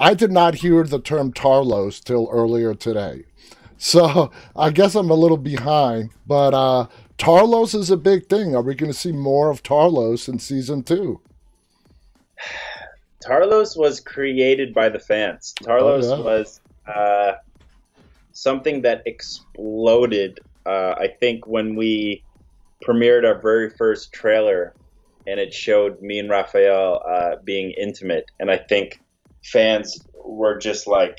I 0.00 0.14
did 0.14 0.32
not 0.32 0.56
hear 0.56 0.82
the 0.84 0.98
term 1.00 1.32
Tarlos 1.32 2.02
till 2.02 2.28
earlier 2.32 2.74
today. 2.74 3.24
So 3.78 4.30
I 4.54 4.70
guess 4.70 4.94
I'm 4.94 5.10
a 5.10 5.14
little 5.14 5.36
behind, 5.36 6.10
but 6.26 6.54
uh, 6.54 6.86
Tarlos 7.18 7.74
is 7.74 7.90
a 7.90 7.96
big 7.96 8.28
thing. 8.28 8.54
Are 8.54 8.62
we 8.62 8.74
going 8.74 8.92
to 8.92 8.98
see 8.98 9.12
more 9.12 9.50
of 9.50 9.62
Tarlos 9.62 10.28
in 10.28 10.38
season 10.38 10.82
two? 10.82 11.20
Tarlos 13.24 13.76
was 13.76 14.00
created 14.00 14.74
by 14.74 14.88
the 14.88 14.98
fans. 14.98 15.54
Tarlos 15.62 16.04
Oh, 16.04 16.16
yeah. 16.16 16.24
was 16.24 16.60
uh, 16.86 17.32
something 18.32 18.82
that 18.82 19.02
exploded. 19.06 20.40
Uh, 20.66 20.94
I 20.98 21.08
think 21.20 21.46
when 21.46 21.76
we 21.76 22.24
premiered 22.84 23.24
our 23.24 23.40
very 23.40 23.70
first 23.70 24.12
trailer, 24.12 24.74
and 25.28 25.38
it 25.38 25.54
showed 25.54 26.00
me 26.02 26.18
and 26.18 26.28
Rafael 26.30 27.00
uh, 27.08 27.36
being 27.44 27.70
intimate, 27.72 28.28
and 28.40 28.50
I 28.50 28.56
think 28.56 29.00
fans 29.44 30.06
were 30.24 30.58
just 30.58 30.86
like, 30.86 31.18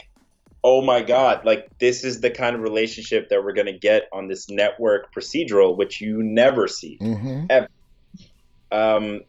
"Oh 0.64 0.82
my 0.82 1.02
god! 1.02 1.46
Like 1.46 1.70
this 1.80 2.04
is 2.04 2.22
the 2.22 2.32
kind 2.32 2.56
of 2.56 2.62
relationship 2.62 3.30
that 3.30 3.44
we're 3.44 3.54
gonna 3.54 3.78
get 3.78 4.04
on 4.14 4.28
this 4.28 4.50
network 4.50 5.14
procedural, 5.14 5.78
which 5.78 6.02
you 6.02 6.22
never 6.24 6.68
see." 6.68 6.98
hmm 7.00 7.46
um, 8.72 9.22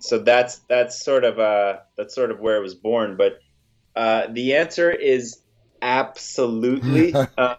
so 0.00 0.18
that's 0.18 0.60
that's 0.68 1.04
sort 1.04 1.24
of 1.24 1.38
uh, 1.38 1.78
that's 1.96 2.14
sort 2.14 2.30
of 2.30 2.40
where 2.40 2.56
it 2.56 2.62
was 2.62 2.74
born. 2.74 3.16
But 3.16 3.38
uh, 3.96 4.26
the 4.32 4.56
answer 4.56 4.90
is 4.90 5.40
absolutely. 5.80 7.14
uh, 7.38 7.56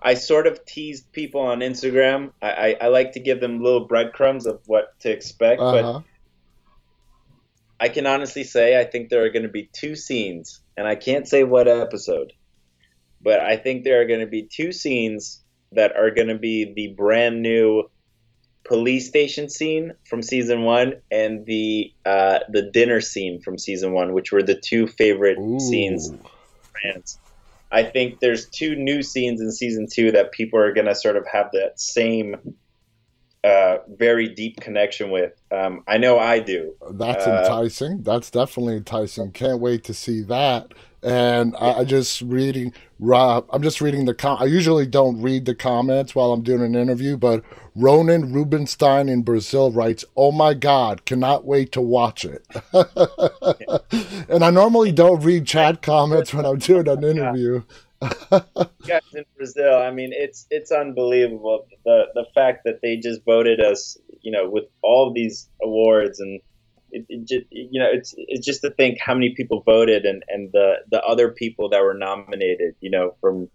I 0.00 0.14
sort 0.14 0.46
of 0.46 0.64
teased 0.64 1.10
people 1.12 1.40
on 1.40 1.58
Instagram. 1.58 2.30
I, 2.40 2.50
I, 2.50 2.76
I 2.82 2.88
like 2.88 3.12
to 3.12 3.20
give 3.20 3.40
them 3.40 3.62
little 3.62 3.86
breadcrumbs 3.86 4.46
of 4.46 4.60
what 4.66 4.86
to 5.00 5.10
expect, 5.10 5.60
but 5.60 5.84
Uh-huh. 5.84 6.00
I 7.80 7.88
can 7.88 8.06
honestly 8.06 8.44
say 8.44 8.78
I 8.78 8.84
think 8.84 9.08
there 9.08 9.24
are 9.24 9.30
going 9.30 9.44
to 9.44 9.48
be 9.48 9.70
two 9.72 9.94
scenes, 9.94 10.60
and 10.76 10.86
I 10.86 10.96
can't 10.96 11.28
say 11.28 11.44
what 11.44 11.68
episode, 11.68 12.32
but 13.20 13.40
I 13.40 13.56
think 13.56 13.84
there 13.84 14.00
are 14.00 14.06
going 14.06 14.20
to 14.20 14.26
be 14.26 14.42
two 14.42 14.72
scenes 14.72 15.42
that 15.72 15.96
are 15.96 16.10
going 16.10 16.28
to 16.28 16.38
be 16.38 16.72
the 16.72 16.88
brand 16.88 17.42
new 17.42 17.88
police 18.64 19.08
station 19.08 19.48
scene 19.48 19.94
from 20.04 20.22
season 20.22 20.62
one 20.62 20.94
and 21.10 21.46
the 21.46 21.92
uh, 22.04 22.40
the 22.48 22.62
dinner 22.62 23.00
scene 23.00 23.40
from 23.40 23.58
season 23.58 23.92
one, 23.92 24.12
which 24.12 24.32
were 24.32 24.42
the 24.42 24.58
two 24.58 24.86
favorite 24.86 25.38
scenes. 25.60 26.10
Ooh. 26.10 26.20
fans. 26.82 27.18
I 27.70 27.82
think 27.82 28.20
there's 28.20 28.48
two 28.48 28.76
new 28.76 29.02
scenes 29.02 29.40
in 29.40 29.52
season 29.52 29.88
two 29.92 30.12
that 30.12 30.32
people 30.32 30.58
are 30.58 30.72
going 30.72 30.86
to 30.86 30.94
sort 30.94 31.16
of 31.16 31.26
have 31.26 31.50
that 31.52 31.78
same 31.78 32.56
uh, 33.44 33.78
very 33.88 34.28
deep 34.28 34.60
connection 34.60 35.10
with. 35.10 35.32
Um, 35.50 35.84
I 35.86 35.98
know 35.98 36.18
I 36.18 36.40
do. 36.40 36.74
That's 36.92 37.26
Uh, 37.26 37.42
enticing. 37.42 38.02
That's 38.02 38.30
definitely 38.30 38.76
enticing. 38.76 39.30
Can't 39.32 39.60
wait 39.60 39.84
to 39.84 39.94
see 39.94 40.22
that. 40.22 40.72
And 41.00 41.54
I, 41.56 41.74
I 41.74 41.84
just 41.84 42.22
reading. 42.22 42.72
Rob, 42.98 43.46
I'm 43.52 43.62
just 43.62 43.80
reading 43.80 44.04
the. 44.04 44.14
Com- 44.14 44.38
I 44.40 44.46
usually 44.46 44.86
don't 44.86 45.22
read 45.22 45.44
the 45.44 45.54
comments 45.54 46.16
while 46.16 46.32
I'm 46.32 46.42
doing 46.42 46.62
an 46.62 46.74
interview, 46.74 47.16
but 47.16 47.44
Ronen 47.76 48.34
Rubinstein 48.34 49.08
in 49.08 49.22
Brazil 49.22 49.70
writes, 49.70 50.04
"Oh 50.16 50.32
my 50.32 50.54
God, 50.54 51.04
cannot 51.04 51.44
wait 51.44 51.70
to 51.72 51.80
watch 51.80 52.24
it." 52.24 52.44
and 54.28 54.42
I 54.44 54.50
normally 54.50 54.90
don't 54.90 55.22
read 55.22 55.46
chat 55.46 55.82
comments 55.82 56.34
when 56.34 56.44
I'm 56.44 56.58
doing 56.58 56.88
an 56.88 57.04
interview. 57.04 57.62
guys 58.86 59.02
in 59.14 59.24
Brazil, 59.36 59.78
I 59.78 59.90
mean, 59.90 60.10
it's 60.12 60.46
it's 60.50 60.70
unbelievable 60.70 61.66
the 61.84 62.06
the 62.14 62.26
fact 62.34 62.62
that 62.64 62.80
they 62.82 62.96
just 62.96 63.24
voted 63.24 63.60
us, 63.60 63.98
you 64.22 64.30
know, 64.30 64.48
with 64.48 64.64
all 64.82 65.12
these 65.12 65.48
awards 65.62 66.20
and 66.20 66.40
it, 66.90 67.04
it 67.08 67.26
just 67.26 67.44
you 67.50 67.80
know 67.80 67.88
it's 67.90 68.14
it's 68.16 68.46
just 68.46 68.62
to 68.62 68.70
think 68.70 68.98
how 69.00 69.14
many 69.14 69.34
people 69.34 69.62
voted 69.62 70.04
and 70.04 70.22
and 70.28 70.50
the 70.52 70.76
the 70.90 71.02
other 71.02 71.30
people 71.30 71.68
that 71.70 71.82
were 71.82 71.94
nominated, 71.94 72.74
you 72.80 72.90
know, 72.90 73.14
from 73.20 73.48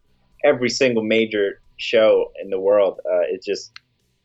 every 0.44 0.70
single 0.70 1.04
major 1.04 1.62
show 1.78 2.32
in 2.41 2.50
the 2.50 2.60
world. 2.60 3.00
Uh, 3.06 3.22
it 3.30 3.44
just 3.44 3.72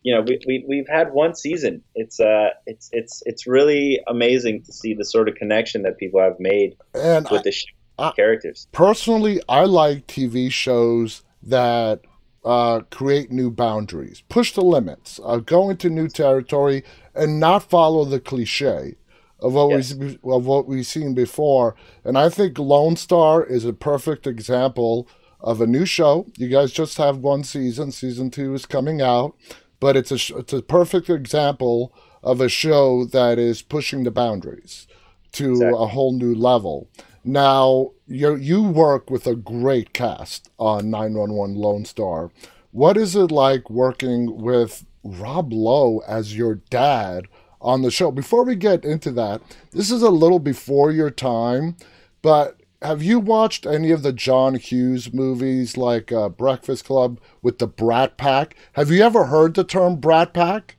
you 0.03 0.15
know, 0.15 0.23
we, 0.23 0.39
we 0.47 0.65
we've 0.67 0.89
had 0.89 1.13
one 1.13 1.35
season. 1.35 1.83
It's 1.95 2.21
uh, 2.21 2.51
it's 2.67 2.89
it's 2.93 3.23
it's 3.27 3.47
really 3.47 4.01
amazing 4.07 4.63
to 4.65 4.73
see 4.73 4.95
the 4.95 5.05
sort 5.05 5.29
of 5.29 5.35
connection 5.35 5.83
that 5.83 5.99
people 5.99 6.21
have 6.21 6.39
made 6.39 6.77
And 6.95 7.29
with 7.29 7.41
I- 7.41 7.43
the 7.45 7.53
sh- 7.53 7.67
I- 7.99 8.13
characters. 8.13 8.69
personally, 8.73 9.41
I 9.49 9.65
like 9.65 10.07
TV 10.07 10.51
shows 10.51 11.23
that 11.43 12.01
uh, 12.45 12.81
create 12.91 13.31
new 13.31 13.51
boundaries, 13.51 14.23
push 14.29 14.53
the 14.53 14.63
limits, 14.63 15.21
uh, 15.25 15.39
go 15.39 15.69
into 15.71 15.91
new 15.91 16.09
territory, 16.09 16.85
and 17.15 17.41
not 17.41 17.63
follow 17.69 18.05
the 18.05 18.21
cliche 18.21 18.95
of 19.41 19.55
what 19.55 19.71
Yes. 19.71 19.95
we 19.95 20.19
of 20.25 20.47
what 20.47 20.67
we've 20.67 20.87
seen 20.87 21.15
before. 21.15 21.75
And 22.05 22.17
I 22.17 22.29
think 22.29 22.59
Lone 22.59 22.97
Star 22.97 23.45
is 23.45 23.65
a 23.65 23.73
perfect 23.73 24.27
example 24.27 25.09
of 25.41 25.61
a 25.61 25.67
new 25.67 25.85
show. 25.85 26.27
You 26.37 26.49
guys 26.49 26.73
just 26.73 26.97
have 26.99 27.19
one 27.19 27.45
season; 27.45 27.93
season 27.93 28.31
two 28.31 28.55
is 28.55 28.67
coming 28.67 29.01
out, 29.03 29.35
but 29.81 29.97
it's 29.97 30.11
a 30.13 30.39
it's 30.39 30.53
a 30.53 30.63
perfect 30.63 31.11
example 31.11 31.93
of 32.23 32.41
a 32.41 32.49
show 32.49 33.05
that 33.05 33.39
is 33.39 33.63
pushing 33.63 34.05
the 34.05 34.11
boundaries 34.11 34.87
to 35.33 35.51
Exactly. 35.53 35.79
a 35.83 35.87
whole 35.87 36.13
new 36.13 36.35
level. 36.35 36.89
Now, 37.29 37.91
you 38.07 38.37
you 38.37 38.63
work 38.63 39.11
with 39.11 39.27
a 39.27 39.35
great 39.37 39.93
cast 39.93 40.49
on 40.59 40.89
911 40.89 41.57
Lone 41.57 41.85
Star. 41.85 42.31
What 42.71 42.97
is 42.97 43.15
it 43.15 43.31
like 43.31 43.69
working 43.69 44.41
with 44.41 44.87
Rob 45.05 45.53
Lowe 45.53 45.99
as 46.09 46.39
your 46.39 46.55
dad 46.55 47.27
on 47.61 47.83
the 47.83 47.91
show? 47.91 48.11
Before 48.11 48.45
we 48.45 48.57
get 48.57 48.83
into 48.83 49.11
that, 49.11 49.43
this 49.73 49.91
is 49.91 50.01
a 50.01 50.09
little 50.09 50.39
before 50.39 50.91
your 50.91 51.11
time, 51.11 51.77
but 52.23 52.63
have 52.81 53.03
you 53.03 53.19
watched 53.21 53.67
any 53.67 53.91
of 53.91 54.03
the 54.03 54.15
John 54.15 54.55
Hughes 54.55 55.13
movies 55.13 55.77
like 55.77 56.11
uh, 56.11 56.31
Breakfast 56.31 56.87
Club 56.87 57.21
with 57.43 57.59
the 57.59 57.67
Brat 57.67 58.17
Pack? 58.17 58.57
Have 58.73 58.91
you 58.91 59.03
ever 59.03 59.27
heard 59.27 59.53
the 59.53 59.65
term 59.65 59.97
Brat 59.97 60.33
Pack? 60.33 60.79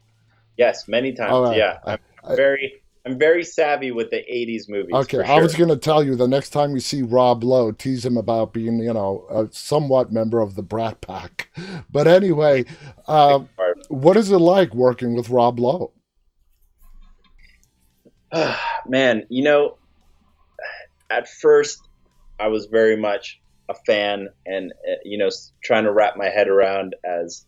Yes, 0.57 0.87
many 0.87 1.13
times. 1.13 1.49
Right. 1.49 1.57
Yeah, 1.57 1.77
I'm 1.85 1.99
very 2.35 2.81
I'm 3.09 3.17
very 3.17 3.43
savvy 3.43 3.89
with 3.89 4.11
the 4.11 4.17
'80s 4.17 4.69
movies. 4.69 4.93
Okay, 4.93 5.23
I 5.23 5.41
was 5.41 5.55
going 5.55 5.69
to 5.69 5.77
tell 5.77 6.03
you 6.03 6.15
the 6.15 6.27
next 6.27 6.51
time 6.51 6.75
you 6.75 6.79
see 6.79 7.01
Rob 7.01 7.43
Lowe, 7.43 7.71
tease 7.71 8.05
him 8.05 8.17
about 8.17 8.53
being, 8.53 8.77
you 8.77 8.93
know, 8.93 9.25
a 9.31 9.47
somewhat 9.51 10.11
member 10.11 10.41
of 10.41 10.53
the 10.55 10.61
Brat 10.61 11.01
Pack. 11.01 11.49
But 11.91 12.07
anyway, 12.07 12.65
uh, 13.07 13.39
what 13.87 14.15
is 14.15 14.29
it 14.31 14.37
like 14.37 14.75
working 14.75 15.15
with 15.15 15.29
Rob 15.29 15.59
Lowe? 15.59 15.91
Man, 18.87 19.25
you 19.29 19.43
know, 19.43 19.77
at 21.09 21.27
first 21.27 21.87
I 22.39 22.47
was 22.47 22.67
very 22.67 22.95
much 22.95 23.41
a 23.69 23.73
fan 23.73 24.29
and, 24.45 24.71
uh, 24.71 24.95
you 25.03 25.17
know, 25.17 25.29
trying 25.63 25.85
to 25.85 25.91
wrap 25.91 26.15
my 26.15 26.29
head 26.29 26.47
around 26.47 26.95
as 27.03 27.45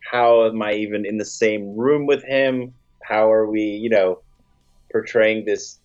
how 0.00 0.46
am 0.46 0.60
I 0.62 0.74
even 0.74 1.06
in 1.06 1.16
the 1.16 1.24
same 1.24 1.76
room 1.76 2.06
with 2.06 2.24
him? 2.24 2.74
How 3.02 3.30
are 3.30 3.46
we, 3.46 3.62
you 3.62 3.88
know, 3.88 4.20
portraying 4.90 5.44
this 5.44 5.78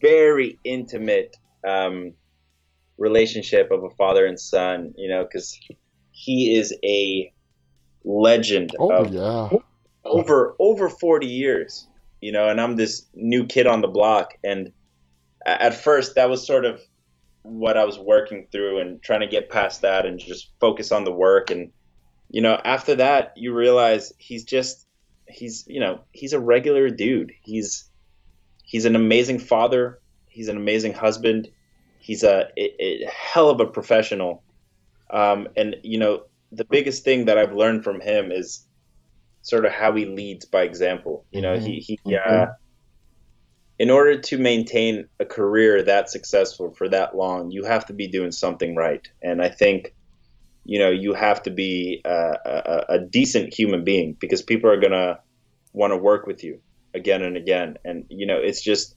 very 0.00 0.58
intimate 0.64 1.36
um, 1.66 2.12
relationship 2.98 3.70
of 3.70 3.84
a 3.84 3.90
father 3.90 4.24
and 4.26 4.38
son, 4.38 4.94
you 4.96 5.08
know, 5.08 5.24
because 5.24 5.58
he 6.12 6.54
is 6.56 6.74
a 6.84 7.32
legend 8.04 8.70
Oh, 8.78 8.90
of 8.90 9.12
yeah. 9.12 9.48
over 10.04 10.54
over 10.58 10.88
40 10.90 11.26
years 11.26 11.88
you 12.20 12.32
know 12.32 12.48
and 12.50 12.60
i'm 12.60 12.76
this 12.76 13.06
new 13.14 13.46
kid 13.46 13.66
on 13.66 13.80
the 13.80 13.88
block. 13.88 14.34
And 14.44 14.72
at 15.46 15.74
first 15.74 16.14
that 16.14 16.28
was 16.28 16.46
sort 16.46 16.64
of 16.66 16.80
what 17.42 17.76
i 17.78 17.84
was 17.84 17.98
working 17.98 18.46
through 18.52 18.80
and 18.80 19.02
trying 19.02 19.20
to 19.20 19.26
get 19.26 19.48
past 19.50 19.82
that 19.82 20.04
and 20.06 20.18
just 20.18 20.50
focus 20.60 20.92
on 20.92 21.04
the 21.04 21.12
work. 21.12 21.50
And 21.50 21.72
you 22.30 22.42
know 22.42 22.60
after 22.64 22.94
that 22.96 23.32
you 23.36 23.54
realize 23.54 24.12
he's 24.18 24.44
just 24.44 24.86
he's 25.26 25.64
you 25.66 25.80
know 25.80 26.00
he's 26.12 26.34
a 26.34 26.40
regular 26.40 26.90
dude. 26.90 27.32
He's 27.42 27.88
he's 28.74 28.86
an 28.86 28.96
amazing 28.96 29.38
father. 29.38 30.00
He's 30.26 30.48
an 30.48 30.56
amazing 30.56 30.94
husband. 30.94 31.48
He's 32.00 32.24
a, 32.24 32.48
a, 32.58 33.04
a 33.04 33.06
hell 33.06 33.48
of 33.48 33.60
a 33.60 33.66
professional. 33.66 34.42
Um, 35.10 35.46
and 35.56 35.76
you 35.84 35.96
know 35.96 36.24
the 36.50 36.64
biggest 36.64 37.04
thing 37.04 37.26
that 37.26 37.36
i've 37.36 37.52
learned 37.52 37.84
from 37.84 38.00
him 38.00 38.32
is 38.32 38.66
sort 39.42 39.64
of 39.64 39.72
how 39.72 39.94
he 39.94 40.06
leads 40.06 40.44
by 40.44 40.62
example. 40.62 41.24
You 41.30 41.42
know, 41.42 41.56
he 41.56 41.78
he 41.78 42.16
uh, 42.16 42.46
in 43.78 43.90
order 43.90 44.18
to 44.18 44.38
maintain 44.38 45.06
a 45.20 45.24
career 45.24 45.82
that 45.84 46.10
successful 46.10 46.74
for 46.74 46.88
that 46.88 47.14
long, 47.14 47.52
you 47.52 47.64
have 47.64 47.86
to 47.86 47.92
be 47.92 48.08
doing 48.08 48.32
something 48.32 48.74
right. 48.74 49.06
And 49.22 49.40
I 49.40 49.50
think, 49.50 49.94
you 50.64 50.80
know, 50.80 50.90
you 50.90 51.12
have 51.14 51.42
to 51.44 51.50
be 51.50 52.00
uh, 52.04 52.36
a, 52.44 52.84
a 52.88 52.98
decent 52.98 53.54
human 53.54 53.84
being 53.84 54.16
because 54.18 54.42
people 54.42 54.68
are 54.68 54.80
gonna 54.80 55.20
want 55.72 55.92
to 55.92 55.96
work 55.96 56.26
with 56.26 56.42
you 56.42 56.60
again 56.94 57.22
and 57.22 57.36
again. 57.36 57.76
And 57.84 58.06
you 58.08 58.26
know, 58.26 58.38
it's 58.38 58.62
just 58.62 58.96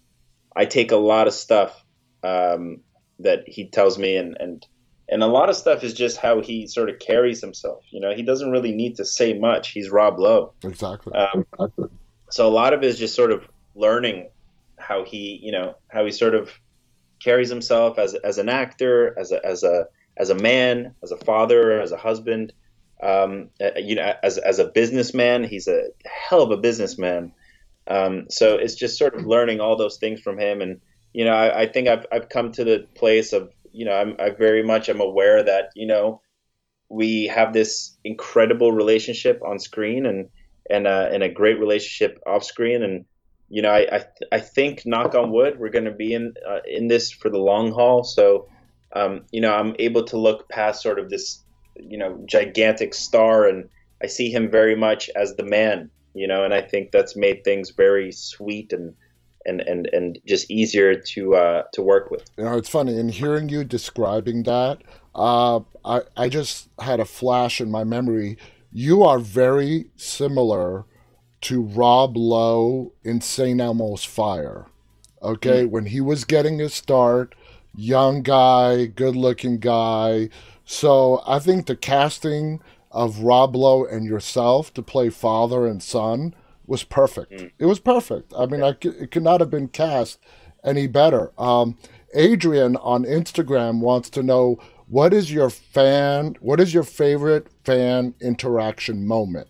I 0.56 0.66
take 0.66 0.92
a 0.92 0.98
lot 0.98 1.28
of 1.28 1.34
stuff 1.34 1.84
um, 2.24 2.82
that 3.20 3.48
he 3.48 3.70
tells 3.70 3.98
me 3.98 4.16
and 4.18 4.38
and 4.40 4.66
and 5.10 5.24
a 5.24 5.28
lot 5.28 5.50
of 5.50 5.56
stuff 5.56 5.84
is 5.84 5.94
just 5.94 6.18
how 6.18 6.42
he 6.42 6.68
sort 6.68 6.90
of 6.90 7.00
carries 7.00 7.40
himself. 7.40 7.84
You 7.92 8.02
know, 8.02 8.14
he 8.14 8.24
doesn't 8.24 8.52
really 8.52 8.74
need 8.74 8.98
to 8.98 9.06
say 9.06 9.34
much. 9.34 9.70
He's 9.70 9.90
Rob 9.90 10.20
Lowe. 10.20 10.54
Exactly. 10.64 11.14
Um, 11.14 11.46
so 12.30 12.48
a 12.48 12.52
lot 12.52 12.74
of 12.74 12.84
it 12.84 12.88
is 12.88 13.00
just 13.00 13.16
sort 13.16 13.32
of 13.32 13.48
learning 13.74 14.30
how 14.78 15.06
he, 15.06 15.40
you 15.42 15.52
know, 15.52 15.76
how 15.88 16.04
he 16.06 16.12
sort 16.12 16.36
of 16.36 16.52
carries 17.24 17.50
himself 17.50 17.98
as 17.98 18.16
as 18.16 18.38
an 18.38 18.50
actor, 18.50 19.18
as 19.18 19.32
a 19.32 19.46
as 19.46 19.64
a 19.64 19.88
as 20.18 20.30
a 20.30 20.36
man, 20.36 20.94
as 21.04 21.12
a 21.12 21.18
father, 21.18 21.80
as 21.80 21.92
a 21.92 21.98
husband. 21.98 22.54
Um, 23.02 23.50
uh, 23.62 23.78
you 23.78 23.96
know, 23.96 24.14
as 24.24 24.38
as 24.38 24.60
a 24.60 24.66
businessman, 24.66 25.44
he's 25.44 25.68
a 25.68 25.90
hell 26.06 26.42
of 26.42 26.52
a 26.52 26.58
businessman. 26.58 27.32
Um, 27.88 28.26
so 28.30 28.56
it's 28.56 28.76
just 28.76 28.98
sort 28.98 29.16
of 29.16 29.26
learning 29.26 29.62
all 29.62 29.78
those 29.78 29.98
things 29.98 30.20
from 30.20 30.38
him, 30.40 30.62
and 30.62 30.82
you 31.14 31.26
know, 31.26 31.34
I, 31.34 31.62
I 31.62 31.66
think 31.68 31.88
I've 31.88 32.06
I've 32.12 32.30
come 32.30 32.52
to 32.54 32.64
the 32.64 32.86
place 32.96 33.34
of 33.34 33.50
you 33.72 33.86
know, 33.86 33.94
I'm 33.94 34.16
I 34.20 34.32
very 34.32 34.64
much 34.64 34.90
am 34.90 35.02
aware 35.02 35.44
that 35.44 35.70
you 35.76 35.88
know 35.88 36.22
we 36.90 37.28
have 37.28 37.54
this 37.54 37.98
incredible 38.04 38.72
relationship 38.72 39.42
on 39.46 39.60
screen 39.60 40.06
and 40.06 40.30
and 40.70 40.88
uh, 40.88 41.10
and 41.12 41.24
a 41.24 41.30
great 41.30 41.60
relationship 41.60 42.20
off 42.26 42.44
screen. 42.44 42.84
And 42.84 43.06
you 43.50 43.62
know 43.62 43.70
I 43.70 43.98
I, 43.98 44.06
I 44.32 44.40
think 44.40 44.86
knock 44.86 45.16
on 45.16 45.32
wood 45.32 45.60
we're 45.60 45.70
going 45.70 45.86
to 45.86 45.92
be 45.92 46.14
in 46.14 46.34
uh, 46.48 46.60
in 46.66 46.88
this 46.88 47.12
for 47.12 47.30
the 47.30 47.38
long 47.38 47.72
haul. 47.72 48.04
So 48.04 48.48
um, 48.96 49.26
you 49.32 49.42
know 49.42 49.54
I'm 49.54 49.76
able 49.80 50.04
to 50.06 50.18
look 50.18 50.50
past 50.50 50.82
sort 50.82 51.00
of 51.00 51.10
this 51.10 51.44
you 51.76 51.98
know 51.98 52.24
gigantic 52.26 52.94
star 52.94 53.48
and 53.48 53.70
I 54.02 54.08
see 54.08 54.32
him 54.32 54.50
very 54.50 54.76
much 54.76 55.10
as 55.16 55.36
the 55.36 55.44
man 55.44 55.92
you 56.18 56.28
know 56.28 56.44
and 56.44 56.54
I 56.54 56.62
think 56.62 56.92
that's 56.92 57.16
made 57.16 57.44
things 57.44 57.72
very 57.72 58.12
sweet 58.12 58.74
and 58.74 58.94
and 59.48 59.62
and, 59.62 59.88
and 59.94 60.20
just 60.28 60.52
easier 60.52 60.94
to 60.94 61.36
uh, 61.36 61.64
to 61.74 61.82
work 61.82 62.12
with 62.12 62.30
You 62.38 62.44
know, 62.44 62.58
it's 62.58 62.70
funny 62.70 63.00
in 63.00 63.10
hearing 63.10 63.50
you 63.50 63.64
describing 63.64 64.44
that. 64.44 64.84
Uh, 65.16 65.62
I 65.84 66.02
I 66.16 66.30
just 66.30 66.70
had 66.80 67.00
a 67.00 67.06
flash 67.06 67.60
in 67.60 67.72
my 67.72 67.84
memory. 67.84 68.38
You 68.72 69.04
are 69.04 69.20
very 69.20 69.90
similar 69.96 70.86
to 71.42 71.62
Rob 71.62 72.18
Lowe 72.18 72.92
in 73.04 73.22
St. 73.22 73.60
Elmo's 73.60 74.04
Fire. 74.04 74.68
Okay, 75.24 75.66
when 75.66 75.88
he 75.88 76.00
was 76.00 76.26
getting 76.26 76.60
his 76.60 76.76
start, 76.76 77.34
young 77.76 78.22
guy, 78.22 78.86
good-looking 78.86 79.58
guy. 79.60 80.30
So 80.64 81.24
I 81.26 81.40
think 81.40 81.66
the 81.66 81.76
casting 81.76 82.60
of 82.98 83.20
Rob 83.20 83.56
Lowe 83.56 83.86
and 83.86 84.08
yourself 84.08 84.74
to 84.74 84.82
play 84.82 85.12
father 85.12 85.68
and 85.68 85.84
son 85.84 86.34
was 86.66 86.84
perfect. 86.84 87.32
It 87.60 87.66
was 87.68 87.80
perfect. 87.80 88.34
I 88.36 88.48
mean, 88.48 88.64
I 88.64 88.70
it 88.70 89.12
could 89.12 89.22
not 89.22 89.40
have 89.40 89.52
been 89.52 89.68
cast 89.68 90.20
any 90.64 90.88
better. 90.88 91.32
Um, 91.40 91.78
Adrian 92.16 92.76
on 92.78 93.04
Instagram 93.04 93.82
wants 93.82 94.10
to 94.10 94.24
know 94.24 94.60
what 94.88 95.14
is 95.14 95.32
your 95.32 95.52
fan, 95.52 96.38
what 96.40 96.60
is 96.60 96.74
your 96.74 96.82
favorite 96.82 97.50
fan 97.64 98.16
interaction 98.20 99.06
moment? 99.06 99.48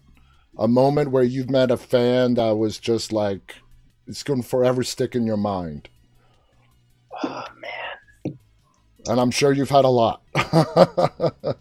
A 0.60 0.68
moment 0.68 1.12
where 1.12 1.24
you've 1.24 1.50
met 1.50 1.72
a 1.72 1.78
fan 1.78 2.34
that 2.34 2.58
was 2.58 2.80
just 2.80 3.14
like, 3.14 3.56
it's 4.08 4.24
going 4.24 4.41
to 4.41 4.48
forever 4.48 4.84
stick 4.84 5.16
in 5.16 5.26
your 5.26 5.38
mind. 5.38 5.88
oh 7.24 7.45
man 7.62 8.38
And 9.08 9.22
I'm 9.22 9.32
sure 9.32 9.54
you've 9.54 9.70
had 9.70 9.86
a 9.86 9.88
lot. 9.88 10.22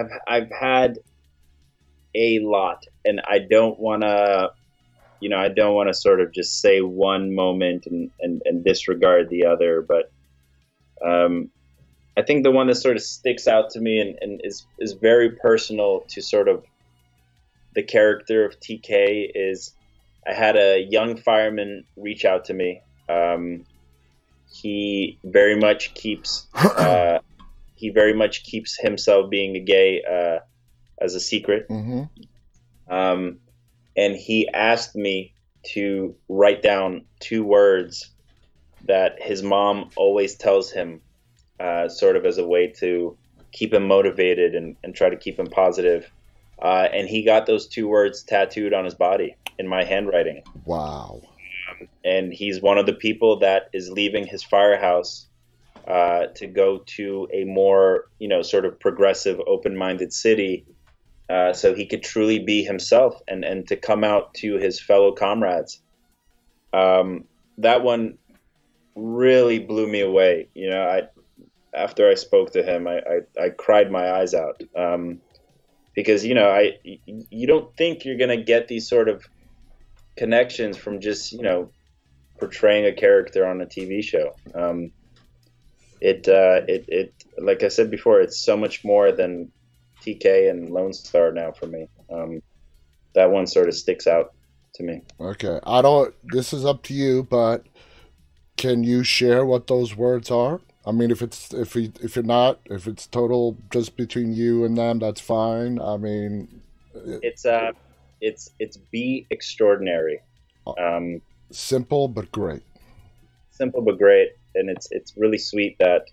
I've 0.00 0.10
I've 0.26 0.50
had 0.50 0.98
a 2.14 2.40
lot, 2.40 2.86
and 3.04 3.20
I 3.28 3.38
don't 3.38 3.78
want 3.78 4.02
to, 4.02 4.52
you 5.20 5.28
know, 5.28 5.38
I 5.38 5.48
don't 5.48 5.74
want 5.74 5.88
to 5.88 5.94
sort 5.94 6.20
of 6.20 6.32
just 6.32 6.60
say 6.60 6.80
one 6.80 7.34
moment 7.34 7.86
and, 7.86 8.10
and, 8.20 8.42
and 8.44 8.64
disregard 8.64 9.28
the 9.28 9.46
other. 9.46 9.82
But 9.82 10.10
um, 11.04 11.50
I 12.16 12.22
think 12.22 12.44
the 12.44 12.50
one 12.50 12.66
that 12.66 12.76
sort 12.76 12.96
of 12.96 13.02
sticks 13.02 13.46
out 13.46 13.70
to 13.70 13.80
me 13.80 14.00
and, 14.00 14.18
and 14.20 14.40
is 14.44 14.66
is 14.78 14.94
very 14.94 15.30
personal 15.30 16.04
to 16.08 16.22
sort 16.22 16.48
of 16.48 16.64
the 17.74 17.82
character 17.82 18.44
of 18.44 18.58
TK 18.58 19.30
is 19.34 19.74
I 20.26 20.32
had 20.32 20.56
a 20.56 20.80
young 20.80 21.16
fireman 21.16 21.84
reach 21.96 22.24
out 22.24 22.46
to 22.46 22.54
me. 22.54 22.82
Um, 23.08 23.64
he 24.52 25.18
very 25.24 25.56
much 25.56 25.94
keeps 25.94 26.46
uh, 26.54 27.20
he 27.80 27.88
very 27.88 28.12
much 28.12 28.44
keeps 28.44 28.78
himself 28.78 29.30
being 29.30 29.56
a 29.56 29.60
gay 29.60 30.02
uh, 30.04 30.38
as 31.00 31.14
a 31.14 31.20
secret. 31.20 31.66
hmm 31.68 32.02
um, 32.90 33.38
and 33.96 34.16
he 34.16 34.48
asked 34.48 34.96
me 34.96 35.32
to 35.74 36.16
write 36.28 36.62
down 36.62 37.04
two 37.20 37.44
words 37.44 38.10
that 38.86 39.22
his 39.22 39.42
mom 39.42 39.90
always 39.96 40.34
tells 40.34 40.72
him, 40.72 41.00
uh, 41.60 41.88
sort 41.88 42.16
of 42.16 42.24
as 42.24 42.38
a 42.38 42.46
way 42.46 42.66
to 42.78 43.16
keep 43.52 43.72
him 43.72 43.86
motivated 43.86 44.54
and, 44.54 44.76
and 44.82 44.94
try 44.94 45.08
to 45.08 45.16
keep 45.16 45.38
him 45.38 45.46
positive. 45.46 46.10
Uh, 46.60 46.88
and 46.92 47.08
he 47.08 47.22
got 47.22 47.46
those 47.46 47.68
two 47.68 47.86
words 47.88 48.22
tattooed 48.22 48.74
on 48.74 48.84
his 48.84 48.94
body 48.94 49.36
in 49.58 49.68
my 49.68 49.84
handwriting. 49.84 50.42
Wow. 50.64 51.22
And 52.04 52.32
he's 52.32 52.60
one 52.60 52.78
of 52.78 52.86
the 52.86 52.92
people 52.92 53.38
that 53.40 53.70
is 53.72 53.90
leaving 53.90 54.26
his 54.26 54.42
firehouse 54.42 55.26
uh, 55.86 56.26
to 56.36 56.46
go 56.46 56.78
to 56.78 57.28
a 57.32 57.44
more, 57.44 58.06
you 58.18 58.28
know, 58.28 58.42
sort 58.42 58.64
of 58.64 58.78
progressive, 58.78 59.40
open-minded 59.46 60.12
city, 60.12 60.66
uh, 61.28 61.52
so 61.52 61.74
he 61.74 61.86
could 61.86 62.02
truly 62.02 62.40
be 62.40 62.64
himself 62.64 63.20
and 63.28 63.44
and 63.44 63.68
to 63.68 63.76
come 63.76 64.02
out 64.02 64.34
to 64.34 64.56
his 64.56 64.80
fellow 64.80 65.12
comrades. 65.12 65.80
Um, 66.72 67.24
that 67.58 67.82
one 67.82 68.18
really 68.96 69.58
blew 69.58 69.86
me 69.86 70.00
away. 70.00 70.48
You 70.54 70.70
know, 70.70 70.82
I 70.82 71.02
after 71.72 72.10
I 72.10 72.14
spoke 72.14 72.52
to 72.52 72.62
him, 72.62 72.88
I 72.88 72.98
I, 72.98 73.44
I 73.44 73.48
cried 73.50 73.90
my 73.90 74.10
eyes 74.10 74.34
out 74.34 74.62
um, 74.74 75.20
because 75.94 76.24
you 76.24 76.34
know 76.34 76.50
I 76.50 76.78
you 77.06 77.46
don't 77.46 77.74
think 77.76 78.04
you're 78.04 78.18
gonna 78.18 78.42
get 78.42 78.68
these 78.68 78.88
sort 78.88 79.08
of 79.08 79.24
connections 80.16 80.76
from 80.76 81.00
just 81.00 81.32
you 81.32 81.42
know 81.42 81.70
portraying 82.38 82.86
a 82.86 82.92
character 82.92 83.46
on 83.46 83.60
a 83.60 83.66
TV 83.66 84.02
show. 84.02 84.34
Um, 84.54 84.92
it 86.00 86.28
uh, 86.28 86.64
it 86.66 86.84
it 86.88 87.14
like 87.38 87.62
I 87.62 87.68
said 87.68 87.90
before, 87.90 88.20
it's 88.20 88.38
so 88.38 88.56
much 88.56 88.84
more 88.84 89.12
than 89.12 89.50
TK 90.02 90.50
and 90.50 90.70
Lone 90.70 90.92
Star 90.92 91.32
now 91.32 91.52
for 91.52 91.66
me. 91.66 91.88
Um, 92.10 92.42
that 93.14 93.30
one 93.30 93.46
sort 93.46 93.68
of 93.68 93.74
sticks 93.74 94.06
out 94.06 94.32
to 94.74 94.82
me. 94.82 95.02
Okay, 95.20 95.60
I 95.64 95.82
don't. 95.82 96.14
This 96.32 96.52
is 96.52 96.64
up 96.64 96.82
to 96.84 96.94
you, 96.94 97.24
but 97.24 97.66
can 98.56 98.84
you 98.84 99.02
share 99.04 99.44
what 99.44 99.66
those 99.66 99.96
words 99.96 100.30
are? 100.30 100.60
I 100.86 100.92
mean, 100.92 101.10
if 101.10 101.20
it's 101.20 101.52
if 101.52 101.74
he, 101.74 101.92
if 102.02 102.16
you're 102.16 102.24
not, 102.24 102.60
if 102.66 102.86
it's 102.86 103.06
total 103.06 103.56
just 103.70 103.96
between 103.96 104.32
you 104.32 104.64
and 104.64 104.76
them, 104.76 104.98
that's 104.98 105.20
fine. 105.20 105.80
I 105.80 105.96
mean, 105.96 106.62
it's 106.94 107.44
uh, 107.44 107.72
it's 108.20 108.50
it's 108.58 108.76
be 108.76 109.26
extraordinary. 109.30 110.20
Um, 110.78 111.20
simple 111.50 112.08
but 112.08 112.32
great. 112.32 112.62
Simple 113.50 113.82
but 113.82 113.98
great, 113.98 114.30
and 114.54 114.70
it's 114.70 114.88
it's 114.90 115.16
really 115.16 115.38
sweet 115.38 115.76
that 115.78 116.06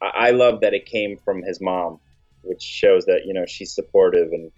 I 0.00 0.30
love 0.30 0.60
that 0.60 0.74
it 0.74 0.86
came 0.86 1.16
from 1.16 1.42
his 1.42 1.60
mom, 1.60 2.00
which 2.42 2.62
shows 2.62 3.06
that 3.06 3.26
you 3.26 3.34
know 3.34 3.46
she's 3.46 3.74
supportive 3.74 4.32
and 4.32 4.52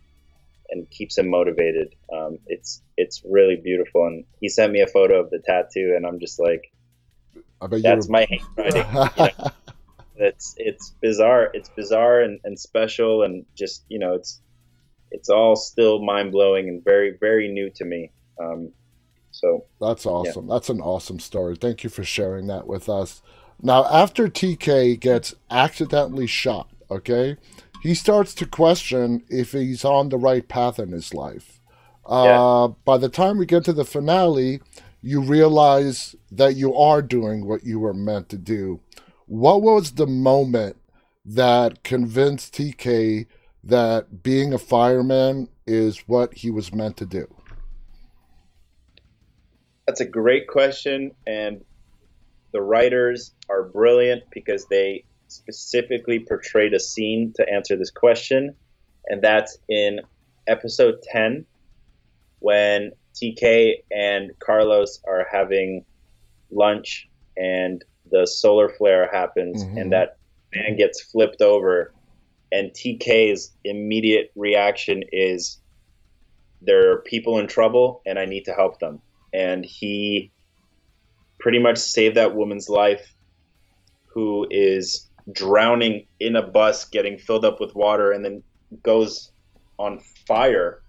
and 0.71 0.89
keeps 0.91 1.17
him 1.17 1.29
motivated. 1.29 1.95
Um, 2.13 2.39
it's 2.47 2.83
it's 2.97 3.23
really 3.25 3.57
beautiful, 3.57 4.07
and 4.07 4.25
he 4.41 4.49
sent 4.49 4.73
me 4.73 4.81
a 4.81 4.87
photo 4.87 5.21
of 5.21 5.31
the 5.31 5.39
tattoo, 5.39 5.95
and 5.97 6.07
I'm 6.07 6.21
just 6.21 6.39
like, 6.39 6.73
that's 7.61 8.09
my 8.09 8.27
handwriting. 8.57 8.87
you 9.19 9.45
know? 9.45 9.51
It's 10.17 10.55
it's 10.59 10.91
bizarre. 11.01 11.51
It's 11.55 11.69
bizarre 11.69 12.21
and, 12.21 12.41
and 12.45 12.59
special, 12.59 13.23
and 13.23 13.47
just 13.55 13.85
you 13.89 13.99
know, 13.99 14.15
it's 14.15 14.41
it's 15.11 15.29
all 15.29 15.57
still 15.57 16.03
mind 16.03 16.33
blowing 16.33 16.69
and 16.69 16.85
very 16.85 17.17
very 17.19 17.49
new 17.49 17.71
to 17.77 17.85
me. 17.85 18.11
Um, 18.41 18.73
so 19.39 19.65
that's 19.81 20.05
awesome. 20.05 20.49
Yeah. 20.49 20.55
That's 20.55 20.69
an 20.69 20.81
awesome 20.81 21.21
story. 21.21 21.55
Thank 21.55 21.85
you 21.85 21.91
for 21.91 22.03
sharing 22.03 22.49
that 22.49 22.67
with 22.67 22.89
us. 22.89 23.23
Now, 23.63 23.85
after 23.87 24.27
TK 24.27 24.99
gets 24.99 25.35
accidentally 25.49 26.27
shot, 26.27 26.69
okay, 26.91 27.37
he 27.81 27.95
starts 27.95 28.35
to 28.35 28.47
question 28.47 29.23
if 29.29 29.53
he's 29.53 29.85
on 29.85 30.09
the 30.09 30.19
right 30.19 30.47
path 30.47 30.81
in 30.81 30.91
his 30.91 31.15
life. 31.15 31.61
Uh, 32.05 32.25
yeah. 32.25 32.75
By 32.85 32.99
the 32.99 33.09
time 33.09 33.39
we 33.39 33.47
get 33.47 33.65
to 33.67 33.73
the 33.73 33.85
finale, 33.85 34.61
you 35.03 35.21
realize 35.21 36.17
that 36.33 36.57
you 36.57 36.75
are 36.75 37.01
doing 37.01 37.47
what 37.47 37.65
you 37.65 37.79
were 37.79 37.95
meant 37.95 38.29
to 38.31 38.39
do. 38.39 38.81
What 39.27 39.63
was 39.63 39.93
the 39.93 40.07
moment 40.07 40.79
that 41.25 41.85
convinced 41.85 42.55
TK 42.55 43.27
that 43.63 44.23
being 44.25 44.53
a 44.53 44.59
fireman 44.59 45.49
is 45.65 46.09
what 46.09 46.35
he 46.35 46.51
was 46.51 46.73
meant 46.75 46.97
to 46.97 47.07
do? 47.07 47.33
That's 49.89 50.03
a 50.03 50.07
great 50.07 50.49
question, 50.49 51.13
and 51.27 51.65
the 52.53 52.61
writers 52.61 53.33
are 53.49 53.63
brilliant 53.63 54.25
because 54.31 54.67
they 54.67 55.07
specifically 55.29 56.19
portrayed 56.19 56.75
a 56.75 56.79
scene 56.79 57.33
to 57.37 57.49
answer 57.51 57.75
this 57.75 57.91
question, 57.91 58.55
and 59.07 59.23
that's 59.23 59.57
in 59.67 60.01
episode 60.47 60.97
10 61.11 61.47
when 62.41 62.93
TK 63.15 63.77
and 63.91 64.33
Carlos 64.41 65.01
are 65.09 65.27
having 65.33 65.87
lunch 66.51 67.09
and 67.39 67.83
the 68.11 68.27
solar 68.27 68.69
flare 68.69 69.09
happens 69.11 69.65
mm-hmm. 69.65 69.79
and 69.79 69.93
that 69.93 70.19
van 70.53 70.77
gets 70.77 71.01
flipped 71.01 71.41
over 71.41 71.95
and 72.53 72.73
TK's 72.73 73.53
immediate 73.65 74.33
reaction 74.37 75.03
is 75.13 75.59
there 76.61 76.93
are 76.93 76.99
people 76.99 77.39
in 77.39 77.47
trouble 77.47 78.03
and 78.05 78.19
I 78.19 78.27
need 78.27 78.45
to 78.45 78.53
help 78.53 78.81
them. 78.81 79.01
And 79.33 79.65
he 79.65 80.31
pretty 81.39 81.59
much 81.59 81.79
saved 81.79 82.17
that 82.17 82.35
woman's 82.35 82.69
life 82.69 83.15
who 84.07 84.47
is 84.51 85.09
drowning 85.31 86.07
in 86.19 86.37
a 86.37 86.43
bus 86.43 86.85
getting 86.87 87.19
filled 87.19 87.45
up 87.45 87.61
with 87.61 87.75
water 87.75 88.13
and 88.13 88.25
then 88.25 88.43
goes 88.83 89.31
on 89.79 90.01
fire. 90.27 90.83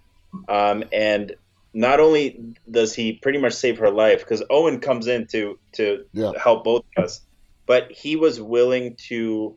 Um, 0.48 0.84
and 0.92 1.36
not 1.74 2.00
only 2.00 2.56
does 2.70 2.94
he 2.94 3.14
pretty 3.14 3.38
much 3.38 3.54
save 3.54 3.78
her 3.78 3.92
life 3.92 4.20
because 4.20 4.44
Owen 4.50 4.80
comes 4.80 5.08
in 5.08 5.28
to 5.28 5.60
to 5.74 6.06
yeah. 6.14 6.32
help 6.42 6.64
both 6.64 6.86
of 6.98 7.04
us, 7.04 7.22
but 7.66 7.92
he 7.92 8.16
was 8.16 8.42
willing 8.42 8.96
to 9.08 9.56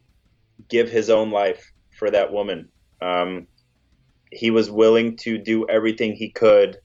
give 0.68 0.91
his 0.91 1.11
own 1.11 1.30
life 1.30 1.72
for 1.99 2.11
that 2.11 2.33
woman. 2.33 2.68
Um, 3.01 3.47
he 4.30 4.51
was 4.51 4.70
willing 4.70 5.16
to 5.18 5.39
do 5.39 5.68
everything 5.68 6.14
he 6.14 6.30
could 6.30 6.78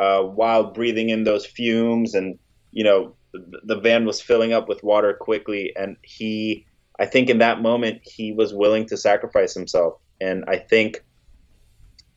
uh, 0.00 0.22
while 0.22 0.72
breathing 0.72 1.10
in 1.10 1.24
those 1.24 1.44
fumes, 1.44 2.14
and 2.14 2.38
you 2.70 2.82
know 2.82 3.14
the, 3.32 3.60
the 3.64 3.80
van 3.80 4.06
was 4.06 4.18
filling 4.18 4.54
up 4.54 4.66
with 4.66 4.82
water 4.82 5.12
quickly, 5.12 5.74
and 5.76 5.98
he, 6.02 6.64
I 6.98 7.04
think, 7.04 7.28
in 7.28 7.38
that 7.38 7.60
moment, 7.60 8.00
he 8.02 8.32
was 8.32 8.54
willing 8.54 8.86
to 8.86 8.96
sacrifice 8.96 9.52
himself, 9.52 10.00
and 10.18 10.46
I 10.48 10.56
think 10.56 11.04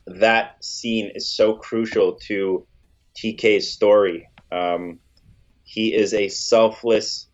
that 0.08 0.64
scene 0.64 1.12
is 1.14 1.30
so 1.30 1.56
crucial 1.56 2.14
to 2.28 2.66
TK's 3.16 3.70
story. 3.70 4.30
Um, 4.50 5.00
he 5.66 5.94
is 5.94 6.14
a 6.14 6.30
selfless, 6.30 7.28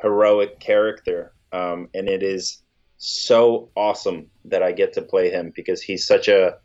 heroic 0.00 0.58
character, 0.58 1.32
um, 1.52 1.88
and 1.94 2.08
it 2.08 2.24
is 2.24 2.60
so 2.98 3.70
awesome 3.76 4.26
that 4.46 4.64
I 4.64 4.72
get 4.72 4.94
to 4.94 5.02
play 5.02 5.30
him 5.30 5.52
because 5.54 5.80
he's 5.80 6.04
such 6.04 6.26
a 6.26 6.56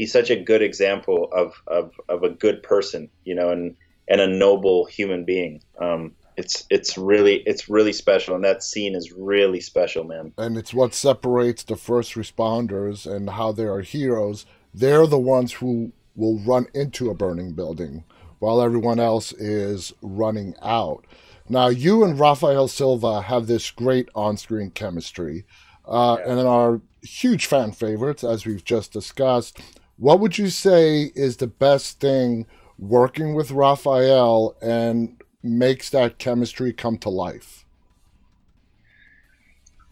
he's 0.00 0.12
such 0.12 0.30
a 0.30 0.36
good 0.36 0.62
example 0.62 1.28
of 1.32 1.52
of, 1.66 1.92
of 2.08 2.22
a 2.22 2.30
good 2.30 2.62
person, 2.62 3.10
you 3.24 3.34
know, 3.34 3.50
and 3.50 3.76
and 4.08 4.20
a 4.20 4.26
noble 4.26 4.86
human 4.86 5.24
being. 5.24 5.62
Um, 5.80 6.12
it's 6.36 6.64
it's 6.70 6.96
really 6.96 7.42
it's 7.46 7.68
really 7.68 7.92
special, 7.92 8.34
and 8.34 8.44
that 8.44 8.62
scene 8.62 8.94
is 8.94 9.12
really 9.12 9.60
special, 9.60 10.04
man. 10.04 10.32
And 10.38 10.56
it's 10.56 10.72
what 10.72 10.94
separates 10.94 11.64
the 11.64 11.76
first 11.76 12.14
responders 12.14 13.06
and 13.06 13.30
how 13.30 13.52
they 13.52 13.64
are 13.64 13.82
heroes 13.82 14.46
they're 14.72 15.06
the 15.06 15.18
ones 15.18 15.54
who 15.54 15.92
will 16.14 16.38
run 16.38 16.66
into 16.74 17.10
a 17.10 17.14
burning 17.14 17.52
building 17.52 18.04
while 18.38 18.62
everyone 18.62 19.00
else 19.00 19.32
is 19.32 19.92
running 20.00 20.54
out. 20.62 21.04
Now, 21.48 21.68
you 21.68 22.04
and 22.04 22.18
Rafael 22.18 22.68
Silva 22.68 23.22
have 23.22 23.46
this 23.46 23.70
great 23.70 24.08
on 24.14 24.36
screen 24.36 24.70
chemistry 24.70 25.44
uh, 25.86 26.18
yeah. 26.20 26.32
and 26.32 26.40
are 26.40 26.80
huge 27.02 27.46
fan 27.46 27.72
favorites, 27.72 28.22
as 28.22 28.46
we've 28.46 28.64
just 28.64 28.92
discussed. 28.92 29.58
What 30.00 30.20
would 30.20 30.38
you 30.38 30.48
say 30.48 31.12
is 31.14 31.36
the 31.36 31.46
best 31.46 32.00
thing 32.00 32.46
working 32.78 33.34
with 33.34 33.50
Rafael 33.50 34.56
and 34.62 35.20
makes 35.42 35.90
that 35.90 36.16
chemistry 36.16 36.72
come 36.72 36.96
to 36.98 37.10
life? 37.10 37.66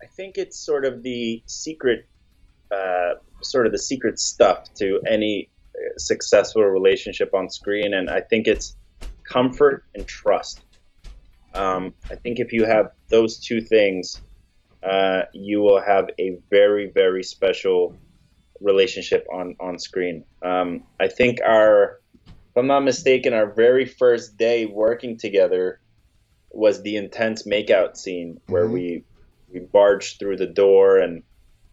I 0.02 0.06
think 0.06 0.38
it's 0.38 0.59
sort 0.59 0.86
of 0.86 1.02
the 1.02 1.42
secret 1.44 2.06
uh, 2.70 3.16
sort 3.42 3.66
of 3.66 3.72
the 3.72 3.78
secret 3.78 4.18
stuff 4.18 4.72
to 4.76 4.98
any 5.06 5.50
successful 5.98 6.62
relationship 6.64 7.34
on 7.34 7.50
screen, 7.50 7.92
and 7.92 8.09
I 8.09 8.22
think 8.22 8.46
it's 8.46 8.76
comfort 9.24 9.84
and 9.94 10.06
trust. 10.06 10.62
Um, 11.52 11.92
I 12.11 12.14
think 12.14 12.38
if 12.40 12.54
you 12.54 12.64
have 12.64 12.92
those 13.09 13.38
two 13.38 13.61
things, 13.61 14.22
uh, 14.82 15.24
you 15.34 15.61
will 15.61 15.82
have 15.82 16.09
a 16.18 16.38
very, 16.48 16.90
very 16.90 17.22
special 17.22 17.94
relationship 18.61 19.26
on 19.32 19.56
on 19.61 19.78
screen. 19.78 20.24
Um, 20.42 20.84
I 21.00 21.09
think 21.09 21.40
our, 21.44 22.00
if 22.26 22.56
I'm 22.56 22.66
not 22.66 22.80
mistaken, 22.80 23.32
our 23.32 23.52
very 23.52 23.84
first 23.86 24.36
day 24.36 24.66
working 24.66 25.16
together 25.18 25.80
was 26.50 26.82
the 26.82 26.96
intense 26.96 27.44
makeout 27.44 27.96
scene 27.96 28.40
where 28.46 28.64
mm-hmm. 28.64 28.72
we 28.72 29.04
we 29.52 29.61
barged 29.61 30.18
through 30.18 30.36
the 30.36 30.46
door 30.46 30.98
and 30.98 31.22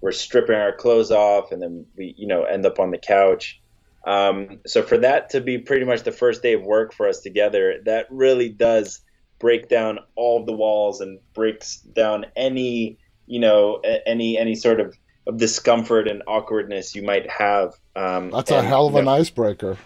we're 0.01 0.11
stripping 0.11 0.55
our 0.55 0.75
clothes 0.75 1.11
off 1.11 1.51
and 1.51 1.61
then 1.61 1.85
we 1.97 2.13
you 2.17 2.27
know 2.27 2.43
end 2.43 2.65
up 2.65 2.79
on 2.79 2.91
the 2.91 2.97
couch 2.97 3.61
Um, 4.05 4.59
so 4.67 4.83
for 4.83 4.99
that 4.99 5.31
to 5.31 5.41
be 5.41 5.57
pretty 5.57 5.85
much 5.85 6.03
the 6.03 6.11
first 6.11 6.43
day 6.43 6.53
of 6.53 6.61
work 6.61 6.93
for 6.93 7.07
us 7.09 7.21
together, 7.21 7.81
that 7.85 8.05
really 8.11 8.49
does 8.49 9.01
break 9.39 9.67
down 9.67 9.99
all 10.15 10.45
the 10.45 10.53
walls 10.53 11.01
and 11.01 11.19
breaks 11.33 11.77
down 11.77 12.25
any 12.35 12.97
you 13.25 13.39
know 13.39 13.81
any 14.05 14.37
any 14.37 14.55
sort 14.55 14.79
of, 14.79 14.95
of 15.27 15.37
discomfort 15.37 16.07
and 16.07 16.21
awkwardness 16.27 16.95
you 16.95 17.03
might 17.03 17.29
have. 17.29 17.73
Um, 17.95 18.31
That's 18.31 18.51
a 18.51 18.61
hell 18.61 18.87
of 18.87 18.95
an 18.95 19.05
know, 19.05 19.11
icebreaker. 19.11 19.77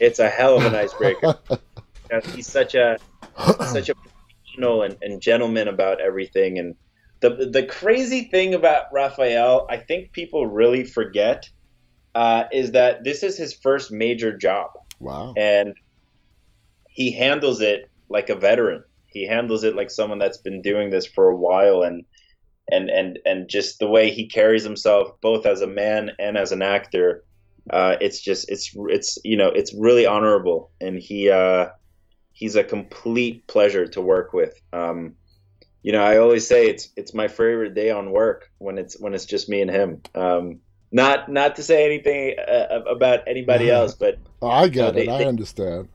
It's 0.00 0.18
a 0.18 0.28
hell 0.28 0.56
of 0.56 0.64
an 0.64 0.74
icebreaker. 0.74 1.38
He's 2.34 2.46
such 2.46 2.74
a 2.74 2.98
such 3.72 3.88
a 3.88 3.94
professional 3.94 4.82
and, 4.82 4.96
and 5.02 5.20
gentleman 5.20 5.68
about 5.68 6.00
everything. 6.00 6.58
And 6.58 6.76
the 7.20 7.48
the 7.50 7.64
crazy 7.64 8.24
thing 8.24 8.54
about 8.54 8.84
Rafael, 8.92 9.66
I 9.68 9.78
think 9.78 10.12
people 10.12 10.46
really 10.46 10.84
forget, 10.84 11.48
uh, 12.14 12.44
is 12.52 12.72
that 12.72 13.04
this 13.04 13.22
is 13.22 13.36
his 13.36 13.52
first 13.54 13.90
major 13.90 14.36
job 14.36 14.70
Wow. 15.00 15.34
and 15.36 15.74
he 16.88 17.10
handles 17.12 17.60
it 17.60 17.90
like 18.08 18.28
a 18.30 18.36
veteran. 18.36 18.84
He 19.06 19.26
handles 19.26 19.64
it 19.64 19.74
like 19.76 19.90
someone 19.90 20.18
that's 20.18 20.38
been 20.38 20.62
doing 20.62 20.90
this 20.90 21.06
for 21.06 21.28
a 21.28 21.36
while, 21.36 21.82
and 21.82 22.04
and 22.70 22.88
and 22.90 23.18
and 23.24 23.48
just 23.48 23.78
the 23.78 23.88
way 23.88 24.10
he 24.10 24.26
carries 24.26 24.64
himself, 24.64 25.20
both 25.20 25.46
as 25.46 25.60
a 25.60 25.66
man 25.66 26.10
and 26.18 26.36
as 26.38 26.52
an 26.52 26.62
actor, 26.62 27.24
uh, 27.70 27.96
it's 28.00 28.20
just 28.20 28.50
it's 28.50 28.70
it's 28.88 29.18
you 29.24 29.36
know 29.36 29.48
it's 29.48 29.74
really 29.74 30.06
honorable, 30.06 30.70
and 30.80 30.98
he 30.98 31.30
uh, 31.30 31.68
he's 32.32 32.56
a 32.56 32.64
complete 32.64 33.46
pleasure 33.46 33.86
to 33.88 34.00
work 34.00 34.32
with. 34.32 34.54
Um, 34.72 35.14
you 35.82 35.92
know, 35.92 36.02
I 36.02 36.16
always 36.18 36.46
say 36.46 36.68
it's 36.68 36.88
it's 36.96 37.12
my 37.14 37.28
favorite 37.28 37.74
day 37.74 37.90
on 37.90 38.10
work 38.10 38.50
when 38.58 38.78
it's 38.78 38.98
when 38.98 39.12
it's 39.14 39.26
just 39.26 39.48
me 39.48 39.60
and 39.60 39.70
him. 39.70 40.00
Um, 40.14 40.60
not 40.90 41.28
not 41.30 41.56
to 41.56 41.62
say 41.62 41.84
anything 41.84 42.36
uh, 42.38 42.80
about 42.88 43.20
anybody 43.26 43.70
else, 43.78 43.94
but 43.94 44.18
Oh, 44.40 44.48
I 44.48 44.68
get 44.68 44.80
No, 44.94 45.00
it. 45.00 45.06
they- 45.06 45.12
I 45.12 45.18
they- 45.18 45.26
understand. 45.26 45.88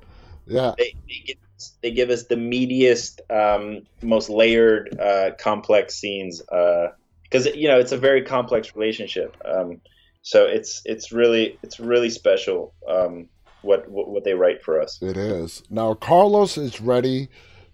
Yeah. 0.45 0.73
they, 0.77 0.95
they 1.07 1.33
us, 1.33 1.37
they 1.81 1.91
give 1.91 2.09
us 2.09 2.23
the 2.23 2.35
meatiest, 2.35 3.19
um, 3.29 3.83
most 4.01 4.29
layered, 4.29 4.99
uh, 4.99 5.31
complex 5.39 5.95
scenes 5.95 6.41
because 6.41 7.45
you 7.55 7.67
know 7.67 7.79
it's 7.79 7.91
a 7.91 7.97
very 7.97 8.23
complex 8.23 8.75
relationship. 8.75 9.35
Um, 9.45 9.81
so 10.21 10.45
it's 10.45 10.81
it's 10.85 11.11
really 11.11 11.57
it's 11.63 11.79
really 11.79 12.09
special 12.09 12.73
um, 12.87 13.27
what, 13.61 13.89
what 13.89 14.09
what 14.09 14.23
they 14.23 14.33
write 14.33 14.63
for 14.63 14.81
us. 14.81 15.01
It 15.01 15.17
is. 15.17 15.63
Now, 15.69 15.93
Carlos 15.93 16.57
is 16.57 16.81
ready 16.81 17.29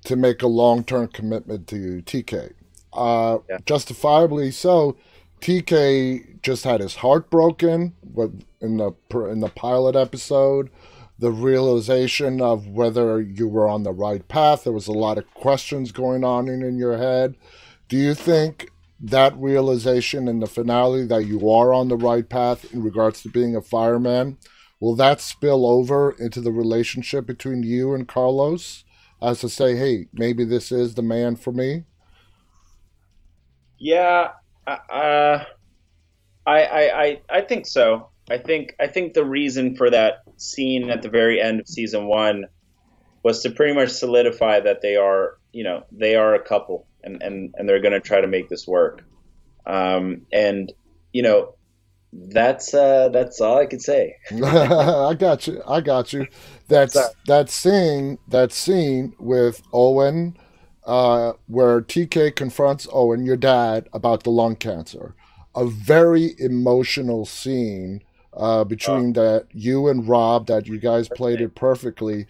to 0.06 0.16
make 0.16 0.42
a 0.42 0.48
long 0.48 0.84
term 0.84 1.08
commitment 1.08 1.68
to 1.68 2.02
TK. 2.04 2.54
Uh, 2.94 3.40
Yeah. 3.50 3.58
Justifiably 3.66 4.52
so. 4.52 4.98
TK 5.42 6.42
just 6.42 6.64
had 6.64 6.80
his 6.80 6.96
heart 6.96 7.30
broken 7.30 7.94
with, 8.14 8.42
in 8.62 8.78
the 8.78 8.94
in 9.30 9.42
the 9.42 9.50
pilot 9.50 9.96
episode. 9.96 10.70
The 11.18 11.32
realization 11.32 12.42
of 12.42 12.68
whether 12.68 13.22
you 13.22 13.48
were 13.48 13.70
on 13.70 13.84
the 13.84 13.94
right 13.94 14.28
path. 14.28 14.64
There 14.64 14.74
was 14.74 14.88
a 14.88 14.92
lot 14.92 15.18
of 15.18 15.34
questions 15.34 15.92
going 15.92 16.24
on 16.24 16.50
in, 16.50 16.62
in 16.62 16.78
your 16.78 16.98
head. 16.98 17.36
Do 17.88 17.98
you 17.98 18.14
think 18.14 18.70
that 19.00 19.38
realization 19.38 20.28
in 20.28 20.40
the 20.40 20.48
finale 20.48 21.06
that 21.06 21.26
you 21.26 21.50
are 21.50 21.74
on 21.74 21.88
the 21.88 21.98
right 21.98 22.28
path 22.28 22.74
in 22.74 22.84
regards 22.84 23.22
to 23.22 23.30
being 23.30 23.56
a 23.56 23.62
fireman 23.62 24.38
will 24.80 24.96
that 24.96 25.22
spill 25.22 25.66
over 25.66 26.12
into 26.12 26.42
the 26.42 26.52
relationship 26.52 27.26
between 27.26 27.64
you 27.64 27.94
and 27.94 28.08
Carlos 28.08 28.84
as 29.22 29.40
to 29.40 29.50
say, 29.50 29.76
hey, 29.76 30.08
maybe 30.14 30.44
this 30.44 30.72
is 30.72 30.96
the 30.96 31.02
man 31.02 31.36
for 31.36 31.52
me? 31.52 31.86
Yeah, 33.78 34.32
uh, 34.68 35.44
I, 36.46 36.64
I 36.64 37.04
I 37.04 37.22
I 37.30 37.42
think 37.42 37.68
so. 37.68 38.10
I 38.30 38.38
think 38.38 38.76
I 38.80 38.88
think 38.88 39.14
the 39.14 39.26
reason 39.26 39.76
for 39.76 39.90
that 39.90 40.25
scene 40.38 40.90
at 40.90 41.02
the 41.02 41.10
very 41.10 41.42
end 41.42 41.60
of 41.60 41.68
season 41.68 42.06
one 42.06 42.46
was 43.24 43.42
to 43.42 43.50
pretty 43.50 43.74
much 43.74 43.90
solidify 43.90 44.60
that 44.60 44.82
they 44.82 44.96
are, 44.96 45.38
you 45.52 45.64
know, 45.64 45.84
they 45.92 46.16
are 46.16 46.36
a 46.36 46.42
couple, 46.42 46.88
and 47.04 47.22
and 47.24 47.54
and 47.58 47.68
they're 47.68 47.82
going 47.82 47.94
to 47.94 48.00
try 48.00 48.22
to 48.22 48.28
make 48.28 48.50
this 48.50 48.68
work. 48.68 49.04
Um, 49.66 50.28
and 50.32 50.72
you 51.12 51.24
know, 51.24 51.56
that's 52.14 52.74
uh, 52.74 53.10
that's 53.10 53.42
all 53.42 53.58
I 53.58 53.66
could 53.66 53.82
say. 53.82 54.16
I 54.32 55.16
got 55.16 55.48
you. 55.48 55.62
I 55.68 55.82
got 55.82 56.14
you. 56.14 56.28
That's 56.68 56.94
Sorry. 56.94 57.14
that 57.28 57.50
scene. 57.50 58.20
That 58.28 58.52
scene 58.52 59.16
with 59.20 59.62
Owen, 59.74 60.38
uh, 60.86 61.34
where 61.48 61.82
TK 61.82 62.36
confronts 62.36 62.88
Owen, 62.92 63.26
your 63.26 63.38
dad, 63.38 63.90
about 63.92 64.24
the 64.24 64.30
lung 64.30 64.56
cancer. 64.56 65.16
A 65.56 65.66
very 65.66 66.36
emotional 66.38 67.26
scene 67.26 68.02
uh, 68.36 68.64
between 68.64 69.14
that 69.14 69.48
you 69.52 69.88
and 69.88 70.08
Rob. 70.08 70.48
That 70.48 70.68
you 70.68 70.80
guys 70.80 71.10
played 71.10 71.42
it 71.42 71.56
perfectly. 71.56 72.28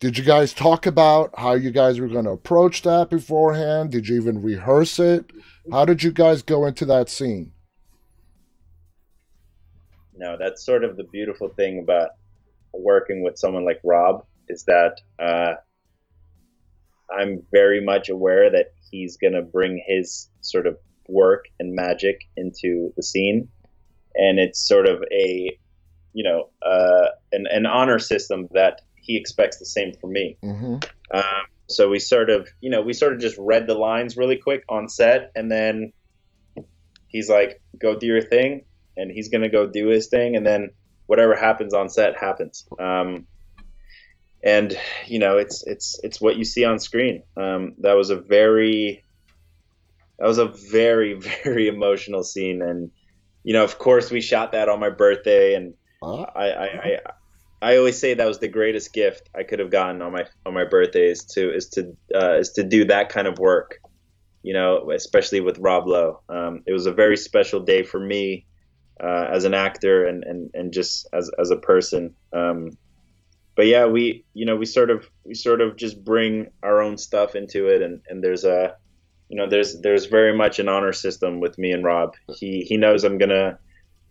Did 0.00 0.16
you 0.16 0.24
guys 0.24 0.52
talk 0.52 0.86
about 0.86 1.36
how 1.36 1.54
you 1.54 1.72
guys 1.72 1.98
were 1.98 2.08
going 2.08 2.24
to 2.24 2.30
approach 2.30 2.82
that 2.82 3.10
beforehand? 3.10 3.90
Did 3.90 4.06
you 4.06 4.16
even 4.16 4.42
rehearse 4.42 4.98
it? 5.00 5.30
How 5.72 5.84
did 5.84 6.02
you 6.04 6.12
guys 6.12 6.42
go 6.42 6.66
into 6.66 6.84
that 6.86 7.08
scene? 7.08 7.52
No, 10.16 10.36
that's 10.38 10.64
sort 10.64 10.84
of 10.84 10.96
the 10.96 11.04
beautiful 11.04 11.48
thing 11.48 11.80
about 11.80 12.10
working 12.72 13.22
with 13.22 13.38
someone 13.38 13.64
like 13.64 13.80
Rob 13.84 14.24
is 14.48 14.64
that 14.64 15.00
uh, 15.18 15.54
I'm 17.10 17.42
very 17.52 17.84
much 17.84 18.08
aware 18.08 18.50
that 18.50 18.72
he's 18.90 19.16
going 19.16 19.32
to 19.32 19.42
bring 19.42 19.82
his 19.86 20.28
sort 20.40 20.66
of 20.66 20.76
work 21.08 21.46
and 21.58 21.74
magic 21.74 22.20
into 22.36 22.92
the 22.96 23.02
scene, 23.02 23.48
and 24.14 24.38
it's 24.38 24.66
sort 24.66 24.86
of 24.86 25.02
a, 25.12 25.58
you 26.12 26.24
know, 26.24 26.50
uh, 26.62 27.08
an, 27.32 27.46
an 27.50 27.66
honor 27.66 27.98
system 27.98 28.48
that 28.52 28.82
he 28.96 29.16
expects 29.16 29.58
the 29.58 29.66
same 29.66 29.92
from 29.94 30.12
me. 30.12 30.36
hmm 30.42 30.76
Um, 31.12 31.46
so 31.68 31.88
we 31.88 31.98
sort 31.98 32.30
of, 32.30 32.48
you 32.60 32.70
know, 32.70 32.80
we 32.80 32.92
sort 32.92 33.12
of 33.12 33.20
just 33.20 33.36
read 33.38 33.66
the 33.66 33.74
lines 33.74 34.16
really 34.16 34.36
quick 34.36 34.64
on 34.68 34.88
set, 34.88 35.32
and 35.34 35.50
then 35.50 35.92
he's 37.08 37.28
like, 37.28 37.60
"Go 37.78 37.98
do 37.98 38.06
your 38.06 38.22
thing," 38.22 38.64
and 38.96 39.10
he's 39.10 39.28
gonna 39.28 39.50
go 39.50 39.66
do 39.66 39.88
his 39.88 40.08
thing, 40.08 40.36
and 40.36 40.46
then 40.46 40.70
whatever 41.06 41.34
happens 41.34 41.74
on 41.74 41.88
set 41.88 42.16
happens. 42.16 42.66
Um, 42.78 43.26
and 44.42 44.78
you 45.06 45.18
know, 45.18 45.36
it's 45.38 45.66
it's 45.66 45.98
it's 46.02 46.20
what 46.20 46.36
you 46.36 46.44
see 46.44 46.64
on 46.64 46.78
screen. 46.78 47.22
Um, 47.36 47.74
that 47.80 47.94
was 47.94 48.10
a 48.10 48.16
very, 48.16 49.04
that 50.18 50.26
was 50.26 50.38
a 50.38 50.46
very 50.46 51.14
very 51.44 51.68
emotional 51.68 52.22
scene, 52.22 52.62
and 52.62 52.90
you 53.44 53.52
know, 53.52 53.64
of 53.64 53.78
course, 53.78 54.10
we 54.10 54.20
shot 54.20 54.52
that 54.52 54.68
on 54.68 54.80
my 54.80 54.90
birthday, 54.90 55.54
and 55.54 55.74
Uh, 56.00 56.22
I, 56.22 56.46
I, 56.50 56.66
I, 56.66 56.98
I 57.60 57.76
always 57.76 57.98
say 57.98 58.14
that 58.14 58.26
was 58.26 58.38
the 58.38 58.48
greatest 58.48 58.92
gift 58.92 59.28
I 59.34 59.42
could 59.42 59.58
have 59.58 59.70
gotten 59.70 60.00
on 60.00 60.12
my 60.12 60.26
on 60.46 60.54
my 60.54 60.64
birthday 60.64 61.10
is 61.10 61.24
to 61.34 61.52
is 61.52 61.68
to 61.70 61.96
uh, 62.14 62.38
is 62.38 62.52
to 62.52 62.62
do 62.62 62.84
that 62.84 63.08
kind 63.08 63.26
of 63.26 63.38
work, 63.38 63.80
you 64.42 64.54
know, 64.54 64.90
especially 64.92 65.40
with 65.40 65.58
Rob 65.58 65.88
Lowe. 65.88 66.20
Um, 66.28 66.62
it 66.66 66.72
was 66.72 66.86
a 66.86 66.92
very 66.92 67.16
special 67.16 67.60
day 67.60 67.82
for 67.82 67.98
me 67.98 68.46
uh, 69.02 69.26
as 69.32 69.44
an 69.44 69.54
actor 69.54 70.06
and, 70.06 70.24
and, 70.24 70.50
and 70.54 70.72
just 70.72 71.08
as 71.12 71.30
as 71.38 71.50
a 71.50 71.56
person. 71.56 72.14
Um, 72.32 72.78
but 73.56 73.66
yeah, 73.66 73.86
we 73.86 74.24
you 74.34 74.46
know 74.46 74.54
we 74.54 74.66
sort 74.66 74.90
of 74.90 75.10
we 75.24 75.34
sort 75.34 75.60
of 75.60 75.76
just 75.76 76.04
bring 76.04 76.46
our 76.62 76.80
own 76.80 76.96
stuff 76.96 77.34
into 77.34 77.66
it, 77.66 77.82
and, 77.82 78.02
and 78.08 78.22
there's 78.22 78.44
a 78.44 78.76
you 79.28 79.36
know 79.36 79.48
there's 79.48 79.80
there's 79.80 80.06
very 80.06 80.36
much 80.36 80.58
an 80.58 80.68
honor 80.68 80.92
system 80.92 81.40
with 81.40 81.58
me 81.58 81.72
and 81.72 81.84
Rob. 81.84 82.14
He 82.34 82.62
he 82.62 82.76
knows 82.76 83.04
I'm 83.04 83.18
gonna 83.18 83.58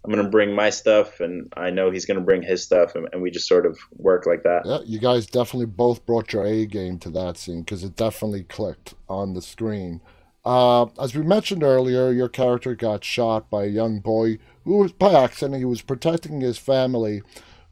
I'm 0.03 0.11
gonna 0.11 0.29
bring 0.29 0.53
my 0.53 0.69
stuff, 0.69 1.19
and 1.19 1.51
I 1.57 1.69
know 1.69 1.91
he's 1.91 2.05
gonna 2.05 2.21
bring 2.21 2.41
his 2.41 2.63
stuff, 2.63 2.95
and, 2.95 3.07
and 3.11 3.21
we 3.21 3.31
just 3.31 3.47
sort 3.47 3.65
of 3.65 3.77
work 3.97 4.25
like 4.25 4.43
that. 4.43 4.63
Yeah, 4.65 4.79
you 4.85 4.99
guys 4.99 5.25
definitely 5.25 5.65
both 5.65 6.05
brought 6.05 6.33
your 6.33 6.45
A 6.45 6.65
game 6.65 6.99
to 6.99 7.09
that 7.11 7.37
scene 7.37 7.61
because 7.61 7.83
it 7.83 7.95
definitely 7.95 8.43
clicked 8.43 8.93
on 9.09 9.33
the 9.33 9.41
screen. 9.41 10.01
Uh, 10.45 10.85
as 11.01 11.13
we 11.13 11.23
mentioned 11.23 11.61
earlier, 11.61 12.11
your 12.11 12.29
character 12.29 12.73
got 12.73 13.03
shot 13.03 13.49
by 13.49 13.65
a 13.65 13.67
young 13.67 13.99
boy 13.99 14.37
who 14.63 14.77
was 14.77 14.93
by 14.93 15.11
accident. 15.11 15.57
He 15.57 15.65
was 15.65 15.81
protecting 15.81 16.39
his 16.39 16.57
family. 16.57 17.21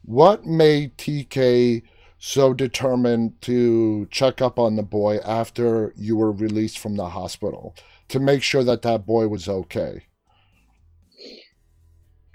What 0.03 0.45
made 0.45 0.97
TK 0.97 1.83
so 2.17 2.53
determined 2.53 3.41
to 3.41 4.07
check 4.11 4.41
up 4.41 4.57
on 4.57 4.75
the 4.75 4.83
boy 4.83 5.17
after 5.17 5.93
you 5.95 6.15
were 6.15 6.31
released 6.31 6.79
from 6.79 6.95
the 6.95 7.09
hospital 7.09 7.75
to 8.07 8.19
make 8.19 8.43
sure 8.43 8.63
that 8.63 8.81
that 8.83 9.05
boy 9.05 9.27
was 9.27 9.49
okay? 9.49 10.03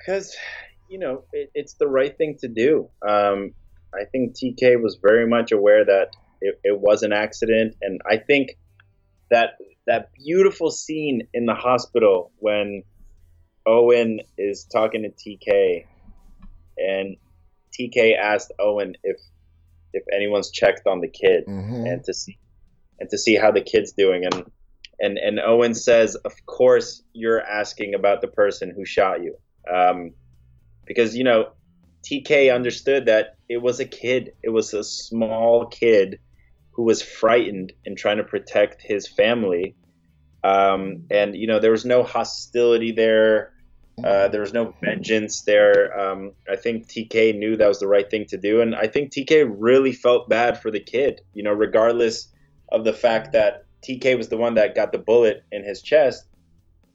because 0.00 0.36
you 0.88 0.98
know 0.98 1.24
it, 1.32 1.50
it's 1.54 1.74
the 1.74 1.86
right 1.86 2.16
thing 2.16 2.36
to 2.40 2.48
do. 2.48 2.88
Um, 3.06 3.52
I 3.94 4.04
think 4.10 4.34
TK 4.34 4.80
was 4.82 4.98
very 5.02 5.26
much 5.26 5.52
aware 5.52 5.84
that 5.84 6.08
it, 6.40 6.60
it 6.64 6.80
was 6.80 7.02
an 7.02 7.12
accident, 7.12 7.76
and 7.82 8.00
I 8.08 8.16
think 8.16 8.58
that 9.30 9.50
that 9.86 10.10
beautiful 10.12 10.70
scene 10.70 11.28
in 11.32 11.46
the 11.46 11.54
hospital 11.54 12.32
when 12.38 12.82
Owen 13.66 14.20
is 14.38 14.64
talking 14.64 15.02
to 15.02 15.10
TK, 15.10 15.84
and 16.76 17.16
TK 17.78 18.16
asked 18.18 18.52
Owen 18.58 18.94
if 19.02 19.16
if 19.92 20.04
anyone's 20.14 20.50
checked 20.50 20.86
on 20.86 21.00
the 21.00 21.08
kid 21.08 21.44
hmm 21.46 21.86
and 21.86 22.04
to 22.04 22.14
see 22.14 22.38
and 22.98 23.08
to 23.10 23.18
see 23.18 23.34
how 23.34 23.50
the 23.50 23.62
kid's 23.62 23.92
doing 23.92 24.24
and 24.24 24.44
and 24.98 25.18
and 25.18 25.40
Owen 25.40 25.74
says 25.74 26.14
of 26.14 26.32
course 26.46 27.02
you're 27.12 27.40
asking 27.40 27.94
about 27.94 28.20
the 28.20 28.28
person 28.28 28.72
who 28.74 28.84
shot 28.84 29.22
you 29.22 29.36
um, 29.72 30.12
because 30.86 31.16
you 31.16 31.24
know 31.24 31.52
TK 32.02 32.54
understood 32.54 33.06
that 33.06 33.36
it 33.48 33.58
was 33.58 33.80
a 33.80 33.84
kid. 33.84 34.32
It 34.42 34.50
was 34.50 34.72
a 34.74 34.84
small 34.84 35.66
kid 35.66 36.18
who 36.72 36.84
was 36.84 37.02
frightened 37.02 37.72
and 37.84 37.96
trying 37.96 38.16
to 38.18 38.24
protect 38.24 38.82
his 38.82 39.06
family. 39.06 39.76
Um, 40.42 41.04
and 41.10 41.34
you 41.34 41.46
know 41.46 41.60
there 41.60 41.70
was 41.70 41.84
no 41.84 42.02
hostility 42.02 42.92
there. 42.92 43.52
Uh, 44.04 44.28
there 44.28 44.40
was 44.40 44.52
no 44.52 44.74
vengeance 44.82 45.42
there. 45.42 45.98
Um, 45.98 46.32
I 46.50 46.56
think 46.56 46.88
TK 46.88 47.36
knew 47.38 47.56
that 47.56 47.68
was 47.68 47.80
the 47.80 47.86
right 47.88 48.08
thing 48.10 48.26
to 48.26 48.36
do, 48.36 48.60
and 48.60 48.74
I 48.74 48.86
think 48.86 49.12
TK 49.12 49.50
really 49.58 49.92
felt 49.92 50.28
bad 50.28 50.60
for 50.60 50.70
the 50.70 50.80
kid. 50.80 51.20
You 51.34 51.42
know, 51.42 51.52
regardless 51.52 52.28
of 52.70 52.84
the 52.84 52.92
fact 52.92 53.32
that 53.32 53.64
TK 53.82 54.16
was 54.16 54.28
the 54.28 54.36
one 54.36 54.54
that 54.54 54.74
got 54.74 54.92
the 54.92 54.98
bullet 54.98 55.44
in 55.50 55.64
his 55.64 55.82
chest. 55.82 56.24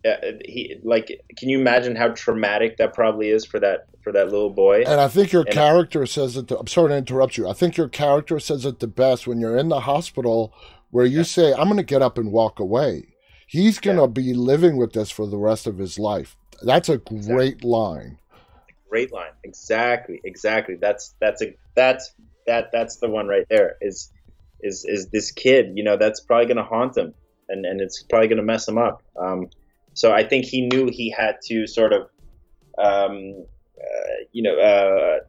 Uh, 0.08 0.34
he 0.46 0.76
like, 0.84 1.08
can 1.36 1.50
you 1.50 1.60
imagine 1.60 1.96
how 1.96 2.10
traumatic 2.10 2.78
that 2.78 2.94
probably 2.94 3.30
is 3.30 3.44
for 3.44 3.60
that 3.60 3.88
for 4.04 4.12
that 4.12 4.26
little 4.30 4.52
boy? 4.52 4.84
And 4.86 5.02
I 5.02 5.08
think 5.08 5.32
your 5.32 5.42
And- 5.42 5.52
character 5.52 6.06
says 6.06 6.38
it. 6.38 6.52
I'm 6.52 6.68
sorry 6.68 6.90
to 6.90 6.98
interrupt 6.98 7.38
you. 7.38 7.48
I 7.48 7.54
think 7.54 7.76
your 7.76 7.90
character 7.90 8.40
says 8.40 8.66
it 8.66 8.80
the 8.80 8.88
best 8.88 9.26
when 9.26 9.40
you're 9.40 9.58
in 9.58 9.70
the 9.70 9.80
hospital, 9.80 10.54
where 10.92 11.08
you 11.08 11.24
say, 11.24 11.54
"I'm 11.54 11.66
going 11.66 11.78
to 11.78 11.84
get 11.84 12.04
up 12.04 12.20
and 12.20 12.32
walk 12.32 12.60
away." 12.60 13.08
He's 13.48 13.80
going 13.80 13.98
to 13.98 14.08
be 14.08 14.34
living 14.34 14.78
with 14.78 14.94
this 14.94 15.10
for 15.12 15.28
the 15.28 15.38
rest 15.38 15.66
of 15.68 15.78
his 15.80 15.98
life. 15.98 16.36
That's 16.62 16.90
a 16.90 16.98
great 16.98 17.64
line. 17.64 18.18
Great 18.90 19.12
line. 19.12 19.32
Exactly. 19.44 20.22
Exactly. 20.24 20.76
That's 20.76 21.16
that's 21.20 21.42
a 21.42 21.56
that's 21.76 22.14
that 22.48 22.70
that's 22.72 22.98
the 22.98 23.10
one 23.10 23.28
right 23.28 23.46
there. 23.50 23.76
Is 23.82 24.12
is 24.62 24.86
is 24.86 25.10
this 25.10 25.32
kid? 25.32 25.74
You 25.76 25.84
know, 25.84 25.98
that's 25.98 26.22
probably 26.22 26.46
going 26.46 26.58
to 26.58 26.64
haunt 26.64 26.98
him, 26.98 27.14
and 27.50 27.66
and 27.66 27.82
it's 27.82 28.04
probably 28.04 28.28
going 28.28 28.38
to 28.38 28.44
mess 28.44 28.68
him 28.68 28.78
up. 28.78 29.04
Um, 29.20 29.50
so 29.94 30.12
I 30.12 30.24
think 30.24 30.46
he 30.46 30.62
knew 30.62 30.90
he 30.92 31.10
had 31.10 31.38
to 31.46 31.68
sort 31.68 31.94
of, 31.94 32.10
um, 32.78 33.46
uh, 33.78 34.16
you 34.32 34.44
know, 34.44 34.58
uh, 34.58 35.20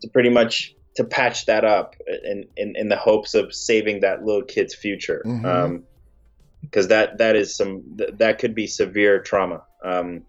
to 0.00 0.08
pretty 0.08 0.30
much 0.30 0.74
to 0.96 1.04
patch 1.04 1.46
that 1.46 1.64
up 1.64 1.94
in, 2.24 2.44
in 2.56 2.74
in 2.76 2.88
the 2.88 2.96
hopes 2.96 3.34
of 3.34 3.54
saving 3.54 4.00
that 4.00 4.24
little 4.24 4.42
kid's 4.42 4.74
future. 4.74 5.22
Mhm. 5.24 5.44
Um, 5.44 5.84
because 6.60 6.88
that 6.88 7.18
that 7.18 7.36
is 7.36 7.54
some 7.54 7.82
that 8.14 8.38
could 8.38 8.54
be 8.54 8.66
severe 8.66 9.20
trauma. 9.20 9.62
Um, 9.84 10.22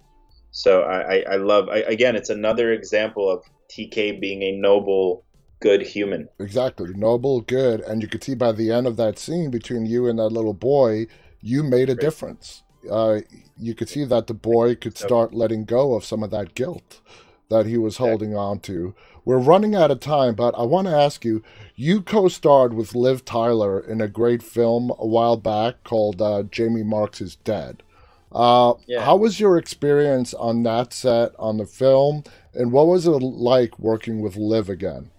so 0.51 0.81
I, 0.81 1.15
I, 1.15 1.23
I 1.31 1.35
love 1.35 1.69
I, 1.69 1.79
again, 1.79 2.15
it's 2.15 2.29
another 2.29 2.73
example 2.73 3.29
of 3.29 3.43
TK 3.69 4.19
being 4.19 4.41
a 4.43 4.51
noble, 4.51 5.23
good 5.59 5.81
human. 5.81 6.27
Exactly. 6.39 6.91
Noble, 6.93 7.41
good. 7.41 7.81
And 7.81 8.01
you 8.01 8.07
could 8.07 8.23
see 8.23 8.35
by 8.35 8.51
the 8.51 8.71
end 8.71 8.87
of 8.87 8.97
that 8.97 9.19
scene 9.19 9.51
between 9.51 9.85
you 9.85 10.07
and 10.07 10.19
that 10.19 10.29
little 10.29 10.53
boy, 10.53 11.07
you 11.41 11.63
made 11.63 11.89
a 11.89 11.95
difference. 11.95 12.63
Uh, 12.89 13.19
you 13.57 13.75
could 13.75 13.89
see 13.89 14.05
that 14.05 14.27
the 14.27 14.33
boy 14.33 14.75
could 14.75 14.97
start 14.97 15.33
letting 15.33 15.65
go 15.65 15.93
of 15.95 16.05
some 16.05 16.23
of 16.23 16.31
that 16.31 16.55
guilt 16.55 17.01
that 17.49 17.65
he 17.65 17.77
was 17.77 17.97
holding 17.97 18.35
on 18.35 18.59
to. 18.59 18.95
We're 19.25 19.37
running 19.37 19.75
out 19.75 19.91
of 19.91 19.99
time, 19.99 20.35
but 20.35 20.55
I 20.57 20.63
want 20.63 20.87
to 20.87 20.95
ask 20.95 21.25
you 21.25 21.43
you 21.75 22.01
co 22.01 22.27
starred 22.29 22.73
with 22.73 22.95
Liv 22.95 23.25
Tyler 23.25 23.79
in 23.79 24.01
a 24.01 24.07
great 24.07 24.41
film 24.41 24.91
a 24.97 25.05
while 25.05 25.37
back 25.37 25.83
called 25.83 26.21
uh, 26.21 26.43
Jamie 26.43 26.83
Marks 26.83 27.21
is 27.21 27.35
Dead. 27.35 27.83
Uh, 28.31 28.73
Yeah. 28.87 29.03
How 29.05 29.15
was 29.15 29.39
your 29.39 29.57
experience 29.57 30.33
on 30.33 30.63
that 30.63 30.93
set 30.93 31.31
on 31.39 31.57
the 31.57 31.65
film, 31.65 32.23
and 32.53 32.71
what 32.71 32.87
was 32.87 33.07
it 33.07 33.11
like 33.11 33.77
working 33.79 34.21
with 34.21 34.35
Liv 34.35 34.69
again? 34.69 35.11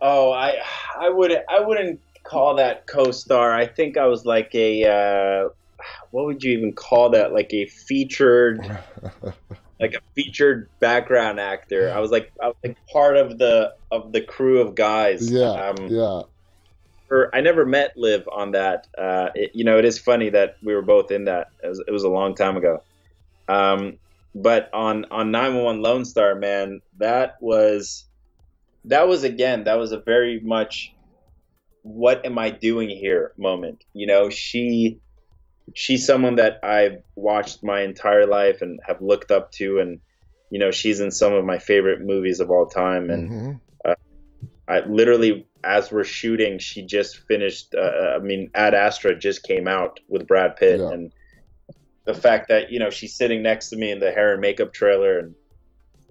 Oh, 0.00 0.32
I 0.32 0.54
I 0.98 1.08
would 1.10 1.32
I 1.48 1.60
wouldn't 1.60 2.00
call 2.24 2.56
that 2.56 2.86
co-star. 2.86 3.52
I 3.52 3.66
think 3.66 3.96
I 3.96 4.06
was 4.06 4.24
like 4.24 4.54
a 4.54 4.84
uh, 4.84 5.48
what 6.10 6.24
would 6.26 6.42
you 6.42 6.52
even 6.52 6.72
call 6.72 7.10
that? 7.10 7.32
Like 7.32 7.52
a 7.52 7.66
featured 7.66 8.78
like 9.80 9.94
a 9.94 10.00
featured 10.14 10.68
background 10.80 11.38
actor. 11.40 11.92
I 11.94 12.00
was 12.00 12.10
like 12.10 12.32
I 12.42 12.48
was 12.48 12.56
like 12.64 12.76
part 12.92 13.16
of 13.16 13.38
the 13.38 13.74
of 13.90 14.12
the 14.12 14.20
crew 14.22 14.60
of 14.60 14.74
guys. 14.74 15.30
Yeah, 15.30 15.50
Um, 15.50 15.76
yeah. 15.88 16.22
I 17.32 17.40
never 17.40 17.66
met 17.66 17.96
Liv 17.96 18.28
on 18.30 18.52
that. 18.52 18.86
Uh, 18.96 19.30
it, 19.34 19.50
you 19.54 19.64
know, 19.64 19.78
it 19.78 19.84
is 19.84 19.98
funny 19.98 20.30
that 20.30 20.56
we 20.62 20.74
were 20.74 20.82
both 20.82 21.10
in 21.10 21.24
that. 21.24 21.48
It 21.62 21.68
was, 21.68 21.82
it 21.86 21.90
was 21.90 22.04
a 22.04 22.08
long 22.08 22.34
time 22.34 22.56
ago. 22.56 22.82
Um, 23.48 23.98
but 24.34 24.70
on 24.72 25.06
on 25.10 25.30
911 25.30 25.82
Lone 25.82 26.04
Star, 26.04 26.34
man, 26.34 26.80
that 26.98 27.36
was 27.40 28.04
that 28.84 29.08
was 29.08 29.24
again 29.24 29.64
that 29.64 29.74
was 29.74 29.92
a 29.92 29.98
very 29.98 30.40
much 30.40 30.94
what 31.82 32.24
am 32.24 32.38
I 32.38 32.50
doing 32.50 32.88
here 32.90 33.32
moment. 33.36 33.84
You 33.92 34.06
know, 34.06 34.30
she 34.30 35.00
she's 35.74 36.06
someone 36.06 36.36
that 36.36 36.60
I've 36.62 37.02
watched 37.16 37.64
my 37.64 37.82
entire 37.82 38.26
life 38.26 38.62
and 38.62 38.78
have 38.86 39.02
looked 39.02 39.30
up 39.32 39.50
to, 39.52 39.80
and 39.80 40.00
you 40.50 40.58
know, 40.60 40.70
she's 40.70 41.00
in 41.00 41.10
some 41.10 41.32
of 41.32 41.44
my 41.44 41.58
favorite 41.58 42.00
movies 42.00 42.40
of 42.40 42.50
all 42.50 42.66
time, 42.66 43.10
and. 43.10 43.30
Mhm. 43.30 43.60
I 44.70 44.86
literally, 44.86 45.46
as 45.64 45.90
we're 45.90 46.04
shooting, 46.04 46.58
she 46.58 46.82
just 46.82 47.18
finished. 47.26 47.74
Uh, 47.74 48.14
I 48.16 48.18
mean, 48.18 48.50
Ad 48.54 48.72
Astra 48.74 49.18
just 49.18 49.42
came 49.42 49.66
out 49.66 49.98
with 50.08 50.26
Brad 50.28 50.56
Pitt, 50.56 50.80
Yeah. 50.80 50.90
and 50.90 51.12
the 52.04 52.14
fact 52.14 52.48
that 52.48 52.70
you 52.70 52.78
know 52.78 52.90
she's 52.90 53.14
sitting 53.14 53.42
next 53.42 53.70
to 53.70 53.76
me 53.76 53.90
in 53.90 53.98
the 53.98 54.12
hair 54.12 54.32
and 54.32 54.40
makeup 54.40 54.72
trailer, 54.72 55.18
and 55.18 55.34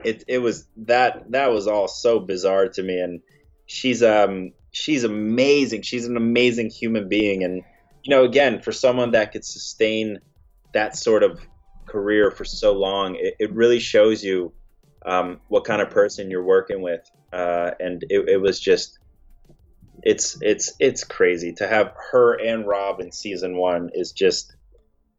it 0.04 0.24
it 0.28 0.40
was 0.40 0.66
that 0.78 1.32
that 1.32 1.52
was 1.52 1.68
all 1.68 1.88
so 1.88 2.20
bizarre 2.20 2.68
to 2.68 2.84
me. 2.84 3.00
And 3.00 3.22
she's 3.66 4.04
um 4.04 4.52
she's 4.72 5.04
amazing. 5.06 5.82
She's 5.84 6.06
an 6.06 6.18
amazing 6.18 6.70
human 6.70 7.08
being, 7.08 7.44
and 7.44 7.64
you 8.04 8.12
know, 8.16 8.24
again, 8.26 8.62
for 8.62 8.72
someone 8.72 9.12
that 9.12 9.32
could 9.32 9.46
sustain 9.46 10.20
that 10.74 10.96
sort 10.98 11.24
of 11.24 11.40
career 11.86 12.30
for 12.30 12.46
so 12.46 12.74
long, 12.74 13.16
it, 13.16 13.36
it 13.40 13.54
really 13.54 13.80
shows 13.80 14.24
you 14.24 14.54
um, 15.06 15.40
what 15.48 15.64
kind 15.64 15.82
of 15.82 15.90
person 15.90 16.30
you're 16.30 16.44
working 16.44 16.82
with. 16.82 17.10
Uh, 17.32 17.72
and 17.80 18.04
it, 18.10 18.28
it 18.30 18.38
was 18.42 18.60
just, 18.60 19.00
it's 20.02 20.38
it's 20.42 20.74
it's 20.80 21.04
crazy 21.04 21.52
to 21.54 21.68
have 21.68 21.94
her 22.12 22.34
and 22.40 22.66
Rob 22.66 23.02
in 23.02 23.12
season 23.12 23.58
one 23.58 23.90
is 23.94 24.12
just, 24.12 24.56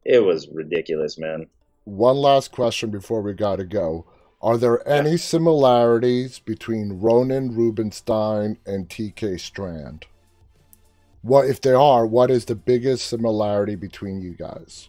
it 0.05 0.25
was 0.25 0.49
ridiculous, 0.49 1.19
man. 1.19 1.47
One 1.85 2.17
last 2.17 2.51
question 2.51 2.91
before 2.91 3.21
we 3.23 3.35
gotta 3.35 3.65
go. 3.65 4.07
Are 4.43 4.57
there 4.57 4.87
any 4.89 5.19
similarities 5.19 6.39
between 6.39 7.01
Ronen 7.01 7.55
Rubinstein 7.55 8.57
and 8.65 8.89
TK 8.89 9.39
Strand? 9.39 10.07
What 11.23 11.47
if 11.47 11.61
there 11.61 11.79
are, 11.79 12.07
what 12.07 12.31
is 12.31 12.47
the 12.47 12.55
biggest 12.55 13.07
similarity 13.07 13.75
between 13.75 14.23
you 14.23 14.33
guys? 14.33 14.89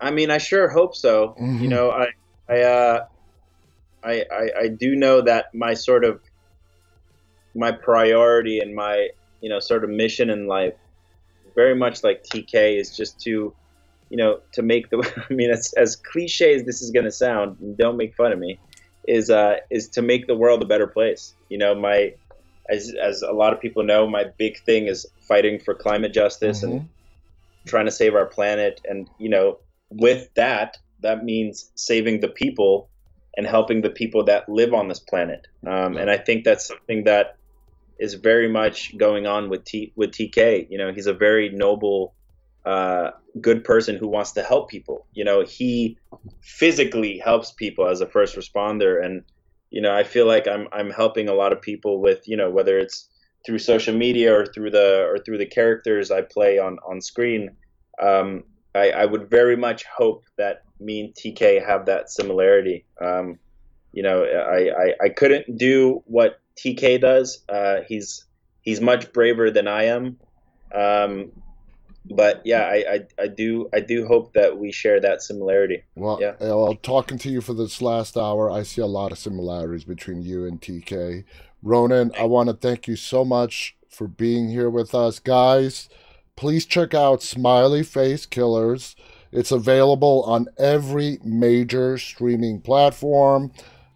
I 0.00 0.12
mean, 0.12 0.30
I 0.30 0.38
sure 0.38 0.68
hope 0.68 0.94
so. 0.94 1.34
Mhm. 1.40 1.60
You 1.60 1.68
know, 1.68 1.90
I, 1.90 2.08
I, 2.48 2.60
uh, 2.62 3.06
I, 4.02 4.24
I, 4.30 4.50
I 4.62 4.68
do 4.68 4.96
know 4.96 5.20
that 5.22 5.54
my 5.54 5.74
sort 5.74 6.04
of, 6.04 6.20
my 7.54 7.72
priority 7.72 8.60
and 8.60 8.74
my, 8.74 9.08
you 9.40 9.48
know, 9.48 9.60
sort 9.60 9.84
of 9.84 9.90
mission 9.90 10.30
in 10.30 10.46
life, 10.46 10.74
very 11.54 11.74
much 11.74 12.04
like 12.04 12.22
TK, 12.22 12.78
is 12.78 12.96
just 12.96 13.20
to, 13.22 13.54
you 14.08 14.16
know, 14.16 14.40
to 14.52 14.62
make 14.62 14.90
the. 14.90 14.98
I 15.30 15.32
mean, 15.32 15.50
as 15.50 15.72
as 15.76 15.96
cliche 15.96 16.54
as 16.54 16.64
this 16.64 16.82
is 16.82 16.90
going 16.90 17.04
to 17.04 17.12
sound, 17.12 17.76
don't 17.76 17.96
make 17.96 18.14
fun 18.14 18.32
of 18.32 18.38
me, 18.38 18.58
is 19.06 19.30
uh, 19.30 19.56
is 19.70 19.88
to 19.90 20.02
make 20.02 20.26
the 20.26 20.34
world 20.34 20.62
a 20.62 20.66
better 20.66 20.86
place. 20.86 21.34
You 21.48 21.58
know, 21.58 21.74
my, 21.74 22.14
as 22.68 22.94
as 23.00 23.22
a 23.22 23.32
lot 23.32 23.52
of 23.52 23.60
people 23.60 23.82
know, 23.82 24.08
my 24.08 24.24
big 24.38 24.60
thing 24.60 24.86
is 24.86 25.06
fighting 25.20 25.58
for 25.58 25.74
climate 25.74 26.12
justice 26.12 26.62
and 26.62 26.88
trying 27.66 27.86
to 27.86 27.90
save 27.90 28.14
our 28.14 28.26
planet 28.26 28.80
and 28.88 29.08
you 29.18 29.28
know 29.28 29.58
with 29.90 30.32
that 30.34 30.78
that 31.00 31.24
means 31.24 31.70
saving 31.74 32.20
the 32.20 32.28
people 32.28 32.89
and 33.36 33.46
helping 33.46 33.80
the 33.80 33.90
people 33.90 34.24
that 34.24 34.48
live 34.48 34.74
on 34.74 34.88
this 34.88 35.00
planet. 35.00 35.46
Um, 35.66 35.96
and 35.96 36.10
i 36.10 36.18
think 36.18 36.44
that's 36.44 36.66
something 36.66 37.04
that 37.04 37.36
is 37.98 38.14
very 38.14 38.48
much 38.48 38.96
going 38.96 39.26
on 39.26 39.50
with 39.50 39.64
T- 39.64 39.92
with 39.94 40.10
tk 40.12 40.66
you 40.70 40.78
know 40.78 40.92
he's 40.92 41.06
a 41.06 41.12
very 41.12 41.50
noble 41.50 42.14
uh, 42.64 43.10
good 43.40 43.64
person 43.64 43.96
who 43.96 44.06
wants 44.06 44.32
to 44.32 44.42
help 44.42 44.68
people. 44.68 45.06
You 45.14 45.24
know 45.24 45.44
he 45.44 45.96
physically 46.42 47.18
helps 47.18 47.52
people 47.52 47.86
as 47.86 48.02
a 48.02 48.06
first 48.06 48.36
responder. 48.36 49.02
And 49.02 49.22
you 49.70 49.80
know 49.80 49.94
i 49.94 50.02
feel 50.02 50.26
like 50.26 50.46
i'm 50.48 50.66
i'm 50.72 50.90
helping 50.90 51.28
a 51.28 51.34
lot 51.34 51.52
of 51.52 51.62
people 51.62 52.00
with 52.00 52.26
you 52.26 52.36
know 52.36 52.50
whether 52.50 52.76
it's 52.78 53.08
through 53.46 53.58
social 53.58 53.94
media 53.94 54.34
or 54.34 54.44
through 54.44 54.70
the 54.70 55.06
or 55.08 55.18
through 55.18 55.38
the 55.38 55.46
characters 55.46 56.10
I 56.10 56.22
play 56.22 56.58
on 56.58 56.78
on 56.86 57.00
screen, 57.00 57.56
um, 58.02 58.44
I, 58.74 58.90
I 58.90 59.04
would 59.06 59.30
very 59.30 59.56
much 59.56 59.84
hope 59.84 60.24
that 60.36 60.62
me 60.80 61.00
and 61.00 61.14
TK 61.14 61.64
have 61.64 61.86
that 61.86 62.10
similarity. 62.10 62.84
Um, 63.00 63.38
you 63.92 64.02
know, 64.02 64.24
I, 64.24 64.70
I, 64.84 64.94
I 65.04 65.08
couldn't 65.10 65.56
do 65.58 66.02
what 66.06 66.40
TK 66.56 67.00
does. 67.00 67.40
Uh, 67.48 67.80
he's 67.86 68.24
he's 68.62 68.80
much 68.80 69.12
braver 69.12 69.50
than 69.50 69.66
I 69.68 69.84
am. 69.84 70.16
Um, 70.74 71.32
but 72.08 72.42
yeah, 72.44 72.62
I, 72.62 72.74
I, 72.74 73.00
I 73.24 73.26
do 73.28 73.68
I 73.74 73.80
do 73.80 74.06
hope 74.06 74.32
that 74.34 74.58
we 74.58 74.72
share 74.72 75.00
that 75.00 75.22
similarity. 75.22 75.82
Well, 75.94 76.18
Yeah. 76.20 76.30
uh, 76.40 76.56
well, 76.56 76.74
talking 76.74 77.18
to 77.18 77.28
you 77.30 77.40
for 77.40 77.54
this 77.54 77.82
last 77.82 78.16
hour, 78.16 78.50
I 78.50 78.62
see 78.62 78.80
a 78.80 78.86
lot 78.86 79.12
of 79.12 79.18
similarities 79.18 79.84
between 79.84 80.22
you 80.22 80.46
and 80.46 80.60
TK. 80.60 81.24
Ronen, 81.64 82.16
I 82.18 82.24
want 82.24 82.48
to 82.48 82.54
thank 82.54 82.88
you 82.88 82.96
so 82.96 83.24
much 83.24 83.76
for 83.90 84.08
being 84.08 84.48
here 84.48 84.70
with 84.70 84.94
us. 84.94 85.18
Guys, 85.18 85.88
please 86.36 86.64
check 86.64 86.94
out 86.94 87.22
Smiley 87.22 87.82
Face 87.82 88.24
Killers. 88.24 88.96
It's 89.32 89.52
available 89.52 90.22
on 90.24 90.48
every 90.58 91.18
major 91.22 91.98
streaming 91.98 92.60
platform 92.60 93.52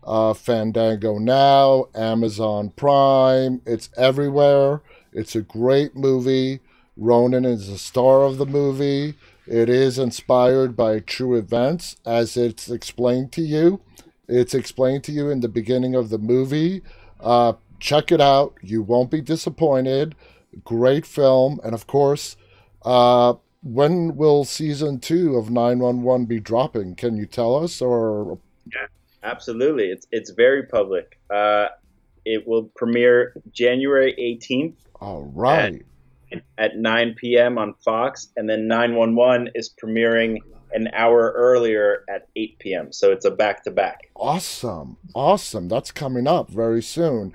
uh, 0.06 0.34
Fandango 0.34 1.18
Now, 1.18 1.86
Amazon 1.94 2.70
Prime. 2.70 3.62
It's 3.66 3.90
everywhere. 3.96 4.82
It's 5.12 5.34
a 5.34 5.42
great 5.42 5.96
movie. 5.96 6.60
Ronen 6.98 7.46
is 7.46 7.68
the 7.68 7.78
star 7.78 8.22
of 8.22 8.38
the 8.38 8.46
movie. 8.46 9.14
It 9.46 9.68
is 9.68 9.98
inspired 9.98 10.76
by 10.76 11.00
true 11.00 11.36
events, 11.36 11.96
as 12.06 12.36
it's 12.36 12.70
explained 12.70 13.32
to 13.32 13.42
you. 13.42 13.80
It's 14.28 14.54
explained 14.54 15.04
to 15.04 15.12
you 15.12 15.28
in 15.28 15.40
the 15.40 15.48
beginning 15.48 15.94
of 15.94 16.08
the 16.08 16.18
movie. 16.18 16.82
Uh, 17.20 17.54
check 17.78 18.10
it 18.10 18.20
out. 18.20 18.54
You 18.62 18.82
won't 18.82 19.10
be 19.10 19.20
disappointed. 19.20 20.14
Great 20.64 21.04
film. 21.04 21.60
And 21.64 21.74
of 21.74 21.86
course, 21.86 22.36
uh, 22.82 23.34
when 23.64 24.14
will 24.14 24.44
season 24.44 25.00
two 25.00 25.36
of 25.36 25.50
911 25.50 26.26
be 26.26 26.38
dropping? 26.38 26.94
Can 26.94 27.16
you 27.16 27.26
tell 27.26 27.56
us? 27.56 27.80
Or 27.80 28.38
Yeah, 28.72 28.86
absolutely. 29.22 29.86
It's 29.86 30.06
it's 30.12 30.30
very 30.30 30.64
public. 30.64 31.18
Uh, 31.30 31.68
it 32.24 32.46
will 32.46 32.64
premiere 32.76 33.34
January 33.52 34.14
18th 34.18 34.74
all 35.00 35.30
right. 35.34 35.84
at 36.56 36.76
9 36.76 37.14
p.m. 37.18 37.58
on 37.58 37.74
Fox, 37.84 38.28
and 38.36 38.48
then 38.48 38.66
911 38.68 39.50
is 39.54 39.70
premiering 39.82 40.38
an 40.72 40.88
hour 40.94 41.32
earlier 41.36 42.04
at 42.08 42.28
8 42.36 42.58
p.m. 42.58 42.92
So 42.92 43.12
it's 43.12 43.24
a 43.24 43.30
back 43.30 43.64
to 43.64 43.70
back. 43.70 44.10
Awesome. 44.16 44.96
Awesome. 45.14 45.68
That's 45.68 45.90
coming 45.90 46.26
up 46.26 46.50
very 46.50 46.82
soon. 46.82 47.34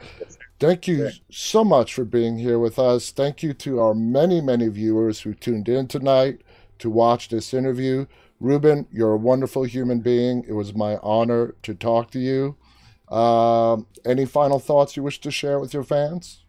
Thank 0.60 0.90
you 0.90 1.12
so 1.32 1.64
much 1.64 1.94
for 1.94 2.04
being 2.04 2.38
here 2.38 2.60
with 2.60 2.78
us. 2.78 3.12
Thank 3.12 3.42
you 3.42 3.54
to 3.54 3.80
our 3.80 3.94
many, 3.94 4.42
many 4.42 4.68
viewers 4.68 5.22
who 5.22 5.34
tuned 5.34 5.70
in 5.70 5.88
tonight 5.88 6.42
to 6.80 6.90
watch 6.90 7.30
this 7.30 7.54
interview. 7.54 8.08
Ruben, 8.42 8.86
you're 8.92 9.14
a 9.14 9.18
wonderful 9.18 9.64
human 9.64 10.02
being. 10.02 10.44
It 10.48 10.54
was 10.54 10.76
my 10.76 10.98
honor 10.98 11.56
to 11.64 11.74
talk 11.74 12.12
to 12.12 12.20
you. 12.20 12.58
Um, 13.16 13.88
any 14.06 14.26
final 14.26 14.60
thoughts 14.60 14.98
you 14.98 15.04
wish 15.04 15.22
to 15.22 15.32
share 15.32 15.60
with 15.60 15.74
your 15.74 15.84
fans? 15.84 16.44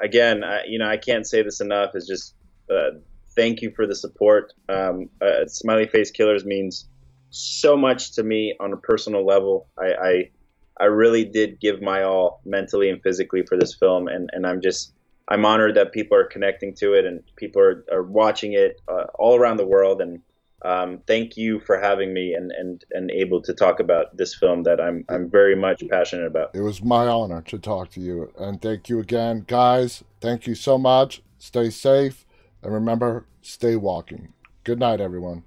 Again, 0.00 0.44
I, 0.44 0.64
you 0.66 0.78
know, 0.78 0.88
I 0.88 0.96
can't 0.96 1.26
say 1.26 1.42
this 1.42 1.60
enough. 1.60 1.96
Is 1.96 2.06
just 2.06 2.34
uh, 2.70 2.98
thank 3.34 3.60
you 3.60 3.72
for 3.72 3.86
the 3.86 3.94
support. 3.94 4.52
Um, 4.68 5.10
uh, 5.20 5.46
Smiley 5.46 5.86
Face 5.86 6.12
Killers 6.12 6.44
means 6.44 6.86
so 7.30 7.76
much 7.76 8.12
to 8.12 8.22
me 8.22 8.54
on 8.60 8.72
a 8.72 8.76
personal 8.76 9.26
level. 9.26 9.68
I, 9.78 9.86
I 9.86 10.30
I 10.78 10.84
really 10.84 11.24
did 11.24 11.60
give 11.60 11.80
my 11.80 12.02
all 12.02 12.40
mentally 12.44 12.90
and 12.90 13.02
physically 13.02 13.44
for 13.46 13.56
this 13.56 13.74
film, 13.74 14.08
and, 14.08 14.30
and 14.32 14.46
I'm 14.46 14.60
just 14.60 14.92
I'm 15.28 15.44
honored 15.44 15.74
that 15.74 15.92
people 15.92 16.16
are 16.16 16.24
connecting 16.24 16.74
to 16.76 16.94
it 16.94 17.04
and 17.04 17.22
people 17.36 17.60
are, 17.60 17.84
are 17.90 18.02
watching 18.02 18.52
it 18.52 18.80
uh, 18.88 19.06
all 19.18 19.36
around 19.36 19.56
the 19.56 19.66
world. 19.66 20.00
And 20.00 20.20
um, 20.62 21.00
thank 21.06 21.36
you 21.36 21.60
for 21.60 21.80
having 21.80 22.12
me 22.12 22.34
and, 22.34 22.52
and, 22.52 22.84
and 22.92 23.10
able 23.10 23.42
to 23.42 23.52
talk 23.52 23.80
about 23.80 24.16
this 24.16 24.34
film 24.34 24.62
that 24.64 24.80
I'm 24.80 25.04
I'm 25.08 25.28
very 25.30 25.56
much 25.56 25.82
passionate 25.90 26.26
about. 26.26 26.54
It 26.54 26.60
was 26.60 26.82
my 26.82 27.06
honor 27.06 27.42
to 27.42 27.58
talk 27.58 27.90
to 27.90 28.00
you, 28.00 28.32
and 28.38 28.60
thank 28.60 28.88
you 28.88 29.00
again, 29.00 29.44
guys. 29.46 30.02
Thank 30.20 30.46
you 30.46 30.54
so 30.54 30.78
much. 30.78 31.22
Stay 31.38 31.70
safe, 31.70 32.24
and 32.62 32.72
remember, 32.72 33.26
stay 33.42 33.76
walking. 33.76 34.32
Good 34.64 34.78
night, 34.78 35.00
everyone. 35.00 35.44